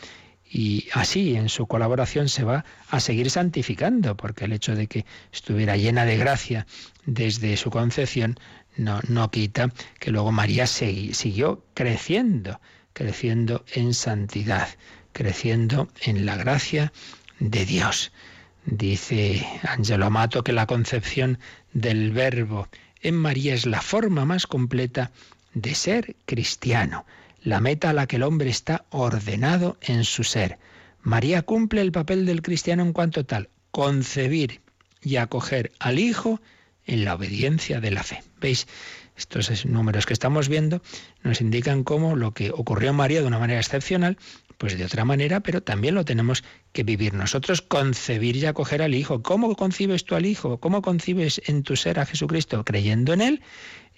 Y 0.55 0.89
así 0.93 1.35
en 1.35 1.49
su 1.49 1.67
colaboración 1.67 2.29
se 2.29 2.45
va 2.45 2.67
a 2.91 3.01
seguir 3.01 3.31
santificando, 3.31 4.19
porque 4.19 4.45
el 4.45 4.53
hecho 4.53 4.75
de 4.75 4.87
que 4.87 5.07
estuviera 5.33 5.79
llena 5.79 6.05
de 6.05 6.19
gracia 6.19 6.67
desde 7.07 7.57
su 7.57 7.71
concepción 7.71 8.39
no, 8.77 9.01
no 9.09 9.31
quita 9.31 9.73
que 9.99 10.11
luego 10.11 10.31
María 10.31 10.67
siguió 10.67 11.65
creciendo, 11.73 12.61
creciendo 12.93 13.65
en 13.73 13.95
santidad, 13.95 14.69
creciendo 15.13 15.89
en 16.03 16.27
la 16.27 16.37
gracia 16.37 16.93
de 17.39 17.65
Dios. 17.65 18.13
Dice 18.67 19.47
Angelo 19.63 20.05
Amato 20.05 20.45
que 20.45 20.53
la 20.53 20.67
concepción 20.67 21.39
del 21.73 22.13
verbo 22.13 22.69
en 23.01 23.15
María 23.17 23.55
es 23.55 23.65
la 23.65 23.81
forma 23.81 24.27
más 24.27 24.47
completa 24.47 25.13
de 25.55 25.75
ser 25.75 26.15
cristiano 26.27 27.07
la 27.43 27.61
meta 27.61 27.91
a 27.91 27.93
la 27.93 28.07
que 28.07 28.17
el 28.17 28.23
hombre 28.23 28.51
está 28.51 28.85
ordenado 28.91 29.77
en 29.81 30.05
su 30.05 30.25
ser. 30.25 30.59
María 31.03 31.43
cumple 31.43 31.81
el 31.81 31.93
papel 31.93 32.27
del 32.27 32.43
cristiano 32.43 32.83
en 32.83 32.93
cuanto 32.93 33.25
tal, 33.25 33.49
concebir 33.71 34.61
y 35.03 35.17
acoger 35.17 35.73
al 35.79 35.99
Hijo 35.99 36.41
en 36.87 37.05
la 37.05 37.15
obediencia 37.15 37.81
de 37.81 37.91
la 37.91 38.03
fe. 38.03 38.23
¿Veis? 38.41 38.67
Estos 39.17 39.67
números 39.67 40.07
que 40.07 40.15
estamos 40.15 40.49
viendo 40.49 40.81
nos 41.23 41.41
indican 41.41 41.85
cómo 41.85 42.17
lo 42.17 42.33
que 42.33 42.51
ocurrió 42.51 42.91
en 42.91 42.97
María 42.97 43.21
de 43.21 43.27
una 43.27 43.39
manera 43.39 43.61
excepcional, 43.61 44.17
pues 44.63 44.79
de 44.79 44.85
otra 44.85 45.05
manera, 45.05 45.41
pero 45.41 45.61
también 45.61 45.97
lo 45.97 46.05
tenemos 46.05 46.45
que 46.73 46.85
vivir 46.85 47.15
nosotros, 47.15 47.63
concebir 47.63 48.37
y 48.37 48.47
acoger 48.47 48.81
al 48.81 48.95
Hijo. 48.95 49.21
¿Cómo 49.21 49.57
concibes 49.57 50.05
tú 50.05 50.15
al 50.15 50.25
Hijo? 50.25 50.61
¿Cómo 50.61 50.83
concibes 50.83 51.43
en 51.47 51.65
tu 51.65 51.75
ser 51.75 51.99
a 51.99 52.07
Jesucristo? 52.07 52.65
Creyendo 52.65 53.13
en 53.13 53.23
Él, 53.23 53.43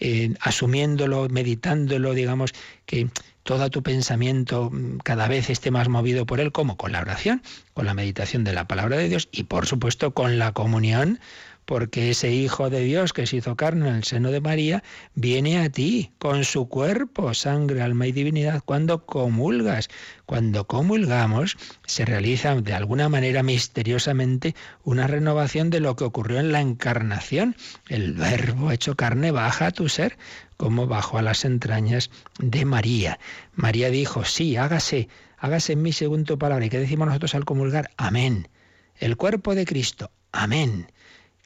eh, 0.01 0.33
asumiéndolo, 0.41 1.29
meditándolo, 1.29 2.15
digamos, 2.15 2.55
que 2.87 3.11
todo 3.43 3.69
tu 3.69 3.83
pensamiento 3.83 4.71
mm, 4.73 5.01
cada 5.05 5.29
vez 5.29 5.51
esté 5.51 5.71
más 5.71 5.91
movido 5.91 6.25
por 6.25 6.41
él, 6.41 6.51
como 6.51 6.79
con 6.79 6.93
la 6.93 7.03
oración, 7.03 7.43
con 7.75 7.85
la 7.85 7.93
meditación 7.93 8.43
de 8.43 8.55
la 8.55 8.67
palabra 8.67 8.97
de 8.97 9.11
Dios 9.11 9.29
y 9.33 9.43
por 9.43 9.67
supuesto 9.67 10.15
con 10.15 10.39
la 10.39 10.53
comunión 10.53 11.21
porque 11.65 12.11
ese 12.11 12.31
Hijo 12.33 12.71
de 12.71 12.81
Dios 12.81 13.12
que 13.12 13.27
se 13.27 13.37
hizo 13.37 13.57
carne 13.57 13.89
en 13.89 13.97
el 13.97 14.05
seno 14.05 14.31
de 14.31 14.41
María 14.41 14.83
viene 15.15 15.59
a 15.59 15.71
ti 15.71 16.12
con 16.19 16.45
su 16.45 16.69
cuerpo, 16.69 17.35
sangre, 17.35 17.83
alma 17.83 18.07
y 18.07 18.12
divinidad 18.12 18.62
cuando 18.65 19.07
comulgas. 19.07 19.89
Cuando 20.27 20.67
comulgamos 20.67 21.57
se 21.87 22.05
realiza 22.05 22.55
de 22.55 22.75
alguna 22.75 23.09
manera 23.09 23.43
misteriosamente 23.43 24.55
una 24.83 25.07
renovación 25.07 25.71
de 25.71 25.81
lo 25.81 25.97
que 25.97 26.05
ocurrió 26.05 26.41
en 26.41 26.53
la 26.53 26.61
encarnación. 26.61 27.57
El 27.89 28.15
verbo 28.15 28.71
hecho 28.71 28.97
carne 28.97 29.31
baja 29.31 29.67
a 29.67 29.73
tu 29.73 29.89
ser 29.89 30.17
como 30.57 30.87
bajó 30.87 31.19
a 31.19 31.23
las 31.23 31.45
entrañas 31.45 32.11
de 32.39 32.65
María. 32.65 33.19
María 33.55 33.91
dijo, 33.91 34.25
sí, 34.25 34.57
hágase, 34.57 35.09
hágase 35.39 35.73
en 35.75 35.83
mí 35.83 35.93
según 35.93 36.25
palabra. 36.25 36.65
¿Y 36.65 36.71
qué 36.71 36.79
decimos 36.79 37.09
nosotros 37.09 37.35
al 37.35 37.45
comulgar? 37.45 37.91
Amén. 37.97 38.49
El 38.97 39.17
cuerpo 39.17 39.55
de 39.55 39.65
Cristo. 39.65 40.11
Amén. 40.33 40.87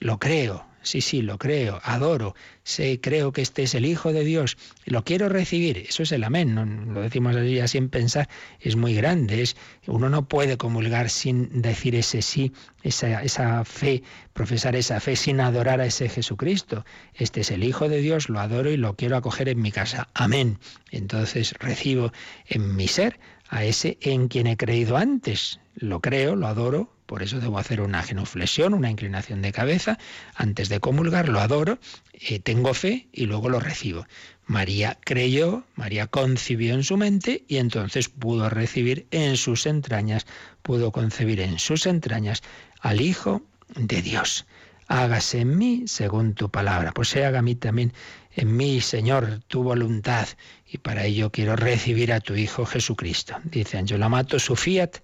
Lo 0.01 0.19
creo, 0.19 0.65
sí, 0.83 1.01
sí, 1.01 1.23
lo 1.23 1.39
creo, 1.39 1.81
adoro, 1.83 2.35
sé, 2.63 3.01
creo 3.01 3.33
que 3.33 3.43
este 3.43 3.63
es 3.65 3.75
el 3.75 3.85
Hijo 3.85 4.13
de 4.13 4.25
Dios, 4.25 4.57
lo 4.85 5.05
quiero 5.05 5.29
recibir, 5.29 5.79
eso 5.79 6.03
es 6.03 6.13
el 6.13 6.25
amén, 6.25 6.55
lo 6.95 7.01
decimos 7.03 7.37
así 7.37 7.61
sin 7.69 7.89
pensar, 7.89 8.29
es 8.61 8.77
muy 8.77 8.95
grande, 8.95 9.43
es, 9.43 9.57
uno 9.87 10.09
no 10.09 10.29
puede 10.29 10.57
comulgar 10.57 11.11
sin 11.11 11.63
decir 11.63 11.95
ese 11.95 12.23
sí, 12.23 12.53
esa, 12.83 13.23
esa 13.23 13.65
fe, 13.65 14.03
profesar 14.33 14.77
esa 14.77 15.01
fe 15.01 15.17
sin 15.17 15.41
adorar 15.41 15.81
a 15.81 15.87
ese 15.87 16.09
Jesucristo. 16.09 16.85
Este 17.15 17.41
es 17.41 17.51
el 17.51 17.65
Hijo 17.65 17.89
de 17.89 18.01
Dios, 18.01 18.29
lo 18.29 18.41
adoro 18.41 18.71
y 18.71 18.77
lo 18.77 18.97
quiero 18.97 19.17
acoger 19.17 19.49
en 19.49 19.61
mi 19.61 19.73
casa, 19.73 20.09
amén. 20.15 20.59
Entonces 20.91 21.55
recibo 21.59 22.13
en 22.47 22.77
mi 22.77 22.89
ser 22.89 23.19
a 23.49 23.65
ese 23.65 23.99
en 24.01 24.29
quien 24.29 24.47
he 24.47 24.57
creído 24.57 24.97
antes, 24.97 25.61
lo 25.81 26.01
creo, 26.01 26.37
lo 26.37 26.47
adoro, 26.47 26.91
por 27.07 27.23
eso 27.23 27.41
debo 27.41 27.59
hacer 27.59 27.81
una 27.81 28.03
genuflexión, 28.03 28.75
una 28.75 28.91
inclinación 28.91 29.43
de 29.43 29.53
cabeza, 29.53 29.99
antes 30.35 30.69
de 30.69 30.81
comulgar, 30.81 31.29
lo 31.29 31.41
adoro, 31.41 31.79
eh, 32.13 32.39
tengo 32.39 32.75
fe 32.75 33.09
y 33.13 33.27
luego 33.27 33.49
lo 33.49 33.61
recibo. 33.61 34.07
María 34.47 34.99
creyó, 35.05 35.65
María 35.75 36.07
concibió 36.07 36.75
en 36.75 36.83
su 36.83 36.97
mente 36.97 37.45
y 37.49 37.59
entonces 37.59 38.09
pudo 38.09 38.51
recibir 38.51 39.07
en 39.11 39.37
sus 39.37 39.67
entrañas, 39.67 40.27
pudo 40.63 40.93
concebir 40.93 41.41
en 41.41 41.59
sus 41.59 41.87
entrañas 41.87 42.43
al 42.81 43.01
Hijo 43.01 43.43
de 43.75 44.03
Dios. 44.03 44.47
Hágase 44.87 45.41
en 45.41 45.59
mí 45.59 45.85
según 45.87 46.35
tu 46.35 46.51
palabra. 46.51 46.93
Pues 46.93 47.09
se 47.09 47.25
haga 47.27 47.41
a 47.41 47.43
mí 47.43 47.55
también 47.55 47.93
en 48.35 48.57
mí, 48.57 48.81
Señor, 48.81 49.41
tu 49.49 49.63
voluntad. 49.63 50.27
Y 50.67 50.79
para 50.79 51.05
ello 51.05 51.31
quiero 51.31 51.57
recibir 51.57 52.13
a 52.13 52.21
tu 52.21 52.35
Hijo 52.35 52.65
Jesucristo. 52.65 53.37
Dice 53.45 53.77
Angelo 53.77 54.09
Mato, 54.09 54.39
su 54.39 54.57
fiat 54.57 54.97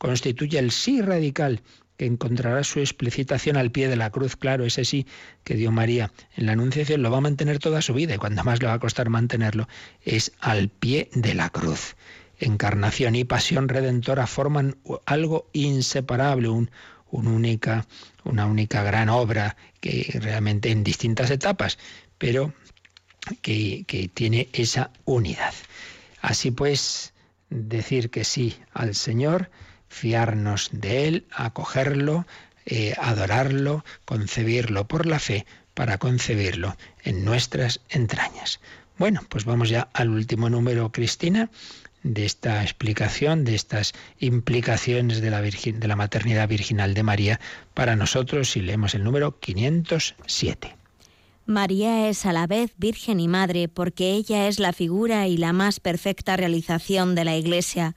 constituye 0.00 0.58
el 0.58 0.70
sí 0.70 1.02
radical 1.02 1.60
que 1.98 2.06
encontrará 2.06 2.64
su 2.64 2.80
explicitación 2.80 3.58
al 3.58 3.70
pie 3.70 3.86
de 3.86 3.96
la 3.96 4.08
cruz. 4.08 4.34
Claro, 4.34 4.64
ese 4.64 4.86
sí 4.86 5.06
que 5.44 5.56
dio 5.56 5.70
María 5.70 6.10
en 6.34 6.46
la 6.46 6.52
Anunciación 6.52 7.02
lo 7.02 7.10
va 7.10 7.18
a 7.18 7.20
mantener 7.20 7.58
toda 7.58 7.82
su 7.82 7.92
vida 7.92 8.14
y 8.14 8.16
cuando 8.16 8.42
más 8.42 8.62
le 8.62 8.68
va 8.68 8.72
a 8.72 8.78
costar 8.78 9.10
mantenerlo 9.10 9.68
es 10.02 10.32
al 10.40 10.70
pie 10.70 11.10
de 11.12 11.34
la 11.34 11.50
cruz. 11.50 11.96
Encarnación 12.38 13.14
y 13.14 13.24
pasión 13.24 13.68
redentora 13.68 14.26
forman 14.26 14.78
algo 15.04 15.50
inseparable, 15.52 16.48
un, 16.48 16.70
una 17.10 18.46
única 18.46 18.82
gran 18.82 19.10
obra 19.10 19.56
que 19.80 20.18
realmente 20.22 20.70
en 20.70 20.82
distintas 20.82 21.30
etapas, 21.30 21.78
pero 22.16 22.54
que, 23.42 23.84
que 23.86 24.08
tiene 24.08 24.48
esa 24.54 24.92
unidad. 25.04 25.52
Así 26.22 26.50
pues, 26.50 27.12
decir 27.50 28.08
que 28.08 28.24
sí 28.24 28.56
al 28.72 28.94
Señor 28.94 29.50
fiarnos 29.90 30.70
de 30.72 31.08
Él, 31.08 31.26
acogerlo, 31.30 32.26
eh, 32.64 32.94
adorarlo, 32.98 33.84
concebirlo 34.06 34.88
por 34.88 35.04
la 35.04 35.18
fe 35.18 35.44
para 35.74 35.98
concebirlo 35.98 36.76
en 37.02 37.24
nuestras 37.24 37.80
entrañas. 37.90 38.60
Bueno, 38.96 39.20
pues 39.28 39.44
vamos 39.44 39.68
ya 39.68 39.88
al 39.92 40.10
último 40.10 40.48
número, 40.48 40.92
Cristina, 40.92 41.50
de 42.02 42.24
esta 42.24 42.62
explicación, 42.62 43.44
de 43.44 43.54
estas 43.54 43.92
implicaciones 44.18 45.20
de 45.20 45.30
la, 45.30 45.42
de 45.42 45.88
la 45.88 45.96
maternidad 45.96 46.48
virginal 46.48 46.94
de 46.94 47.02
María 47.02 47.40
para 47.74 47.96
nosotros 47.96 48.56
y 48.56 48.60
leemos 48.60 48.94
el 48.94 49.04
número 49.04 49.38
507. 49.40 50.76
María 51.46 52.08
es 52.08 52.26
a 52.26 52.32
la 52.32 52.46
vez 52.46 52.72
Virgen 52.76 53.18
y 53.18 53.26
Madre 53.26 53.68
porque 53.68 54.12
ella 54.12 54.46
es 54.46 54.60
la 54.60 54.72
figura 54.72 55.26
y 55.26 55.36
la 55.36 55.52
más 55.52 55.80
perfecta 55.80 56.36
realización 56.36 57.14
de 57.14 57.24
la 57.24 57.36
Iglesia 57.36 57.96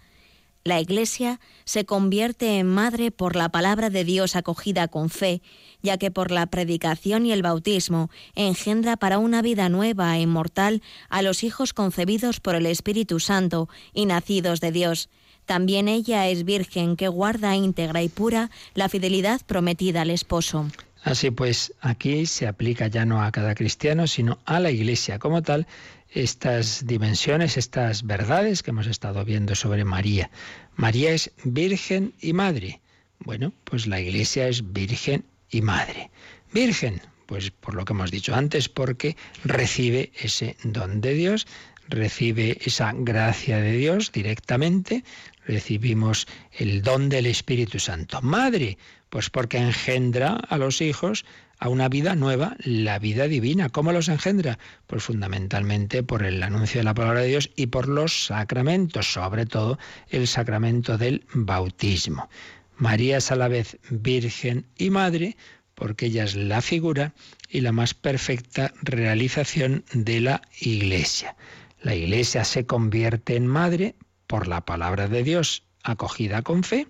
la 0.66 0.80
Iglesia 0.80 1.40
se 1.66 1.86
convierte 1.86 2.58
en 2.58 2.68
madre 2.68 3.12
por 3.12 3.36
la 3.36 3.50
palabra 3.50 3.90
de 3.90 4.06
Dios 4.06 4.36
acogida 4.36 4.88
con 4.88 5.10
fe, 5.10 5.42
ya 5.82 5.98
que 5.98 6.10
por 6.10 6.32
la 6.32 6.46
predicación 6.46 7.26
y 7.26 7.34
el 7.34 7.42
bautismo 7.42 8.10
engendra 8.36 8.96
para 8.96 9.18
una 9.18 9.42
vida 9.42 9.68
nueva 9.68 10.18
e 10.18 10.22
inmortal 10.22 10.82
a 11.10 11.22
los 11.22 11.44
hijos 11.44 11.74
concebidos 11.74 12.40
por 12.40 12.56
el 12.56 12.66
Espíritu 12.66 13.20
Santo 13.20 13.68
y 13.94 14.06
nacidos 14.06 14.62
de 14.62 14.72
Dios. 14.72 15.10
También 15.46 15.90
ella 15.90 16.30
es 16.30 16.46
virgen 16.46 16.96
que 16.96 17.10
guarda 17.10 17.58
íntegra 17.58 18.02
y 18.02 18.08
pura 18.08 18.50
la 18.74 18.88
fidelidad 18.88 19.42
prometida 19.46 20.04
al 20.04 20.12
esposo. 20.12 20.68
Así 21.04 21.32
pues, 21.32 21.74
aquí 21.82 22.26
se 22.26 22.48
aplica 22.48 22.88
ya 22.88 23.04
no 23.04 23.22
a 23.22 23.32
cada 23.34 23.56
cristiano, 23.56 24.08
sino 24.08 24.40
a 24.46 24.62
la 24.62 24.72
Iglesia 24.72 25.20
como 25.20 25.42
tal, 25.42 25.68
estas 26.14 26.86
dimensiones, 26.86 27.58
estas 27.58 28.04
verdades 28.04 28.64
que 28.64 28.72
hemos 28.72 28.88
estado 28.88 29.26
viendo 29.26 29.56
sobre 29.56 29.84
María. 29.84 30.30
María 30.76 31.12
es 31.12 31.32
virgen 31.44 32.14
y 32.22 32.34
madre. 32.34 32.82
Bueno, 33.20 33.54
pues 33.64 33.88
la 33.88 34.00
Iglesia 34.00 34.48
es 34.48 34.74
virgen 34.74 35.26
y 35.50 35.62
madre. 35.62 36.12
Virgen, 36.54 37.02
pues 37.26 37.52
por 37.52 37.74
lo 37.74 37.86
que 37.86 37.94
hemos 37.94 38.12
dicho 38.12 38.36
antes, 38.36 38.70
porque 38.70 39.16
recibe 39.44 40.12
ese 40.20 40.56
don 40.64 41.02
de 41.02 41.14
Dios, 41.14 41.48
recibe 41.88 42.58
esa 42.62 42.94
gracia 42.96 43.58
de 43.60 43.74
Dios 43.74 44.12
directamente, 44.12 45.04
recibimos 45.46 46.28
el 46.52 46.82
don 46.82 47.10
del 47.10 47.26
Espíritu 47.26 47.80
Santo. 47.80 48.22
Madre, 48.22 48.78
pues 49.14 49.30
porque 49.30 49.60
engendra 49.60 50.38
a 50.50 50.58
los 50.58 50.82
hijos 50.82 51.24
a 51.60 51.70
una 51.70 51.88
vida 51.88 52.16
nueva, 52.16 52.58
la 52.64 52.98
vida 52.98 53.28
divina. 53.28 53.70
¿Cómo 53.70 53.92
los 53.92 54.10
engendra? 54.10 54.58
Pues 54.88 55.04
fundamentalmente 55.04 56.02
por 56.02 56.24
el 56.24 56.42
anuncio 56.42 56.80
de 56.80 56.86
la 56.86 56.96
palabra 56.96 57.22
de 57.22 57.28
Dios 57.28 57.52
y 57.56 57.68
por 57.68 57.88
los 57.88 58.26
sacramentos, 58.26 59.14
sobre 59.14 59.46
todo 59.46 59.78
el 60.10 60.28
sacramento 60.28 60.98
del 60.98 61.28
bautismo. 61.32 62.28
María 62.76 63.18
es 63.18 63.32
a 63.32 63.36
la 63.36 63.50
vez 63.50 63.78
virgen 63.92 64.66
y 64.80 64.90
madre, 64.90 65.38
porque 65.76 66.08
ella 66.08 66.24
es 66.24 66.34
la 66.34 66.64
figura 66.64 67.14
y 67.48 67.62
la 67.62 67.72
más 67.72 67.94
perfecta 67.94 68.74
realización 68.82 69.86
de 69.94 70.22
la 70.22 70.42
Iglesia. 70.60 71.36
La 71.84 71.94
Iglesia 71.94 72.46
se 72.46 72.66
convierte 72.66 73.36
en 73.36 73.46
madre 73.46 73.94
por 74.26 74.48
la 74.48 74.62
palabra 74.62 75.08
de 75.08 75.22
Dios 75.22 75.62
acogida 75.84 76.42
con 76.42 76.64
fe 76.64 76.88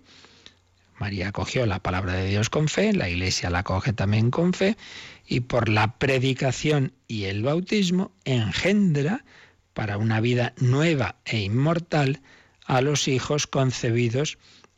María 0.99 1.29
acogió 1.29 1.65
la 1.65 1.79
palabra 1.79 2.13
de 2.13 2.27
Dios 2.27 2.49
con 2.49 2.67
fe, 2.67 2.93
la 2.93 3.09
Iglesia 3.09 3.49
la 3.49 3.59
acoge 3.59 3.93
también 3.93 4.31
con 4.31 4.53
fe, 4.53 4.77
y 5.25 5.41
por 5.41 5.69
la 5.69 5.97
predicación 5.97 6.93
y 7.07 7.25
el 7.25 7.43
bautismo 7.43 8.11
engendra 8.25 9.25
para 9.73 9.97
una 9.97 10.21
vida 10.21 10.53
nueva 10.57 11.15
e 11.25 11.39
inmortal 11.39 12.21
a 12.65 12.81
los 12.81 13.07
hijos 13.07 13.47
concebidos 13.47 14.37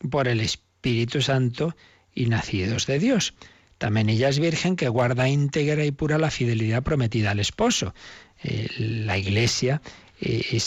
por 0.10 0.28
el 0.28 0.40
Espíritu 0.40 1.22
Santo 1.22 1.76
y 2.14 2.28
nacidos 2.28 2.88
de 2.88 3.00
Dios. 3.00 3.34
También 3.78 4.10
ella 4.10 4.30
es 4.30 4.40
virgen 4.40 4.78
que 4.78 4.88
guarda 4.88 5.28
íntegra 5.28 5.84
y 5.84 5.92
pura 5.92 6.18
la 6.18 6.32
fidelidad 6.32 6.84
prometida 6.84 7.32
al 7.32 7.40
esposo. 7.40 7.94
Eh, 8.44 8.70
la 8.78 9.18
Iglesia 9.18 9.82
eh, 10.22 10.60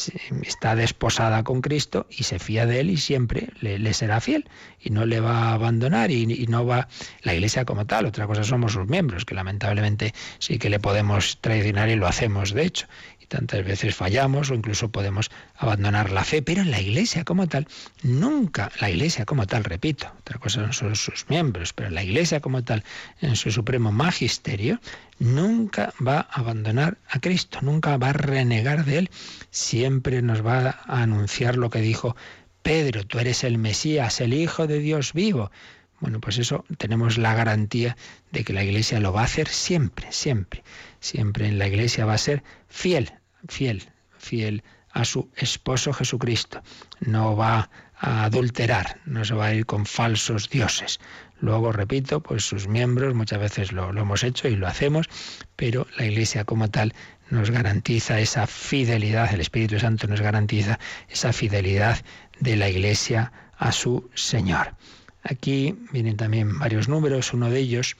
está 0.42 0.74
desposada 0.74 1.42
con 1.42 1.62
Cristo 1.62 2.06
y 2.10 2.24
se 2.24 2.38
fía 2.38 2.66
de 2.66 2.80
él 2.80 2.90
y 2.90 2.96
siempre 2.96 3.48
le, 3.60 3.92
será 3.94 4.20
fiel 4.20 4.48
y 4.80 4.90
no 4.90 5.06
le 5.06 5.20
va 5.20 5.48
a 5.48 5.54
abandonar 5.54 6.10
y, 6.10 6.22
y, 6.22 6.46
no 6.46 6.66
va 6.66 6.88
la 7.22 7.34
Iglesia 7.34 7.64
como 7.64 7.86
tal. 7.86 8.06
Otra 8.06 8.26
cosa 8.26 8.44
somos 8.44 8.72
sus 8.72 8.86
miembros, 8.86 9.24
que 9.24 9.34
lamentablemente 9.34 10.14
sí 10.38 10.58
que 10.58 10.68
le 10.70 10.80
podemos 10.80 11.38
traicionar 11.40 11.88
y 11.88 11.96
lo 11.96 12.06
hacemos 12.06 12.52
de 12.52 12.64
hecho 12.64 12.86
tantas 13.28 13.64
veces 13.64 13.94
fallamos 13.94 14.50
o 14.50 14.54
incluso 14.54 14.90
podemos 14.90 15.30
abandonar 15.56 16.10
la 16.10 16.24
fe, 16.24 16.42
pero 16.42 16.64
la 16.64 16.80
Iglesia 16.80 17.24
como 17.24 17.46
tal, 17.46 17.68
nunca, 18.02 18.70
la 18.80 18.90
Iglesia 18.90 19.24
como 19.24 19.46
tal, 19.46 19.64
repito, 19.64 20.10
otra 20.20 20.38
cosa 20.38 20.72
son 20.72 20.96
sus 20.96 21.26
miembros, 21.28 21.72
pero 21.72 21.90
la 21.90 22.02
Iglesia 22.02 22.40
como 22.40 22.64
tal, 22.64 22.82
en 23.20 23.36
su 23.36 23.50
supremo 23.50 23.92
magisterio, 23.92 24.80
nunca 25.18 25.92
va 26.04 26.26
a 26.30 26.40
abandonar 26.40 26.98
a 27.08 27.20
Cristo, 27.20 27.58
nunca 27.62 27.96
va 27.98 28.10
a 28.10 28.14
renegar 28.14 28.84
de 28.84 28.98
Él, 28.98 29.10
siempre 29.50 30.22
nos 30.22 30.44
va 30.44 30.80
a 30.86 31.02
anunciar 31.02 31.56
lo 31.56 31.70
que 31.70 31.80
dijo 31.80 32.16
Pedro, 32.62 33.04
tú 33.06 33.18
eres 33.18 33.44
el 33.44 33.58
Mesías, 33.58 34.20
el 34.20 34.34
Hijo 34.34 34.66
de 34.66 34.80
Dios 34.80 35.12
vivo. 35.12 35.50
Bueno, 36.00 36.20
pues 36.20 36.38
eso 36.38 36.64
tenemos 36.76 37.18
la 37.18 37.34
garantía 37.34 37.96
de 38.30 38.44
que 38.44 38.52
la 38.52 38.62
Iglesia 38.62 39.00
lo 39.00 39.12
va 39.12 39.22
a 39.22 39.24
hacer 39.24 39.48
siempre, 39.48 40.12
siempre. 40.12 40.62
Siempre 41.00 41.48
en 41.48 41.58
la 41.58 41.66
Iglesia 41.66 42.04
va 42.04 42.14
a 42.14 42.18
ser 42.18 42.44
fiel 42.68 43.17
fiel, 43.46 43.88
fiel 44.18 44.62
a 44.90 45.04
su 45.04 45.30
esposo 45.36 45.92
Jesucristo. 45.92 46.62
No 47.00 47.36
va 47.36 47.70
a 47.96 48.24
adulterar, 48.24 49.00
no 49.06 49.24
se 49.24 49.34
va 49.34 49.46
a 49.46 49.54
ir 49.54 49.66
con 49.66 49.86
falsos 49.86 50.48
dioses. 50.50 51.00
Luego, 51.40 51.72
repito, 51.72 52.20
pues 52.20 52.44
sus 52.44 52.66
miembros 52.66 53.14
muchas 53.14 53.40
veces 53.40 53.72
lo, 53.72 53.90
hemos 53.90 54.24
hecho 54.24 54.48
y 54.48 54.56
lo 54.56 54.66
hacemos, 54.66 55.08
pero 55.56 55.86
la 55.96 56.06
Iglesia 56.06 56.44
como 56.44 56.68
tal 56.68 56.94
nos 57.30 57.50
garantiza 57.50 58.18
esa 58.18 58.46
fidelidad, 58.46 59.32
el 59.32 59.40
Espíritu 59.40 59.78
Santo 59.78 60.06
nos 60.06 60.20
garantiza 60.20 60.78
esa 61.08 61.32
fidelidad 61.32 61.98
de 62.40 62.56
la 62.56 62.68
Iglesia 62.68 63.32
a 63.56 63.70
su 63.72 64.10
Señor. 64.14 64.74
Aquí 65.22 65.76
vienen 65.92 66.16
también 66.16 66.58
varios 66.58 66.88
números, 66.88 67.32
uno 67.32 67.50
de 67.50 67.60
ellos 67.60 67.96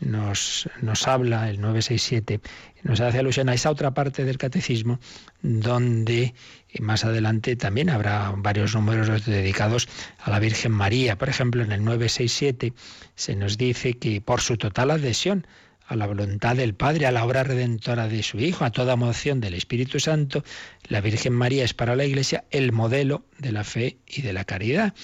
nos, 0.00 0.68
nos 0.80 1.08
habla, 1.08 1.50
el 1.50 1.60
967, 1.60 2.40
nos 2.82 3.00
hace 3.00 3.18
alusión 3.18 3.48
a 3.48 3.54
esa 3.54 3.70
otra 3.70 3.92
parte 3.92 4.24
del 4.24 4.38
catecismo 4.38 5.00
donde 5.42 6.34
más 6.80 7.04
adelante 7.04 7.56
también 7.56 7.90
habrá 7.90 8.32
varios 8.36 8.74
números 8.74 9.24
dedicados 9.24 9.88
a 10.20 10.30
la 10.30 10.38
Virgen 10.38 10.72
María. 10.72 11.18
Por 11.18 11.28
ejemplo, 11.28 11.62
en 11.62 11.72
el 11.72 11.84
967 11.84 12.72
se 13.14 13.36
nos 13.36 13.58
dice 13.58 13.94
que 13.94 14.20
por 14.20 14.40
su 14.40 14.56
total 14.56 14.90
adhesión 14.90 15.46
a 15.86 15.96
la 15.96 16.06
voluntad 16.06 16.54
del 16.54 16.74
Padre, 16.74 17.06
a 17.06 17.12
la 17.12 17.24
obra 17.24 17.44
redentora 17.44 18.08
de 18.08 18.22
su 18.22 18.38
Hijo, 18.38 18.64
a 18.64 18.70
toda 18.70 18.96
moción 18.96 19.40
del 19.40 19.54
Espíritu 19.54 19.98
Santo, 19.98 20.44
la 20.88 21.00
Virgen 21.00 21.32
María 21.32 21.64
es 21.64 21.72
para 21.72 21.96
la 21.96 22.04
Iglesia 22.04 22.44
el 22.50 22.72
modelo 22.72 23.24
de 23.38 23.52
la 23.52 23.64
fe 23.64 23.96
y 24.06 24.20
de 24.20 24.34
la 24.34 24.44
caridad. 24.44 24.94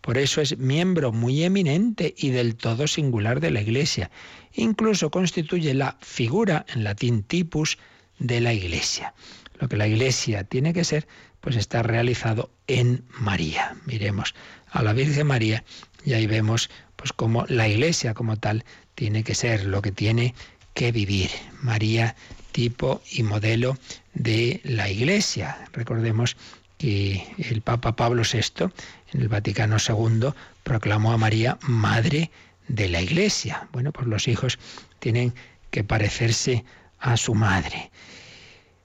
Por 0.00 0.16
eso 0.18 0.40
es 0.40 0.56
miembro 0.58 1.12
muy 1.12 1.44
eminente 1.44 2.14
y 2.16 2.30
del 2.30 2.56
todo 2.56 2.86
singular 2.86 3.40
de 3.40 3.50
la 3.50 3.60
Iglesia. 3.60 4.10
Incluso 4.54 5.10
constituye 5.10 5.74
la 5.74 5.98
figura, 6.00 6.64
en 6.74 6.84
latín 6.84 7.22
tipus, 7.22 7.78
de 8.18 8.40
la 8.40 8.52
Iglesia. 8.52 9.14
Lo 9.58 9.68
que 9.68 9.76
la 9.76 9.86
Iglesia 9.86 10.44
tiene 10.44 10.72
que 10.72 10.84
ser, 10.84 11.06
pues 11.40 11.56
está 11.56 11.82
realizado 11.82 12.50
en 12.66 13.04
María. 13.18 13.76
Miremos 13.84 14.34
a 14.70 14.82
la 14.82 14.92
Virgen 14.92 15.26
María 15.26 15.64
y 16.04 16.14
ahí 16.14 16.26
vemos 16.26 16.70
pues 16.96 17.12
cómo 17.12 17.44
la 17.48 17.68
Iglesia 17.68 18.14
como 18.14 18.36
tal 18.36 18.64
tiene 18.94 19.24
que 19.24 19.34
ser, 19.34 19.64
lo 19.64 19.82
que 19.82 19.92
tiene 19.92 20.34
que 20.74 20.92
vivir. 20.92 21.30
María, 21.60 22.16
tipo 22.52 23.02
y 23.10 23.22
modelo 23.22 23.76
de 24.14 24.60
la 24.64 24.88
Iglesia. 24.88 25.58
Recordemos 25.72 26.36
que 26.80 27.26
el 27.36 27.60
Papa 27.60 27.94
Pablo 27.94 28.22
VI, 28.22 28.72
en 29.12 29.20
el 29.20 29.28
Vaticano 29.28 29.76
II, 29.76 30.30
proclamó 30.62 31.12
a 31.12 31.18
María 31.18 31.58
Madre 31.60 32.30
de 32.68 32.88
la 32.88 33.02
Iglesia. 33.02 33.68
Bueno, 33.70 33.92
pues 33.92 34.06
los 34.06 34.26
hijos 34.28 34.58
tienen 34.98 35.34
que 35.70 35.84
parecerse 35.84 36.64
a 36.98 37.18
su 37.18 37.34
madre. 37.34 37.90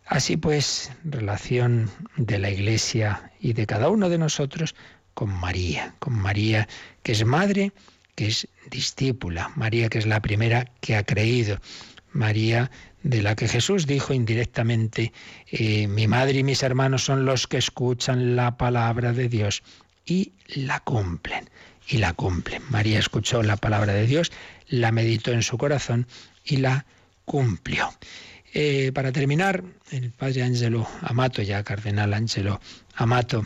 Así 0.07 0.35
pues, 0.35 0.91
relación 1.05 1.89
de 2.17 2.37
la 2.37 2.49
Iglesia 2.49 3.31
y 3.39 3.53
de 3.53 3.65
cada 3.65 3.87
uno 3.87 4.09
de 4.09 4.17
nosotros 4.17 4.75
con 5.13 5.29
María, 5.29 5.95
con 5.99 6.15
María 6.15 6.67
que 7.01 7.13
es 7.13 7.23
madre, 7.23 7.71
que 8.15 8.27
es 8.27 8.49
discípula, 8.69 9.53
María 9.55 9.87
que 9.87 9.99
es 9.99 10.05
la 10.05 10.19
primera 10.19 10.69
que 10.81 10.97
ha 10.97 11.03
creído, 11.03 11.61
María 12.11 12.69
de 13.05 13.21
la 13.21 13.35
que 13.35 13.47
Jesús 13.47 13.85
dijo 13.85 14.15
indirectamente, 14.15 15.13
eh, 15.51 15.87
mi 15.87 16.07
madre 16.07 16.39
y 16.39 16.43
mis 16.43 16.63
hermanos 16.63 17.05
son 17.05 17.23
los 17.23 17.45
que 17.45 17.57
escuchan 17.57 18.35
la 18.35 18.57
palabra 18.57 19.13
de 19.13 19.29
Dios 19.29 19.61
y 20.07 20.33
la 20.47 20.79
cumplen, 20.79 21.47
y 21.87 21.99
la 21.99 22.13
cumplen. 22.13 22.63
María 22.71 22.97
escuchó 22.97 23.43
la 23.43 23.57
palabra 23.57 23.93
de 23.93 24.07
Dios, 24.07 24.31
la 24.67 24.91
meditó 24.91 25.31
en 25.31 25.43
su 25.43 25.55
corazón 25.59 26.07
y 26.43 26.57
la 26.57 26.87
cumplió. 27.25 27.93
Eh, 28.55 28.91
para 28.91 29.11
terminar, 29.11 29.63
el 29.91 30.09
padre 30.09 30.41
Angelo 30.41 30.87
Amato, 31.01 31.43
ya 31.43 31.61
cardenal 31.63 32.11
Angelo 32.11 32.59
Amato, 32.95 33.45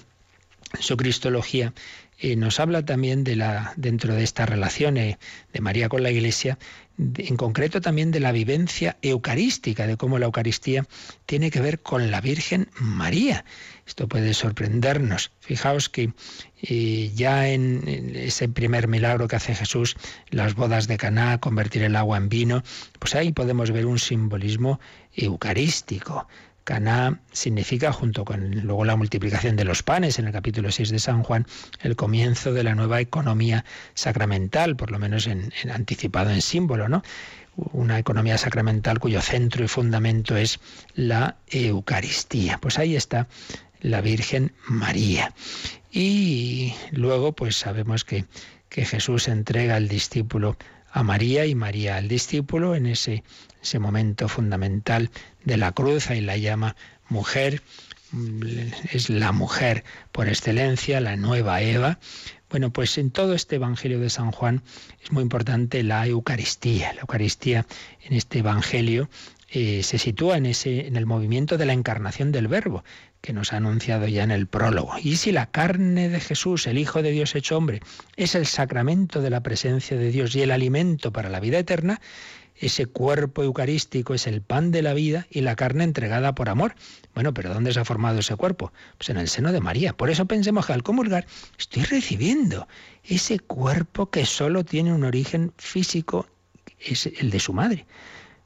en 0.73 0.81
su 0.81 0.95
Cristología, 0.95 1.73
eh, 2.19 2.35
nos 2.35 2.59
habla 2.59 2.83
también 2.85 3.23
de 3.23 3.35
la, 3.35 3.73
dentro 3.77 4.13
de 4.13 4.23
esta 4.23 4.45
relación 4.45 4.95
de 4.95 5.17
María 5.61 5.89
con 5.89 6.03
la 6.03 6.11
Iglesia, 6.11 6.57
en 6.99 7.37
concreto 7.37 7.79
también 7.79 8.11
de 8.11 8.19
la 8.19 8.31
vivencia 8.31 8.97
eucarística, 9.01 9.87
de 9.87 9.95
cómo 9.95 10.19
la 10.19 10.25
Eucaristía 10.25 10.85
tiene 11.25 11.49
que 11.49 11.61
ver 11.61 11.79
con 11.79 12.11
la 12.11 12.19
Virgen 12.19 12.69
María. 12.79 13.45
Esto 13.87 14.07
puede 14.07 14.33
sorprendernos. 14.33 15.31
Fijaos 15.39 15.89
que 15.89 16.13
eh, 16.61 17.11
ya 17.15 17.49
en, 17.49 18.13
ese 18.15 18.49
primer 18.49 18.87
milagro 18.87 19.27
que 19.27 19.37
hace 19.37 19.55
Jesús, 19.55 19.95
las 20.29 20.55
bodas 20.55 20.87
de 20.87 20.97
Caná, 20.97 21.39
convertir 21.39 21.83
el 21.83 21.95
agua 21.95 22.17
en 22.17 22.27
vino, 22.27 22.63
pues 22.99 23.15
ahí 23.15 23.31
podemos 23.31 23.71
ver 23.71 23.85
un 23.85 23.97
simbolismo 23.97 24.79
eucarístico. 25.15 26.27
Caná 26.63 27.19
significa, 27.31 27.91
junto 27.91 28.25
con 28.25 28.51
luego 28.61 28.85
la 28.85 28.95
multiplicación 28.95 29.55
de 29.55 29.65
los 29.65 29.83
panes 29.83 30.19
en 30.19 30.27
el 30.27 30.33
capítulo 30.33 30.71
6 30.71 30.89
de 30.89 30.99
San 30.99 31.23
Juan, 31.23 31.45
el 31.81 31.95
comienzo 31.95 32.53
de 32.53 32.63
la 32.63 32.75
nueva 32.75 33.01
economía 33.01 33.65
sacramental, 33.93 34.75
por 34.75 34.91
lo 34.91 34.99
menos 34.99 35.27
en, 35.27 35.51
anticipado 35.71 36.29
en 36.29 36.41
símbolo, 36.41 36.87
¿no? 36.87 37.03
Una 37.55 37.99
economía 37.99 38.37
sacramental 38.37 38.99
cuyo 38.99 39.21
centro 39.21 39.65
y 39.65 39.67
fundamento 39.67 40.37
es 40.37 40.59
la 40.93 41.37
Eucaristía. 41.47 42.57
Pues 42.59 42.79
ahí 42.79 42.95
está 42.95 43.27
la 43.81 44.01
Virgen 44.01 44.53
María. 44.67 45.33
Y 45.91 46.73
luego, 46.91 47.33
pues 47.33 47.57
sabemos 47.57 48.05
que, 48.05 48.25
que 48.69 48.85
Jesús 48.85 49.27
entrega 49.27 49.75
al 49.75 49.87
discípulo 49.87 50.55
a 50.91 51.03
María 51.03 51.45
y 51.45 51.55
María 51.55 51.97
al 51.97 52.07
discípulo 52.07 52.75
en 52.75 52.85
ese, 52.85 53.23
ese 53.61 53.79
momento 53.79 54.27
fundamental 54.27 55.09
de 55.43 55.57
la 55.57 55.71
cruz, 55.71 56.09
y 56.09 56.21
la 56.21 56.37
llama 56.37 56.75
mujer, 57.09 57.61
es 58.91 59.09
la 59.09 59.31
mujer 59.31 59.83
por 60.11 60.27
excelencia, 60.27 60.99
la 60.99 61.15
nueva 61.15 61.61
Eva. 61.61 61.99
Bueno, 62.49 62.71
pues 62.71 62.97
en 62.97 63.11
todo 63.11 63.35
este 63.35 63.57
Evangelio 63.57 63.99
de 63.99 64.09
San 64.09 64.31
Juan 64.31 64.63
es 65.03 65.11
muy 65.11 65.21
importante 65.21 65.83
la 65.83 66.07
Eucaristía. 66.07 66.93
La 66.93 67.01
Eucaristía 67.01 67.67
en 68.01 68.13
este 68.13 68.39
Evangelio 68.39 69.09
eh, 69.51 69.81
se 69.83 69.97
sitúa 69.97 70.37
en, 70.37 70.45
ese, 70.45 70.87
en 70.87 70.95
el 70.95 71.05
movimiento 71.05 71.57
de 71.57 71.65
la 71.65 71.73
encarnación 71.73 72.31
del 72.31 72.47
Verbo, 72.47 72.83
que 73.21 73.33
nos 73.33 73.51
ha 73.51 73.57
anunciado 73.57 74.07
ya 74.07 74.23
en 74.23 74.31
el 74.31 74.47
prólogo. 74.47 74.93
Y 75.01 75.15
si 75.15 75.31
la 75.31 75.47
carne 75.47 76.09
de 76.09 76.19
Jesús, 76.19 76.67
el 76.67 76.77
Hijo 76.77 77.01
de 77.01 77.11
Dios 77.11 77.35
hecho 77.35 77.57
hombre, 77.57 77.81
es 78.15 78.35
el 78.35 78.45
sacramento 78.45 79.21
de 79.21 79.29
la 79.29 79.41
presencia 79.41 79.97
de 79.97 80.11
Dios 80.11 80.35
y 80.35 80.41
el 80.41 80.51
alimento 80.51 81.11
para 81.11 81.29
la 81.29 81.39
vida 81.39 81.57
eterna, 81.57 81.99
ese 82.59 82.87
cuerpo 82.87 83.41
eucarístico 83.41 84.13
es 84.13 84.27
el 84.27 84.41
pan 84.41 84.71
de 84.71 84.81
la 84.81 84.93
vida 84.93 85.27
y 85.29 85.41
la 85.41 85.55
carne 85.55 85.85
entregada 85.85 86.35
por 86.35 86.49
amor. 86.49 86.75
Bueno, 87.15 87.33
pero 87.33 87.53
¿dónde 87.53 87.71
se 87.73 87.79
ha 87.79 87.85
formado 87.85 88.19
ese 88.19 88.35
cuerpo? 88.35 88.73
Pues 88.97 89.09
en 89.09 89.17
el 89.17 89.29
seno 89.29 89.53
de 89.53 89.61
María. 89.61 89.95
Por 89.95 90.09
eso 90.09 90.25
pensemos 90.25 90.65
que 90.65 90.73
al 90.73 90.83
comulgar 90.83 91.25
estoy 91.57 91.83
recibiendo 91.83 92.67
ese 93.03 93.39
cuerpo 93.39 94.09
que 94.09 94.25
solo 94.25 94.65
tiene 94.65 94.93
un 94.93 95.05
origen 95.05 95.53
físico, 95.57 96.27
es 96.79 97.05
el 97.05 97.29
de 97.29 97.39
su 97.39 97.53
madre. 97.53 97.85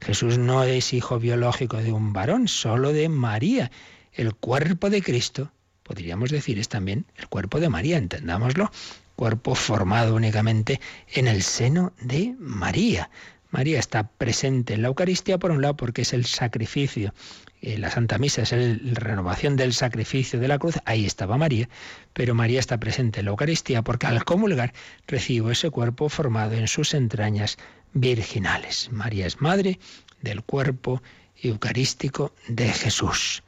Jesús 0.04 0.36
no 0.36 0.64
es 0.64 0.92
hijo 0.92 1.18
biológico 1.18 1.78
de 1.78 1.90
un 1.90 2.12
varón, 2.12 2.46
solo 2.46 2.92
de 2.92 3.08
María. 3.08 3.70
El 4.12 4.34
cuerpo 4.34 4.90
de 4.90 5.00
Cristo, 5.00 5.50
podríamos 5.82 6.28
decir, 6.28 6.58
es 6.58 6.68
también 6.68 7.06
el 7.16 7.26
cuerpo 7.28 7.58
de 7.58 7.70
María, 7.70 7.96
entendámoslo. 7.96 8.70
Cuerpo 9.16 9.54
formado 9.54 10.14
únicamente 10.14 10.78
en 11.14 11.26
el 11.26 11.42
seno 11.42 11.94
de 12.02 12.34
María. 12.38 13.08
María 13.54 13.78
está 13.78 14.08
presente 14.08 14.74
en 14.74 14.82
la 14.82 14.88
Eucaristía, 14.88 15.38
por 15.38 15.52
un 15.52 15.62
lado, 15.62 15.76
porque 15.76 16.02
es 16.02 16.12
el 16.12 16.24
sacrificio. 16.24 17.14
Eh, 17.62 17.78
la 17.78 17.88
Santa 17.88 18.18
Misa 18.18 18.42
es 18.42 18.50
la 18.50 18.94
renovación 18.94 19.54
del 19.54 19.72
sacrificio 19.72 20.40
de 20.40 20.48
la 20.48 20.58
cruz. 20.58 20.74
Ahí 20.86 21.06
estaba 21.06 21.38
María. 21.38 21.68
Pero 22.14 22.34
María 22.34 22.58
está 22.58 22.80
presente 22.80 23.20
en 23.20 23.26
la 23.26 23.30
Eucaristía 23.30 23.82
porque 23.82 24.08
al 24.08 24.24
comulgar 24.24 24.74
recibo 25.06 25.52
ese 25.52 25.70
cuerpo 25.70 26.08
formado 26.08 26.54
en 26.54 26.66
sus 26.66 26.94
entrañas 26.94 27.56
virginales. 27.92 28.90
María 28.90 29.24
es 29.24 29.40
madre 29.40 29.78
del 30.20 30.42
cuerpo 30.42 31.00
eucarístico 31.40 32.34
de 32.48 32.72
Jesús. 32.72 33.44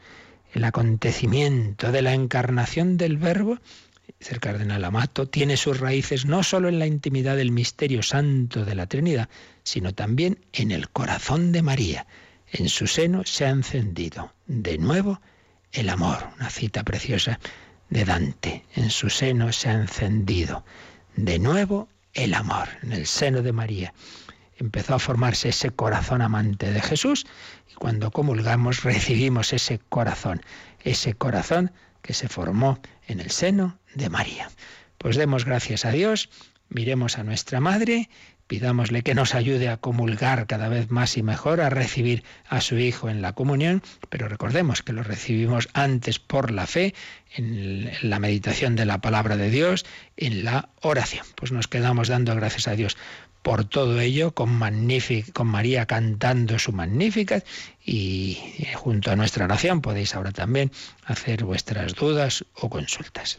El 0.54 0.62
acontecimiento 0.62 1.90
de 1.90 2.02
la 2.02 2.14
encarnación 2.14 2.96
del 2.96 3.16
Verbo 3.16 3.58
el 4.20 4.40
cardenal 4.40 4.84
Amato, 4.84 5.28
tiene 5.28 5.56
sus 5.56 5.80
raíces 5.80 6.24
no 6.24 6.42
solo 6.42 6.68
en 6.68 6.78
la 6.78 6.86
intimidad 6.86 7.36
del 7.36 7.52
misterio 7.52 8.02
santo 8.02 8.64
de 8.64 8.74
la 8.74 8.86
Trinidad, 8.86 9.28
sino 9.62 9.94
también 9.94 10.44
en 10.52 10.70
el 10.70 10.88
corazón 10.88 11.52
de 11.52 11.62
María. 11.62 12.06
En 12.50 12.68
su 12.68 12.86
seno 12.86 13.24
se 13.24 13.44
ha 13.44 13.50
encendido 13.50 14.32
de 14.46 14.78
nuevo 14.78 15.20
el 15.72 15.88
amor, 15.88 16.28
una 16.36 16.50
cita 16.50 16.82
preciosa 16.84 17.38
de 17.90 18.04
Dante. 18.04 18.64
En 18.74 18.90
su 18.90 19.10
seno 19.10 19.52
se 19.52 19.68
ha 19.68 19.74
encendido 19.74 20.64
de 21.16 21.38
nuevo 21.38 21.88
el 22.14 22.34
amor, 22.34 22.68
en 22.82 22.92
el 22.92 23.06
seno 23.06 23.42
de 23.42 23.52
María. 23.52 23.92
Empezó 24.58 24.94
a 24.94 24.98
formarse 24.98 25.50
ese 25.50 25.70
corazón 25.70 26.22
amante 26.22 26.72
de 26.72 26.80
Jesús 26.80 27.26
y 27.70 27.74
cuando 27.74 28.10
comulgamos 28.10 28.84
recibimos 28.84 29.52
ese 29.52 29.78
corazón, 29.78 30.40
ese 30.80 31.14
corazón 31.14 31.72
que 32.00 32.14
se 32.14 32.28
formó 32.28 32.78
en 33.06 33.20
el 33.20 33.30
seno 33.30 33.78
de 33.96 34.10
María. 34.10 34.50
Pues 34.98 35.16
demos 35.16 35.44
gracias 35.44 35.84
a 35.84 35.90
Dios, 35.90 36.28
miremos 36.68 37.18
a 37.18 37.24
nuestra 37.24 37.60
Madre, 37.60 38.08
pidámosle 38.46 39.02
que 39.02 39.14
nos 39.14 39.34
ayude 39.34 39.68
a 39.68 39.76
comulgar 39.76 40.46
cada 40.46 40.68
vez 40.68 40.90
más 40.90 41.16
y 41.16 41.22
mejor, 41.22 41.60
a 41.60 41.70
recibir 41.70 42.22
a 42.48 42.60
su 42.60 42.78
Hijo 42.78 43.08
en 43.08 43.22
la 43.22 43.32
comunión, 43.32 43.82
pero 44.08 44.28
recordemos 44.28 44.82
que 44.82 44.92
lo 44.92 45.02
recibimos 45.02 45.68
antes 45.72 46.18
por 46.18 46.50
la 46.50 46.66
fe, 46.66 46.94
en 47.34 47.90
la 48.02 48.18
meditación 48.18 48.76
de 48.76 48.86
la 48.86 49.00
palabra 49.00 49.36
de 49.36 49.50
Dios, 49.50 49.84
en 50.16 50.44
la 50.44 50.68
oración. 50.80 51.26
Pues 51.34 51.52
nos 51.52 51.66
quedamos 51.66 52.08
dando 52.08 52.34
gracias 52.34 52.68
a 52.68 52.76
Dios 52.76 52.96
por 53.42 53.64
todo 53.64 54.00
ello, 54.00 54.34
con, 54.34 54.60
con 55.32 55.46
María 55.46 55.86
cantando 55.86 56.58
su 56.58 56.72
magnífica 56.72 57.44
y 57.84 58.38
eh, 58.58 58.72
junto 58.74 59.12
a 59.12 59.16
nuestra 59.16 59.44
oración 59.44 59.82
podéis 59.82 60.16
ahora 60.16 60.32
también 60.32 60.72
hacer 61.04 61.44
vuestras 61.44 61.94
dudas 61.94 62.44
o 62.54 62.68
consultas. 62.68 63.38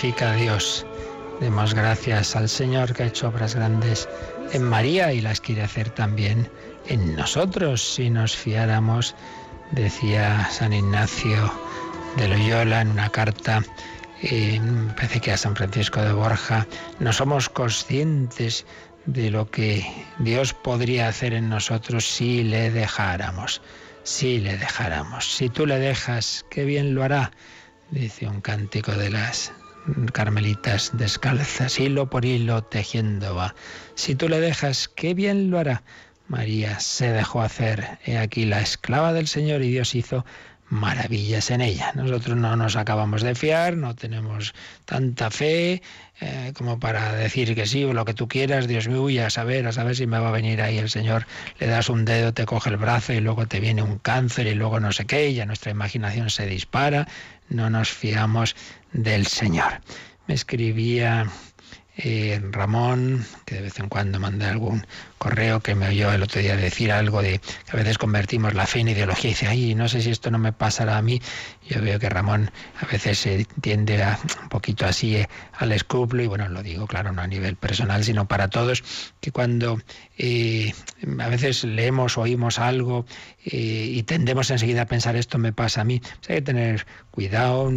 Dios. 0.00 0.86
Demos 1.40 1.74
gracias 1.74 2.36
al 2.36 2.48
Señor 2.48 2.94
que 2.94 3.02
ha 3.02 3.06
hecho 3.06 3.28
obras 3.28 3.56
grandes 3.56 4.08
en 4.52 4.62
María 4.62 5.12
y 5.12 5.20
las 5.20 5.40
quiere 5.40 5.62
hacer 5.62 5.90
también 5.90 6.48
en 6.86 7.16
nosotros 7.16 7.82
si 7.82 8.08
nos 8.08 8.36
fiáramos, 8.36 9.16
decía 9.72 10.48
San 10.52 10.72
Ignacio 10.72 11.52
de 12.16 12.28
Loyola 12.28 12.82
en 12.82 12.90
una 12.90 13.10
carta, 13.10 13.64
parece 14.94 15.20
que 15.20 15.32
a 15.32 15.36
San 15.36 15.56
Francisco 15.56 16.00
de 16.00 16.12
Borja, 16.12 16.64
no 17.00 17.12
somos 17.12 17.48
conscientes 17.48 18.66
de 19.06 19.30
lo 19.32 19.50
que 19.50 19.84
Dios 20.20 20.54
podría 20.54 21.08
hacer 21.08 21.34
en 21.34 21.48
nosotros 21.48 22.06
si 22.06 22.44
le 22.44 22.70
dejáramos, 22.70 23.62
si 24.04 24.38
le 24.38 24.56
dejáramos. 24.58 25.34
Si 25.34 25.48
tú 25.48 25.66
le 25.66 25.80
dejas, 25.80 26.44
qué 26.50 26.64
bien 26.64 26.94
lo 26.94 27.02
hará, 27.02 27.32
dice 27.90 28.28
un 28.28 28.40
cántico 28.40 28.92
de 28.92 29.10
las 29.10 29.52
carmelitas 30.12 30.90
descalzas, 30.94 31.78
hilo 31.78 32.10
por 32.10 32.24
hilo 32.24 32.62
tejiendo 32.62 33.34
va. 33.34 33.54
Si 33.94 34.14
tú 34.14 34.28
le 34.28 34.40
dejas, 34.40 34.88
qué 34.88 35.14
bien 35.14 35.50
lo 35.50 35.58
hará. 35.58 35.82
María 36.28 36.78
se 36.78 37.10
dejó 37.10 37.40
hacer, 37.40 37.98
he 38.04 38.18
aquí 38.18 38.44
la 38.44 38.60
esclava 38.60 39.12
del 39.12 39.26
Señor 39.26 39.62
y 39.62 39.70
Dios 39.70 39.94
hizo 39.94 40.26
maravillas 40.68 41.50
en 41.50 41.62
ella. 41.62 41.92
Nosotros 41.94 42.36
no 42.36 42.54
nos 42.56 42.76
acabamos 42.76 43.22
de 43.22 43.34
fiar, 43.34 43.76
no 43.76 43.94
tenemos 43.94 44.54
tanta 44.84 45.30
fe 45.30 45.82
eh, 46.20 46.52
como 46.56 46.78
para 46.78 47.14
decir 47.14 47.54
que 47.54 47.66
sí 47.66 47.84
o 47.84 47.92
lo 47.92 48.04
que 48.04 48.12
tú 48.12 48.28
quieras, 48.28 48.66
Dios 48.66 48.88
mío, 48.88 49.08
y 49.08 49.18
a 49.18 49.30
saber, 49.30 49.66
a 49.66 49.72
saber 49.72 49.96
si 49.96 50.06
me 50.06 50.18
va 50.18 50.28
a 50.28 50.32
venir 50.32 50.60
ahí 50.60 50.78
el 50.78 50.90
Señor, 50.90 51.26
le 51.58 51.68
das 51.68 51.88
un 51.88 52.04
dedo, 52.04 52.34
te 52.34 52.44
coge 52.44 52.70
el 52.70 52.76
brazo 52.76 53.12
y 53.12 53.20
luego 53.20 53.46
te 53.46 53.60
viene 53.60 53.82
un 53.82 53.98
cáncer 53.98 54.46
y 54.46 54.54
luego 54.54 54.80
no 54.80 54.92
sé 54.92 55.06
qué, 55.06 55.30
y 55.30 55.34
ya 55.34 55.46
nuestra 55.46 55.70
imaginación 55.70 56.28
se 56.28 56.46
dispara, 56.46 57.06
no 57.48 57.70
nos 57.70 57.90
fiamos 57.90 58.56
del 58.92 59.26
Señor. 59.26 59.80
Me 60.26 60.34
escribía 60.34 61.26
eh, 62.00 62.40
Ramón, 62.52 63.26
que 63.44 63.56
de 63.56 63.62
vez 63.62 63.80
en 63.80 63.88
cuando 63.88 64.20
manda 64.20 64.48
algún 64.48 64.86
correo 65.18 65.58
que 65.60 65.74
me 65.74 65.88
oyó 65.88 66.12
el 66.12 66.22
otro 66.22 66.40
día 66.40 66.54
decir 66.54 66.92
algo 66.92 67.22
de 67.22 67.40
que 67.40 67.72
a 67.72 67.74
veces 67.74 67.98
convertimos 67.98 68.54
la 68.54 68.66
fe 68.66 68.80
en 68.80 68.88
ideología 68.88 69.30
y 69.30 69.34
dice, 69.34 69.46
ay, 69.48 69.74
no 69.74 69.88
sé 69.88 70.00
si 70.00 70.10
esto 70.10 70.30
no 70.30 70.38
me 70.38 70.52
pasará 70.52 70.96
a 70.96 71.02
mí. 71.02 71.20
Yo 71.68 71.82
veo 71.82 71.98
que 71.98 72.08
Ramón 72.08 72.52
a 72.80 72.86
veces 72.86 73.18
se 73.18 73.46
tiende 73.60 74.00
a, 74.00 74.16
un 74.40 74.48
poquito 74.48 74.86
así 74.86 75.16
eh, 75.16 75.28
al 75.54 75.72
escrúpulo 75.72 76.22
y 76.22 76.28
bueno, 76.28 76.48
lo 76.48 76.62
digo 76.62 76.86
claro, 76.86 77.10
no 77.10 77.20
a 77.20 77.26
nivel 77.26 77.56
personal, 77.56 78.04
sino 78.04 78.28
para 78.28 78.46
todos, 78.46 78.84
que 79.20 79.32
cuando 79.32 79.80
eh, 80.18 80.72
a 81.20 81.28
veces 81.28 81.64
leemos 81.64 82.18
o 82.18 82.22
oímos 82.22 82.58
algo 82.58 83.06
y 83.50 84.02
tendemos 84.02 84.50
enseguida 84.50 84.82
a 84.82 84.86
pensar 84.86 85.16
esto 85.16 85.38
me 85.38 85.54
pasa 85.54 85.80
a 85.80 85.84
mí, 85.84 86.02
hay 86.28 86.36
que 86.36 86.42
tener 86.42 86.86
cuidado, 87.10 87.72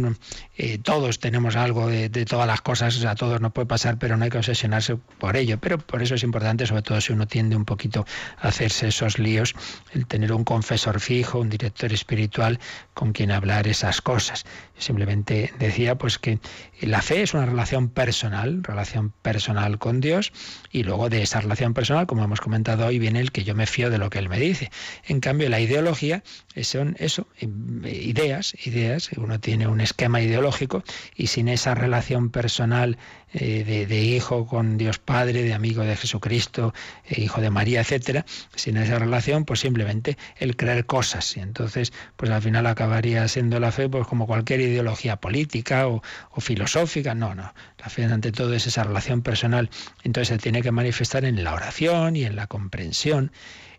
todos 0.82 1.18
tenemos 1.18 1.56
algo 1.56 1.88
de, 1.88 2.10
de 2.10 2.26
todas 2.26 2.46
las 2.46 2.60
cosas, 2.60 3.02
a 3.04 3.14
todos 3.14 3.40
nos 3.40 3.52
puede 3.52 3.66
pasar, 3.66 3.98
pero 3.98 4.16
no 4.16 4.24
hay 4.24 4.30
que 4.30 4.38
obsesionarse 4.38 4.96
por 5.18 5.36
ello. 5.36 5.58
Pero 5.58 5.78
por 5.78 6.02
eso 6.02 6.14
es 6.14 6.22
importante, 6.22 6.66
sobre 6.66 6.82
todo 6.82 7.00
si 7.00 7.12
uno 7.12 7.26
tiende 7.26 7.56
un 7.56 7.64
poquito 7.64 8.04
a 8.38 8.48
hacerse 8.48 8.88
esos 8.88 9.18
líos, 9.18 9.54
el 9.92 10.06
tener 10.06 10.32
un 10.32 10.44
confesor 10.44 11.00
fijo, 11.00 11.38
un 11.38 11.48
director 11.48 11.92
espiritual 11.92 12.58
con 12.94 13.12
quien 13.12 13.30
hablar 13.30 13.66
esas 13.68 14.00
cosas. 14.00 14.44
simplemente 14.78 15.52
decía 15.58 15.96
pues 15.96 16.18
que 16.18 16.38
la 16.80 17.02
fe 17.02 17.22
es 17.22 17.34
una 17.34 17.46
relación 17.46 17.88
personal, 17.88 18.62
relación 18.64 19.12
personal 19.22 19.78
con 19.78 20.00
Dios, 20.00 20.32
y 20.70 20.82
luego 20.82 21.08
de 21.08 21.22
esa 21.22 21.40
relación 21.40 21.74
personal, 21.74 22.06
como 22.06 22.22
hemos 22.32 22.40
comentado 22.40 22.86
hoy, 22.86 22.98
viene 22.98 23.20
el 23.20 23.30
que 23.30 23.44
yo 23.44 23.54
me 23.54 23.66
fío 23.66 23.90
de 23.90 23.98
lo 23.98 24.08
que 24.08 24.18
Él 24.18 24.30
me 24.30 24.40
dice. 24.40 24.70
En 25.06 25.20
cambio, 25.20 25.50
la 25.50 25.60
ideología 25.60 26.22
son 26.62 26.96
eso, 26.98 27.26
ideas, 27.38 28.54
ideas, 28.66 29.10
uno 29.18 29.38
tiene 29.38 29.66
un 29.66 29.82
esquema 29.82 30.22
ideológico 30.22 30.82
y 31.14 31.26
sin 31.26 31.48
esa 31.48 31.74
relación 31.74 32.30
personal 32.30 32.96
eh, 33.34 33.86
de, 33.88 34.02
hijo 34.02 34.46
con 34.46 34.76
Dios 34.76 34.98
Padre, 34.98 35.42
de 35.42 35.54
amigo 35.54 35.82
de 35.82 35.96
Jesucristo, 35.96 36.74
eh, 37.06 37.22
hijo 37.22 37.40
de 37.40 37.50
María, 37.50 37.80
etcétera, 37.80 38.26
sin 38.54 38.76
esa 38.76 38.98
relación, 38.98 39.44
pues 39.44 39.60
simplemente 39.60 40.18
el 40.36 40.56
creer 40.56 40.84
cosas. 40.84 41.36
Y 41.36 41.40
entonces, 41.40 41.92
pues 42.16 42.30
al 42.30 42.42
final 42.42 42.66
acabaría 42.66 43.26
siendo 43.28 43.58
la 43.58 43.72
fe, 43.72 43.88
pues 43.88 44.06
como 44.06 44.26
cualquier 44.26 44.60
ideología 44.60 45.16
política 45.16 45.88
o, 45.88 46.02
filosófica. 46.38 47.14
No, 47.14 47.34
no. 47.34 47.54
La 47.78 47.88
fe 47.88 48.04
ante 48.04 48.32
todo 48.32 48.52
es 48.54 48.66
esa 48.66 48.84
relación 48.84 49.22
personal. 49.22 49.70
Entonces 50.02 50.28
se 50.28 50.38
tiene 50.38 50.62
que 50.62 50.72
manifestar 50.72 51.24
en 51.24 51.42
la 51.42 51.54
oración 51.54 52.16
y 52.16 52.24
en 52.24 52.36
la 52.36 52.46
comprensión. 52.46 53.32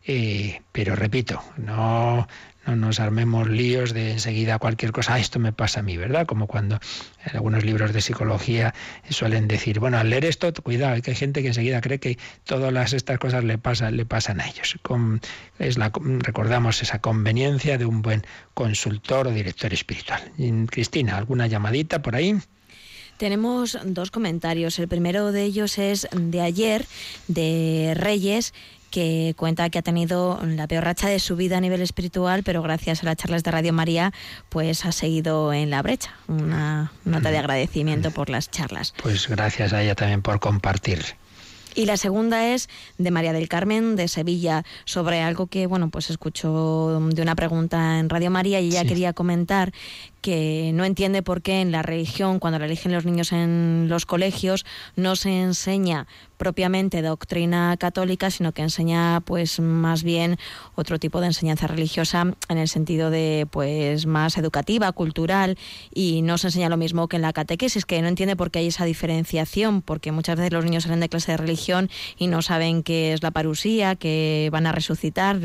Eh, 0.06 0.62
pero 0.72 0.96
repito, 0.96 1.42
no, 1.58 2.28
no 2.66 2.76
nos 2.76 3.00
armemos 3.00 3.50
líos 3.50 3.94
de 3.94 4.12
enseguida 4.12 4.60
cualquier 4.60 4.92
cosa, 4.92 5.16
ah, 5.16 5.20
esto 5.20 5.40
me 5.40 5.52
pasa 5.52 5.82
a 5.82 5.84
mí, 5.84 5.98
¿verdad? 5.98 6.26
Como 6.26 6.48
cuando 6.48 6.80
en 7.26 7.36
algunos 7.36 7.64
libros 7.64 7.94
de 7.94 8.02
psicología 8.02 8.74
suelen 9.10 9.48
decir, 9.48 9.80
bueno, 9.80 9.98
al 9.98 10.10
leer 10.10 10.26
esto, 10.26 10.54
cuidado, 10.54 11.02
que 11.02 11.12
hay 11.12 11.18
gente 11.18 11.42
que 11.42 11.50
enseguida 11.50 11.82
cree 11.82 12.00
que 12.00 12.18
todas 12.46 12.94
estas 12.94 13.20
cosas 13.20 13.44
le 13.44 13.58
pasan, 13.58 13.98
le 13.98 14.06
pasan 14.06 14.40
a 14.40 14.48
ellos. 14.48 14.76
es 15.60 15.78
la, 15.78 15.92
recordamos 16.20 16.82
esa 16.82 17.00
conveniencia 17.00 17.78
de 17.78 17.86
un 17.86 18.02
buen 18.02 18.26
consultor 18.54 19.28
o 19.28 19.32
director 19.32 19.74
espiritual. 19.74 20.22
Cristina, 20.70 21.18
¿alguna 21.18 21.48
llamadita 21.48 22.02
por 22.02 22.16
ahí? 22.16 22.38
Tenemos 23.18 23.78
dos 23.86 24.12
comentarios. 24.12 24.80
El 24.80 24.88
primero 24.88 25.32
de 25.32 25.44
ellos 25.44 25.78
es 25.78 26.08
de 26.12 26.42
ayer, 26.42 26.86
de 27.28 27.94
Reyes, 27.96 28.54
que 28.94 29.34
cuenta 29.36 29.72
que 29.72 29.80
ha 29.80 29.82
tenido 29.82 30.40
la 30.46 30.68
peor 30.68 30.84
racha 30.84 31.10
de 31.10 31.18
su 31.18 31.36
vida 31.36 31.58
a 31.58 31.62
nivel 31.62 31.82
espiritual, 31.82 32.44
pero 32.44 32.62
gracias 32.62 33.02
a 33.02 33.08
las 33.08 33.16
charlas 33.16 33.44
de 33.44 33.50
Radio 33.50 33.74
María, 33.74 34.14
pues 34.50 34.86
ha 34.86 34.92
seguido 34.92 35.52
en 35.52 35.72
la 35.72 35.82
brecha. 35.82 36.14
Una 36.28 36.92
nota 37.04 37.32
de 37.32 37.40
agradecimiento 37.40 38.12
por 38.12 38.30
las 38.30 38.52
charlas. 38.52 38.94
Pues 39.02 39.28
gracias 39.28 39.74
a 39.74 39.82
ella 39.82 39.96
también 39.96 40.22
por 40.22 40.40
compartir. 40.40 41.04
Y 41.74 41.88
la 41.88 41.98
segunda 41.98 42.54
es 42.54 42.70
de 43.00 43.10
María 43.10 43.34
del 43.34 43.50
Carmen 43.50 43.96
de 43.96 44.08
Sevilla 44.08 44.64
sobre 44.86 45.22
algo 45.22 45.48
que 45.48 45.66
bueno 45.66 45.90
pues 45.90 46.12
escuchó 46.12 47.00
de 47.10 47.22
una 47.24 47.34
pregunta 47.34 47.98
en 47.98 48.10
Radio 48.10 48.30
María 48.30 48.60
y 48.60 48.68
ella 48.68 48.86
quería 48.86 49.14
comentar 49.14 49.74
que 50.24 50.72
no 50.74 50.86
entiende 50.86 51.22
por 51.22 51.42
qué 51.42 51.60
en 51.60 51.74
la 51.74 51.84
religión, 51.84 52.40
cuando 52.40 52.58
la 52.58 52.66
eligen 52.66 52.94
los 52.94 53.04
niños 53.04 53.34
en 53.34 53.88
los 53.90 54.06
colegios, 54.06 54.66
no 54.96 55.18
se 55.18 55.42
enseña 55.42 56.08
propiamente 56.38 57.02
doctrina 57.02 57.76
católica, 57.78 58.32
sino 58.32 58.54
que 58.54 58.62
enseña 58.62 59.22
pues 59.22 59.60
más 59.60 60.04
bien 60.04 60.38
otro 60.76 60.98
tipo 60.98 61.20
de 61.22 61.28
enseñanza 61.28 61.68
religiosa 61.68 62.34
en 62.50 62.58
el 62.58 62.68
sentido 62.68 63.10
de 63.10 63.48
pues 63.52 64.06
más 64.06 64.38
educativa, 64.38 64.92
cultural 64.94 65.58
y 65.94 66.22
no 66.22 66.38
se 66.38 66.48
enseña 66.48 66.70
lo 66.70 66.78
mismo 66.78 67.08
que 67.08 67.18
en 67.18 67.22
la 67.22 67.34
catequesis, 67.34 67.86
que 67.86 68.02
no 68.02 68.08
entiende 68.08 68.36
por 68.36 68.50
qué 68.50 68.60
hay 68.60 68.68
esa 68.68 68.86
diferenciación, 68.86 69.82
porque 69.82 70.12
muchas 70.12 70.38
veces 70.38 70.54
los 70.54 70.64
niños 70.64 70.84
salen 70.84 71.02
de 71.02 71.10
clase 71.10 71.34
de 71.34 71.38
religión 71.38 71.90
y 72.18 72.28
no 72.28 72.42
saben 72.42 72.82
qué 72.82 73.14
es 73.14 73.24
la 73.24 73.32
parusía, 73.32 73.96
que 73.96 74.50
van 74.52 74.68
a 74.68 74.72
resucitar, 74.72 75.40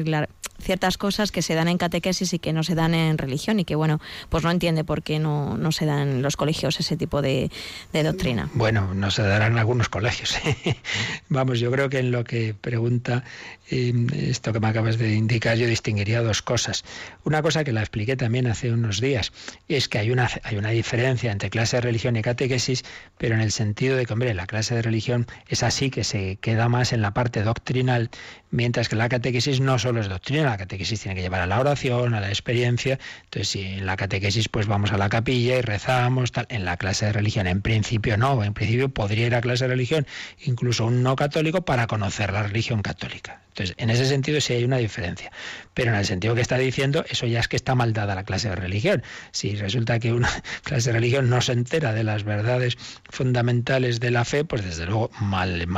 ciertas 0.60 0.98
cosas 0.98 1.32
que 1.32 1.42
se 1.42 1.54
dan 1.54 1.68
en 1.68 1.78
catequesis 1.78 2.32
y 2.32 2.38
que 2.38 2.52
no 2.52 2.62
se 2.62 2.74
dan 2.74 2.94
en 2.94 3.18
religión 3.18 3.60
y 3.60 3.64
que 3.64 3.74
bueno, 3.74 4.00
pues 4.28 4.44
no 4.44 4.50
entiende 4.50 4.84
por 4.84 5.02
qué 5.02 5.18
no, 5.18 5.56
no 5.56 5.72
se 5.72 5.86
dan 5.86 6.08
en 6.08 6.22
los 6.22 6.36
colegios 6.36 6.80
ese 6.80 6.96
tipo 6.96 7.22
de, 7.22 7.50
doctrina. 7.92 8.48
Bueno, 8.54 8.94
no 8.94 9.10
se 9.10 9.22
darán 9.22 9.52
en 9.52 9.58
algunos 9.58 9.88
colegios. 9.88 10.36
Vamos, 11.28 11.60
yo 11.60 11.70
creo 11.70 11.88
que 11.88 11.98
en 11.98 12.10
lo 12.10 12.24
que 12.24 12.54
pregunta 12.54 13.24
eh, 13.57 13.57
esto 13.70 14.52
que 14.52 14.60
me 14.60 14.68
acabas 14.68 14.98
de 14.98 15.14
indicar, 15.14 15.56
yo 15.56 15.66
distinguiría 15.66 16.22
dos 16.22 16.42
cosas. 16.42 16.84
Una 17.24 17.42
cosa 17.42 17.64
que 17.64 17.72
la 17.72 17.80
expliqué 17.80 18.16
también 18.16 18.46
hace 18.46 18.72
unos 18.72 19.00
días, 19.00 19.32
es 19.68 19.88
que 19.88 19.98
hay 19.98 20.10
una, 20.10 20.28
hay 20.42 20.56
una 20.56 20.70
diferencia 20.70 21.30
entre 21.30 21.50
clase 21.50 21.76
de 21.76 21.82
religión 21.82 22.16
y 22.16 22.22
catequesis, 22.22 22.84
pero 23.18 23.34
en 23.34 23.40
el 23.40 23.52
sentido 23.52 23.96
de 23.96 24.06
que, 24.06 24.12
hombre, 24.12 24.34
la 24.34 24.46
clase 24.46 24.74
de 24.74 24.82
religión 24.82 25.26
es 25.48 25.62
así 25.62 25.90
que 25.90 26.04
se 26.04 26.36
queda 26.36 26.68
más 26.68 26.92
en 26.92 27.02
la 27.02 27.12
parte 27.12 27.42
doctrinal, 27.42 28.10
mientras 28.50 28.88
que 28.88 28.96
la 28.96 29.08
catequesis 29.08 29.60
no 29.60 29.78
solo 29.78 30.00
es 30.00 30.08
doctrina, 30.08 30.44
la 30.44 30.56
catequesis 30.56 31.00
tiene 31.00 31.14
que 31.14 31.22
llevar 31.22 31.42
a 31.42 31.46
la 31.46 31.60
oración, 31.60 32.14
a 32.14 32.20
la 32.20 32.28
experiencia. 32.28 32.98
Entonces, 33.24 33.48
si 33.48 33.62
en 33.62 33.86
la 33.86 33.96
catequesis 33.96 34.48
pues 34.48 34.66
vamos 34.66 34.92
a 34.92 34.98
la 34.98 35.08
capilla 35.08 35.58
y 35.58 35.62
rezamos, 35.62 36.32
tal, 36.32 36.46
en 36.48 36.64
la 36.64 36.76
clase 36.76 37.06
de 37.06 37.12
religión, 37.12 37.46
en 37.46 37.60
principio 37.60 38.16
no, 38.16 38.42
en 38.42 38.54
principio 38.54 38.88
podría 38.88 39.26
ir 39.26 39.34
a 39.34 39.40
clase 39.40 39.64
de 39.64 39.68
religión 39.68 40.06
incluso 40.44 40.86
un 40.86 41.02
no 41.02 41.16
católico 41.16 41.62
para 41.62 41.86
conocer 41.86 42.32
la 42.32 42.42
religión 42.42 42.82
católica. 42.82 43.42
Entonces, 43.58 43.74
en 43.78 43.90
ese 43.90 44.06
sentido 44.06 44.40
sí 44.40 44.54
hay 44.54 44.64
una 44.64 44.78
diferencia. 44.78 45.30
Pero 45.74 45.90
en 45.90 45.98
el 45.98 46.06
sentido 46.06 46.34
que 46.34 46.40
está 46.40 46.56
diciendo, 46.56 47.04
eso 47.08 47.26
ya 47.26 47.40
es 47.40 47.48
que 47.48 47.56
está 47.56 47.74
mal 47.74 47.92
dada 47.92 48.14
la 48.14 48.24
clase 48.24 48.48
de 48.48 48.56
religión. 48.56 49.02
Si 49.32 49.54
resulta 49.54 49.98
que 49.98 50.12
una 50.12 50.30
clase 50.62 50.90
de 50.90 50.94
religión 50.94 51.28
no 51.28 51.40
se 51.40 51.52
entera 51.52 51.92
de 51.92 52.04
las 52.04 52.24
verdades 52.24 52.78
fundamentales 53.10 54.00
de 54.00 54.10
la 54.10 54.24
fe, 54.24 54.44
pues 54.44 54.64
desde 54.64 54.86
luego 54.86 55.10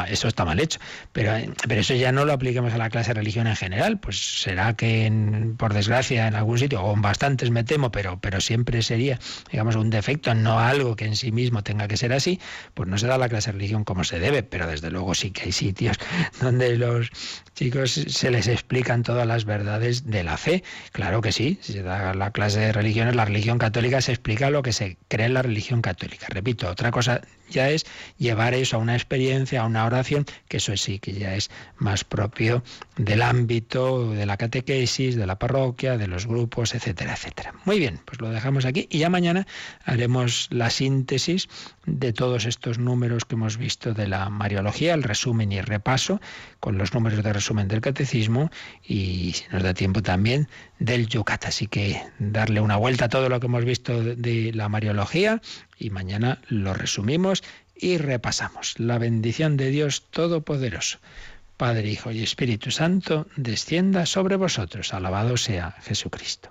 eso 0.08 0.28
está 0.28 0.44
mal 0.44 0.60
hecho. 0.60 0.78
Pero, 1.12 1.32
pero 1.66 1.80
eso 1.80 1.94
ya 1.94 2.12
no 2.12 2.24
lo 2.24 2.32
apliquemos 2.32 2.72
a 2.72 2.78
la 2.78 2.90
clase 2.90 3.10
de 3.10 3.14
religión 3.14 3.46
en 3.46 3.56
general, 3.56 3.98
pues 3.98 4.42
será 4.42 4.50
será 4.60 4.74
que 4.74 5.10
por 5.56 5.72
desgracia 5.72 6.26
en 6.26 6.34
algún 6.34 6.58
sitio, 6.58 6.82
o 6.82 6.92
en 6.92 7.00
bastantes 7.00 7.50
me 7.50 7.64
temo, 7.64 7.90
pero, 7.90 8.20
pero 8.20 8.40
siempre 8.40 8.82
sería, 8.82 9.18
digamos, 9.50 9.74
un 9.76 9.90
defecto, 9.90 10.34
no 10.34 10.58
algo 10.58 10.96
que 10.96 11.06
en 11.06 11.16
sí 11.16 11.32
mismo 11.32 11.62
tenga 11.62 11.88
que 11.88 11.96
ser 11.96 12.12
así, 12.12 12.40
pues 12.74 12.88
no 12.88 12.98
se 12.98 13.06
da 13.06 13.16
la 13.16 13.28
clase 13.28 13.48
de 13.48 13.52
religión 13.52 13.84
como 13.84 14.04
se 14.04 14.18
debe, 14.18 14.42
pero 14.42 14.66
desde 14.66 14.90
luego 14.90 15.14
sí 15.14 15.30
que 15.30 15.44
hay 15.44 15.52
sitios 15.52 15.96
donde 16.42 16.76
los 16.76 17.10
chicos 17.54 17.69
se 17.86 18.30
les 18.30 18.48
explican 18.48 19.02
todas 19.02 19.26
las 19.26 19.44
verdades 19.44 20.06
de 20.06 20.24
la 20.24 20.36
fe. 20.36 20.62
Claro 20.92 21.20
que 21.20 21.32
sí, 21.32 21.58
si 21.62 21.72
se 21.72 21.82
da 21.82 22.14
la 22.14 22.30
clase 22.30 22.60
de 22.60 22.72
religiones, 22.72 23.14
la 23.14 23.24
religión 23.24 23.58
católica 23.58 24.00
se 24.00 24.12
explica 24.12 24.50
lo 24.50 24.62
que 24.62 24.72
se 24.72 24.96
cree 25.08 25.26
en 25.26 25.34
la 25.34 25.42
religión 25.42 25.82
católica. 25.82 26.26
Repito, 26.28 26.68
otra 26.68 26.90
cosa 26.90 27.20
ya 27.50 27.70
es 27.70 27.86
llevar 28.18 28.54
eso 28.54 28.76
a 28.76 28.80
una 28.80 28.94
experiencia, 28.94 29.62
a 29.62 29.66
una 29.66 29.84
oración, 29.84 30.26
que 30.48 30.58
eso 30.58 30.76
sí, 30.76 30.98
que 30.98 31.12
ya 31.12 31.34
es 31.34 31.50
más 31.76 32.04
propio 32.04 32.62
del 32.96 33.22
ámbito 33.22 34.10
de 34.12 34.26
la 34.26 34.36
catequesis, 34.36 35.16
de 35.16 35.26
la 35.26 35.38
parroquia, 35.38 35.98
de 35.98 36.06
los 36.06 36.26
grupos, 36.26 36.74
etcétera, 36.74 37.14
etcétera. 37.14 37.54
Muy 37.64 37.78
bien, 37.78 38.00
pues 38.04 38.20
lo 38.20 38.30
dejamos 38.30 38.64
aquí 38.64 38.86
y 38.90 38.98
ya 38.98 39.10
mañana 39.10 39.46
haremos 39.84 40.48
la 40.50 40.70
síntesis 40.70 41.48
de 41.86 42.12
todos 42.12 42.44
estos 42.46 42.78
números 42.78 43.24
que 43.24 43.34
hemos 43.34 43.56
visto 43.56 43.94
de 43.94 44.06
la 44.06 44.28
Mariología, 44.30 44.94
el 44.94 45.02
resumen 45.02 45.52
y 45.52 45.60
repaso, 45.60 46.20
con 46.60 46.78
los 46.78 46.94
números 46.94 47.22
de 47.22 47.32
resumen 47.32 47.68
del 47.68 47.80
catecismo 47.80 48.50
y, 48.82 49.32
si 49.32 49.44
nos 49.52 49.62
da 49.62 49.74
tiempo 49.74 50.02
también, 50.02 50.48
del 50.80 51.06
Yucat. 51.06 51.44
Así 51.44 51.68
que 51.68 52.02
darle 52.18 52.60
una 52.60 52.76
vuelta 52.76 53.04
a 53.04 53.08
todo 53.08 53.28
lo 53.28 53.38
que 53.38 53.46
hemos 53.46 53.64
visto 53.64 54.02
de 54.02 54.52
la 54.52 54.68
Mariología 54.68 55.40
y 55.78 55.90
mañana 55.90 56.40
lo 56.48 56.74
resumimos 56.74 57.44
y 57.76 57.98
repasamos. 57.98 58.74
La 58.78 58.98
bendición 58.98 59.56
de 59.56 59.70
Dios 59.70 60.02
Todopoderoso. 60.10 60.98
Padre, 61.56 61.90
Hijo 61.90 62.10
y 62.10 62.22
Espíritu 62.22 62.70
Santo, 62.70 63.28
descienda 63.36 64.06
sobre 64.06 64.36
vosotros. 64.36 64.94
Alabado 64.94 65.36
sea 65.36 65.76
Jesucristo. 65.82 66.50